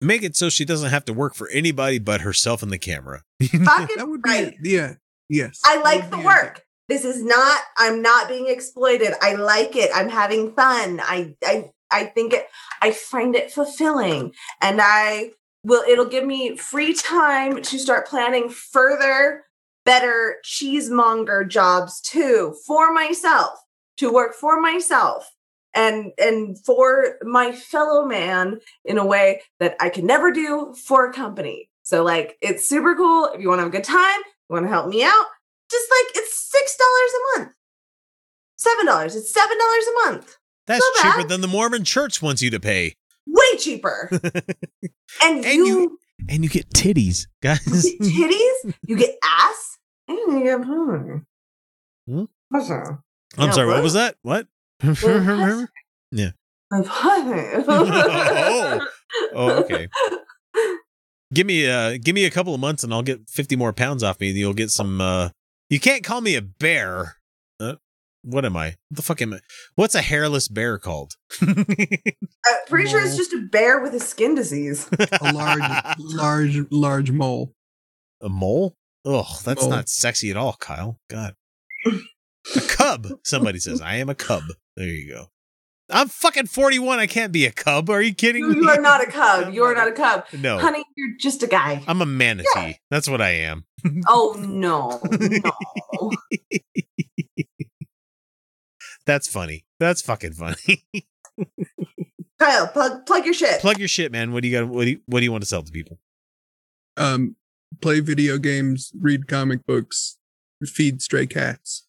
[0.01, 3.23] Make it so she doesn't have to work for anybody but herself and the camera.
[3.41, 4.55] Fucking That would be right.
[4.61, 4.93] yeah,
[5.29, 5.61] yes.
[5.65, 6.61] I like the be a- work.
[6.87, 9.13] This is not, I'm not being exploited.
[9.21, 9.89] I like it.
[9.93, 10.99] I'm having fun.
[11.03, 12.47] I I I think it
[12.81, 14.33] I find it fulfilling.
[14.61, 15.31] And I
[15.63, 19.45] will it'll give me free time to start planning further
[19.83, 23.59] better cheesemonger jobs too for myself,
[23.97, 25.31] to work for myself
[25.75, 31.07] and and for my fellow man in a way that I can never do for
[31.09, 31.69] a company.
[31.83, 33.25] So like it's super cool.
[33.33, 34.19] If you want to have a good time,
[34.49, 35.25] you want to help me out,
[35.69, 37.55] just like it's six dollars a month.
[38.57, 39.15] Seven dollars.
[39.15, 40.37] It's seven dollars a month.
[40.67, 41.29] That's Not cheaper bad.
[41.29, 42.95] than the Mormon church wants you to pay.
[43.27, 44.09] Way cheaper.
[45.21, 45.99] and, And you, you-
[46.29, 47.59] And you get titties, guys.
[47.65, 49.77] get titties, you get ass,
[50.07, 51.17] and you get hmm.
[52.07, 52.23] Hmm?
[52.49, 52.97] What's that?
[53.37, 53.83] I'm Yeah, sorry, what what?
[53.83, 54.15] was that?
[54.21, 54.47] What?
[54.81, 55.69] What?
[57.67, 58.87] oh,
[59.33, 59.87] oh, okay.
[61.33, 64.03] Give me uh give me a couple of months and I'll get 50 more pounds
[64.03, 65.29] off me and you'll get some uh
[65.69, 67.17] you can't call me a bear.
[67.59, 67.75] Uh,
[68.21, 68.75] what am I?
[68.89, 69.39] What the fuck am I?
[69.73, 71.13] What's a hairless bear called?
[71.41, 71.65] I'm
[72.67, 74.87] pretty sure it's just a bear with a skin disease.
[75.21, 77.53] A large, large, large mole.
[78.21, 78.75] a mole?
[79.03, 79.69] Oh, that's Mole.
[79.71, 80.99] not sexy at all, Kyle.
[81.09, 81.33] God.
[81.85, 83.07] A cub.
[83.23, 84.43] Somebody says, I am a cub.
[84.75, 85.27] There you go.
[85.89, 86.97] I'm fucking 41.
[86.99, 87.89] I can't be a cub.
[87.91, 88.55] Are you kidding You, me?
[88.61, 89.53] you are not a cub.
[89.53, 90.25] You are not a cub.
[90.39, 90.57] No.
[90.57, 91.83] Honey, you're just a guy.
[91.87, 92.79] I'm a manatee.
[92.89, 93.65] That's what I am.
[94.07, 94.99] Oh no.
[95.11, 96.11] No.
[99.05, 99.65] That's funny.
[99.79, 100.85] That's fucking funny.
[102.39, 103.61] Kyle, plug plug your shit.
[103.61, 104.31] Plug your shit, man.
[104.33, 104.67] What do you got?
[104.67, 105.99] What do you, what do you want to sell to people?
[106.97, 107.35] Um,
[107.81, 110.17] play video games, read comic books,
[110.65, 111.84] feed stray cats.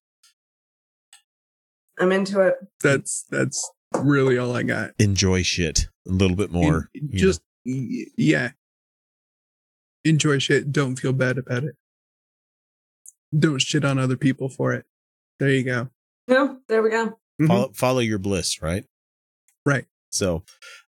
[1.98, 2.54] I'm into it.
[2.82, 4.90] That's that's really all I got.
[4.98, 6.90] Enjoy shit a little bit more.
[6.94, 8.50] En- just y- yeah.
[10.04, 10.70] Enjoy shit.
[10.72, 11.74] Don't feel bad about it.
[13.36, 14.84] Don't shit on other people for it.
[15.38, 15.88] There you go.
[16.28, 17.04] Yeah, there we go.
[17.06, 17.46] know, Mhm.
[17.48, 18.84] follow, follow your bliss, right?
[19.64, 19.86] Right.
[20.10, 20.44] So,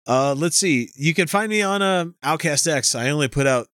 [0.06, 0.90] uh, let's see.
[0.97, 2.94] You can find me on uh, Outcast X.
[2.94, 3.68] I only put out,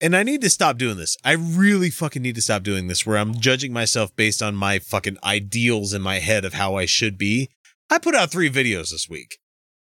[0.00, 1.16] and I need to stop doing this.
[1.24, 4.78] I really fucking need to stop doing this, where I'm judging myself based on my
[4.78, 7.48] fucking ideals in my head of how I should be.
[7.90, 9.38] I put out three videos this week.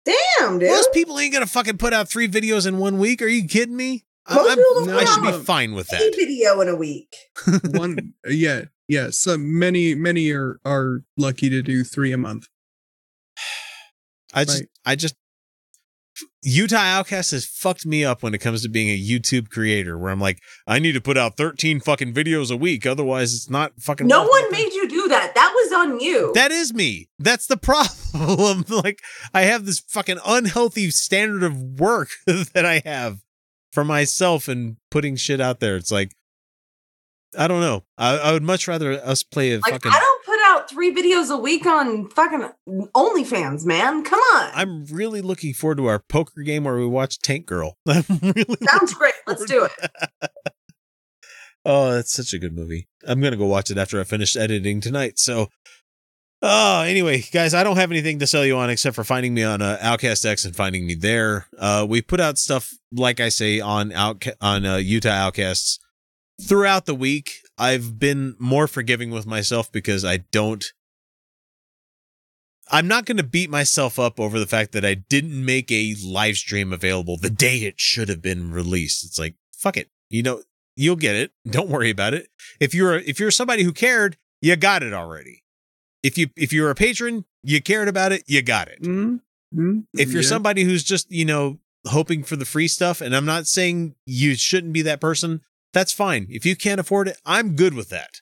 [0.06, 0.70] Damn, dude.
[0.70, 3.22] Most people ain't gonna fucking put out three videos in one week.
[3.22, 4.06] Are you kidding me?
[4.26, 6.14] I- Most I'm- people don't I should be fine with a that.
[6.16, 7.16] video in a week.
[7.72, 9.10] One yeah, yeah.
[9.12, 12.48] So many many are are lucky to do three a month.
[14.34, 14.70] I just, Right.
[14.86, 15.16] I just,
[16.44, 19.98] Utah Outcast has fucked me up when it comes to being a YouTube creator.
[19.98, 23.50] Where I'm like, I need to put out 13 fucking videos a week, otherwise it's
[23.50, 24.08] not fucking.
[24.08, 25.36] No one made you do that.
[25.36, 26.32] That was on you.
[26.34, 27.10] That is me.
[27.20, 27.58] That's the
[28.14, 28.66] problem.
[28.70, 29.02] like,
[29.34, 33.20] I have this fucking unhealthy standard of work that I have
[33.72, 35.76] for myself and putting shit out there.
[35.76, 36.14] It's like,
[37.38, 37.84] I don't know.
[37.98, 39.92] I, I would much rather us play a like fucking.
[39.92, 42.50] I don't put out three videos a week on fucking
[42.96, 44.04] OnlyFans, man.
[44.04, 44.52] Come on.
[44.54, 47.78] I'm really looking forward to our poker game where we watch Tank Girl.
[47.88, 49.14] I'm really Sounds great.
[49.28, 49.92] Let's do it.
[51.70, 52.88] Oh, that's such a good movie.
[53.06, 55.20] I'm gonna go watch it after I finish editing tonight.
[55.20, 55.50] So,
[56.42, 59.44] oh, anyway, guys, I don't have anything to sell you on except for finding me
[59.44, 61.48] on uh, Outcast X and finding me there.
[61.60, 65.78] Uh, we put out stuff like I say on Outca- on uh, Utah Outcasts
[66.42, 67.32] throughout the week.
[67.58, 70.64] I've been more forgiving with myself because I don't.
[72.70, 75.96] I'm not going to beat myself up over the fact that I didn't make a
[76.06, 79.06] live stream available the day it should have been released.
[79.06, 79.90] It's like, fuck it.
[80.10, 80.42] You know,
[80.76, 81.32] you'll get it.
[81.50, 82.28] Don't worry about it.
[82.60, 85.44] If you're if you're somebody who cared, you got it already.
[86.04, 88.82] If you if you're a patron, you cared about it, you got it.
[88.82, 89.80] Mm-hmm.
[89.94, 90.28] If you're Yeah.
[90.28, 94.36] somebody who's just, you know, hoping for the free stuff, and I'm not saying you
[94.36, 95.40] shouldn't be that person,
[95.74, 96.28] that's fine.
[96.30, 98.22] If you can't afford it, I'm good with that.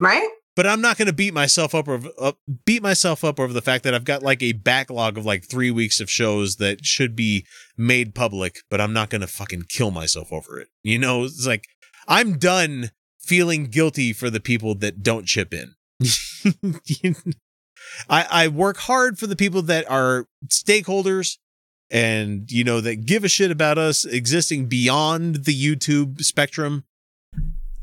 [0.00, 0.28] Right?
[0.54, 3.62] But I'm not going to beat myself up over up, beat myself up over the
[3.62, 7.16] fact that I've got like a backlog of like 3 weeks of shows that should
[7.16, 7.46] be
[7.76, 10.68] made public, but I'm not going to fucking kill myself over it.
[10.82, 11.64] You know, it's like
[12.06, 15.74] I'm done feeling guilty for the people that don't chip in.
[18.08, 21.38] I, I work hard for the people that are stakeholders
[21.92, 26.84] and you know that give a shit about us existing beyond the YouTube spectrum.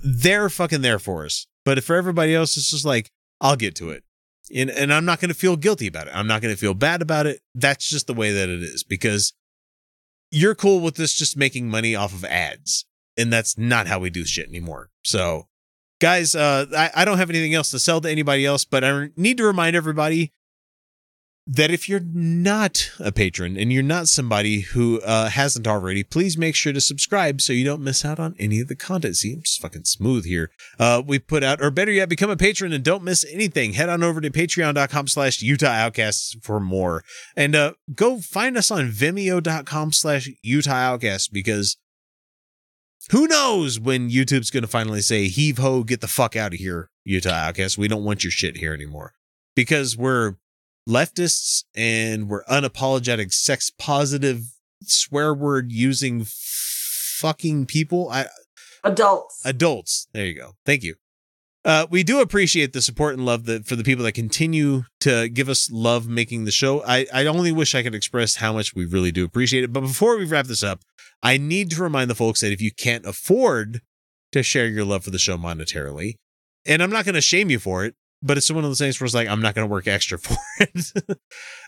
[0.03, 1.45] They're fucking there for us.
[1.63, 4.03] But for everybody else, it's just like, I'll get to it.
[4.53, 6.13] And and I'm not gonna feel guilty about it.
[6.15, 7.41] I'm not gonna feel bad about it.
[7.53, 9.33] That's just the way that it is because
[10.31, 12.85] you're cool with this just making money off of ads.
[13.15, 14.89] And that's not how we do shit anymore.
[15.03, 15.47] So
[15.99, 19.09] guys, uh, I, I don't have anything else to sell to anybody else, but I
[19.15, 20.33] need to remind everybody
[21.51, 26.37] that if you're not a patron and you're not somebody who uh, hasn't already, please
[26.37, 29.17] make sure to subscribe so you don't miss out on any of the content.
[29.17, 30.51] See, I'm just fucking smooth here.
[30.77, 33.73] Uh, we put out, or better yet, become a patron and don't miss anything.
[33.73, 37.03] Head on over to patreon.com slash Utah Outcasts for more.
[37.35, 41.77] And uh, go find us on vimeo.com slash Utah Outcasts because
[43.11, 46.59] who knows when YouTube's going to finally say, heave ho, get the fuck out of
[46.59, 47.77] here, Utah Outcasts.
[47.77, 49.13] We don't want your shit here anymore
[49.55, 50.35] because we're
[50.89, 54.45] leftists and we're unapologetic sex positive
[54.81, 58.09] swear word using fucking people.
[58.09, 58.25] I,
[58.83, 59.41] Adults.
[59.45, 60.07] adults.
[60.13, 60.53] There you go.
[60.65, 60.95] Thank you.
[61.65, 65.27] Uh, we do appreciate the support and love that for the people that continue to
[65.27, 66.81] give us love making the show.
[66.85, 69.73] I, I only wish I could express how much we really do appreciate it.
[69.73, 70.81] But before we wrap this up,
[71.21, 73.81] I need to remind the folks that if you can't afford
[74.31, 76.15] to share your love for the show monetarily,
[76.65, 78.99] and I'm not going to shame you for it, but it's one of those things
[78.99, 80.91] where it's like I'm not going to work extra for it.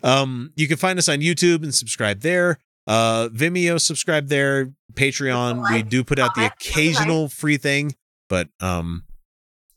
[0.03, 2.60] um, you can find us on YouTube and subscribe there.
[2.88, 4.73] Uh, Vimeo, subscribe there.
[4.94, 7.95] Patreon, we do put out the occasional free thing,
[8.28, 9.03] but um,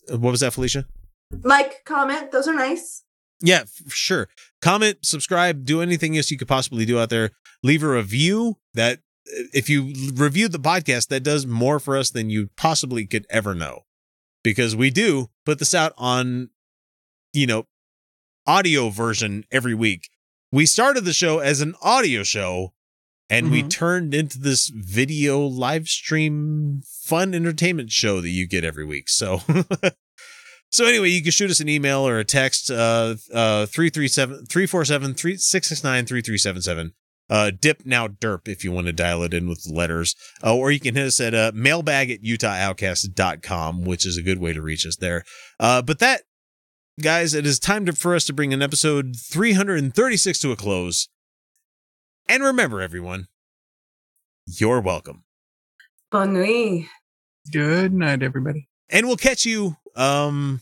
[0.09, 0.87] what was that, Felicia?
[1.43, 3.05] Like, comment, those are nice.
[3.41, 4.29] Yeah, sure.
[4.63, 7.31] Comment, subscribe, do anything else you could possibly do out there.
[7.63, 12.31] Leave a review that if you review the podcast, that does more for us than
[12.31, 13.83] you possibly could ever know.
[14.43, 16.51] Because we do put this out on,
[17.35, 17.67] you know,
[18.47, 20.09] audio version every week.
[20.53, 22.73] We started the show as an audio show
[23.31, 23.71] and we Mhm.
[23.71, 29.09] turned into this video live stream fun entertainment show that you get every week.
[29.09, 29.43] So
[30.71, 35.15] So anyway, you can shoot us an email or a text uh uh 337 347
[35.15, 36.93] 3669 3377.
[37.31, 40.15] Uh dip now derp if you want to dial it in with the letters.
[40.43, 44.39] Uh, or you can hit us at uh mailbag at utahoutcast.com, which is a good
[44.39, 45.25] way to reach us there.
[45.59, 46.23] Uh but that
[47.01, 51.09] guys, it is time to, for us to bring an episode 336 to a close.
[52.29, 53.29] And remember everyone,
[54.47, 55.25] you're welcome.
[56.11, 56.87] Bonne nuit.
[57.53, 58.69] Good night, everybody.
[58.89, 60.61] and we'll catch you um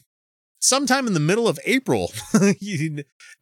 [0.60, 2.12] sometime in the middle of April.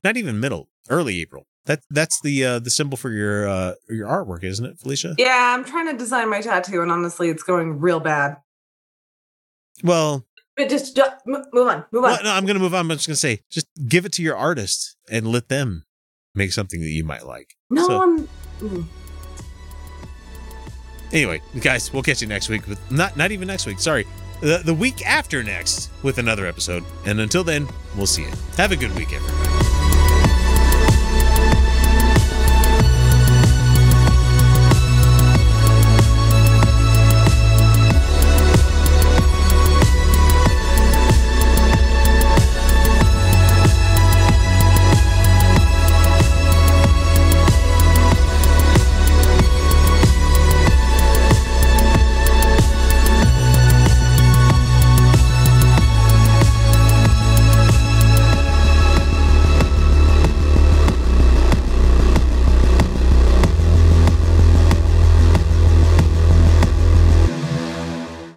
[0.05, 1.47] Not even middle, early April.
[1.67, 5.15] That that's the uh the symbol for your uh your artwork, isn't it, Felicia?
[5.17, 8.37] Yeah, I'm trying to design my tattoo, and honestly, it's going real bad.
[9.83, 10.27] Well,
[10.61, 12.11] But just, just move on, move on.
[12.11, 12.81] well, no, I'm gonna move on.
[12.91, 15.85] I'm just gonna say, just give it to your artist and let them
[16.35, 17.55] make something that you might like.
[17.71, 18.29] no, So- I'm.
[18.61, 18.85] mm.
[21.13, 23.81] Anyway, guys, we'll catch you next week with not not even next week.
[23.81, 24.07] Sorry,
[24.41, 26.85] the the week after next with another episode.
[27.05, 27.67] And until then,
[27.97, 28.31] we'll see you.
[28.57, 29.80] Have a good week, everybody.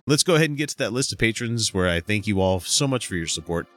[0.05, 2.59] Let's go ahead and get to that list of patrons where I thank you all
[2.59, 3.67] so much for your support.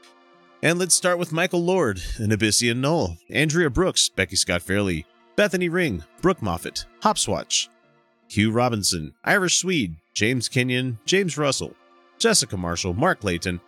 [0.60, 6.02] And let's start with Michael Lord, Abyssian Knoll, Andrea Brooks, Becky Scott Fairley, Bethany Ring,
[6.20, 7.68] Brooke Moffat, Hopswatch,
[8.26, 11.74] Hugh Robinson, Irish Swede, James Kenyon, James Russell,
[12.18, 13.60] Jessica Marshall, Mark Layton,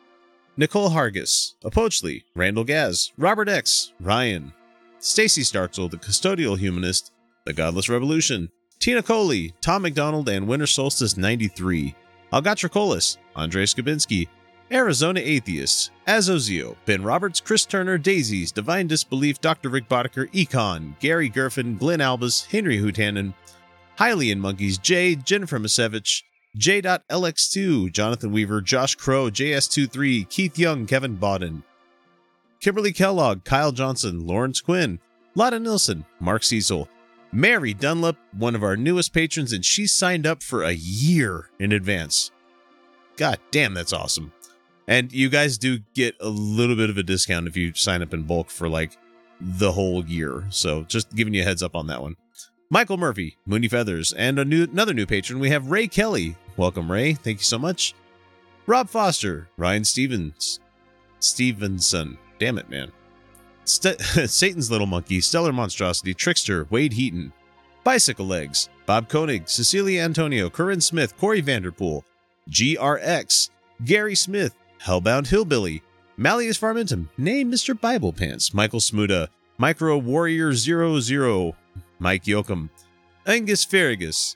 [0.56, 4.52] Nicole Hargis, Apochley, Randall Gaz, Robert X, Ryan,
[4.98, 7.12] Stacy Startzel, the Custodial Humanist,
[7.44, 11.94] The Godless Revolution, Tina Coley, Tom McDonald, and Winter Solstice 93,
[12.32, 14.28] Algatracolis, Andre Skabinski,
[14.70, 19.70] Arizona Atheists, Azozio, Ben Roberts, Chris Turner, Daisies, Divine Disbelief, Dr.
[19.70, 23.32] Rick Boddicker, Econ, Gary Gerfin, Glenn Albus, Henry Hutanen,
[23.98, 26.22] Hylian Monkeys, Jay, Jennifer Masevich,
[26.56, 31.62] J.LX2, Jonathan Weaver, Josh Crow, JS23, Keith Young, Kevin Bodden,
[32.60, 34.98] Kimberly Kellogg, Kyle Johnson, Lawrence Quinn,
[35.34, 36.88] Lotta Nilsson, Mark Cecil,
[37.32, 41.72] Mary Dunlap, one of our newest patrons, and she signed up for a year in
[41.72, 42.30] advance.
[43.16, 44.32] God damn, that's awesome.
[44.86, 48.14] And you guys do get a little bit of a discount if you sign up
[48.14, 48.96] in bulk for like
[49.40, 50.44] the whole year.
[50.48, 52.16] So just giving you a heads up on that one.
[52.70, 55.38] Michael Murphy, Mooney Feathers, and a new another new patron.
[55.38, 56.36] We have Ray Kelly.
[56.56, 57.14] Welcome, Ray.
[57.14, 57.94] Thank you so much.
[58.66, 60.60] Rob Foster, Ryan Stevens,
[61.20, 62.18] Stevenson.
[62.38, 62.92] Damn it, man.
[63.68, 64.00] St-
[64.30, 67.32] Satan's Little Monkey, Stellar Monstrosity, Trickster, Wade Heaton,
[67.84, 72.04] Bicycle Legs, Bob Koenig, Cecilia Antonio, Corinne Smith, Corey Vanderpool,
[72.50, 73.50] GRX,
[73.84, 75.82] Gary Smith, Hellbound Hillbilly,
[76.16, 77.78] Malleus Farmentum, Name Mr.
[77.78, 81.54] Bible Pants, Michael Smuda, Micro Warrior 00,
[81.98, 82.70] Mike Yoakum,
[83.26, 84.34] Angus Farragus,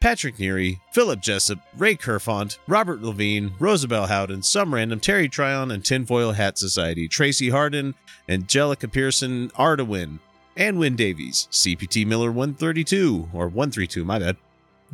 [0.00, 5.84] Patrick Neary, Philip Jessup, Ray Kerfont, Robert Levine, Rosabelle Howden, Some Random, Terry Tryon, and
[5.84, 7.94] Tinfoil Hat Society, Tracy Harden,
[8.28, 10.20] Angelica Pearson, Ardawin,
[10.56, 14.36] and Win Davies, CPT Miller 132, or 132, my bad,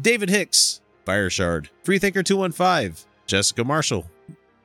[0.00, 4.08] David Hicks, Fireshard, Freethinker 215, Jessica Marshall,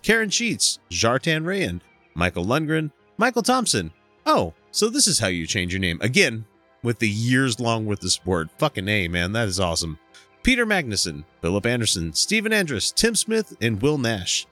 [0.02, 1.81] Karen Sheets, Jartan Rayan,
[2.14, 3.91] Michael Lundgren, Michael Thompson.
[4.26, 5.99] Oh, so this is how you change your name.
[6.02, 6.45] Again,
[6.84, 8.49] with the years long with the sport.
[8.57, 9.31] Fucking A, man.
[9.31, 9.98] That is awesome.
[10.44, 14.45] Peter Magnuson, Philip Anderson, Stephen Andrus, Tim Smith, and Will Nash.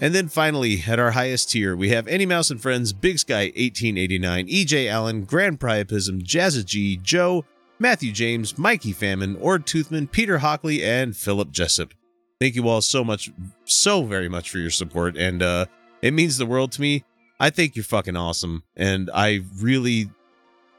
[0.00, 3.46] And then finally, at our highest tier, we have Any Mouse and Friends, Big Sky
[3.56, 7.44] 1889, EJ Allen, Grand Priapism, Jazza G, Joe,
[7.80, 11.94] Matthew James, Mikey Famine, Ord Toothman, Peter Hockley, and Philip Jessup.
[12.40, 13.30] Thank you all so much,
[13.64, 15.66] so very much for your support, and uh,
[16.00, 17.04] it means the world to me.
[17.40, 20.10] I think you're fucking awesome, and I really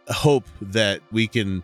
[0.07, 1.63] hope that we can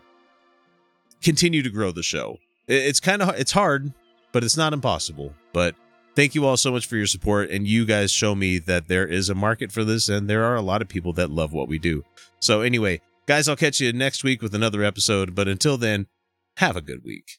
[1.22, 2.38] continue to grow the show.
[2.68, 3.92] It's kind of it's hard,
[4.32, 5.32] but it's not impossible.
[5.52, 5.74] But
[6.16, 9.06] thank you all so much for your support, and you guys show me that there
[9.06, 11.68] is a market for this, and there are a lot of people that love what
[11.68, 12.02] we do.
[12.40, 15.34] So anyway, guys, I'll catch you next week with another episode.
[15.34, 16.06] But until then,
[16.56, 17.38] have a good week.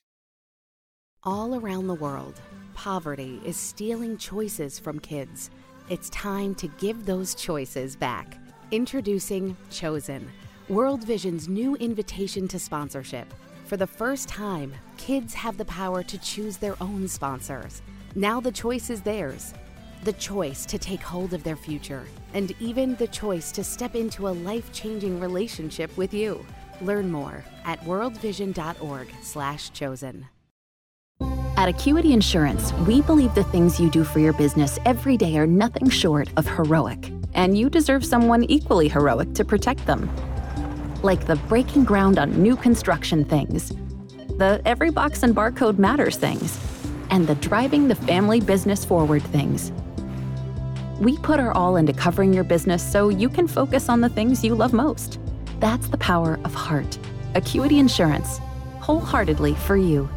[1.23, 2.39] All around the world,
[2.73, 5.49] poverty is stealing choices from kids.
[5.89, 8.37] It's time to give those choices back.
[8.71, 10.29] Introducing Chosen,
[10.69, 13.33] World Vision's new invitation to sponsorship.
[13.65, 17.81] For the first time, kids have the power to choose their own sponsors.
[18.17, 19.53] Now the choice is theirs.
[20.03, 24.27] The choice to take hold of their future, and even the choice to step into
[24.27, 26.43] a life-changing relationship with you.
[26.81, 30.25] Learn more at worldvision.org/chosen.
[31.57, 35.45] At Acuity Insurance, we believe the things you do for your business every day are
[35.45, 40.09] nothing short of heroic, and you deserve someone equally heroic to protect them.
[41.03, 43.73] Like the breaking ground on new construction things,
[44.39, 46.57] the every box and barcode matters things,
[47.09, 49.71] and the driving the family business forward things.
[50.99, 54.43] We put our all into covering your business so you can focus on the things
[54.43, 55.19] you love most.
[55.59, 56.97] That's the power of heart.
[57.35, 58.39] Acuity Insurance,
[58.79, 60.09] wholeheartedly for you.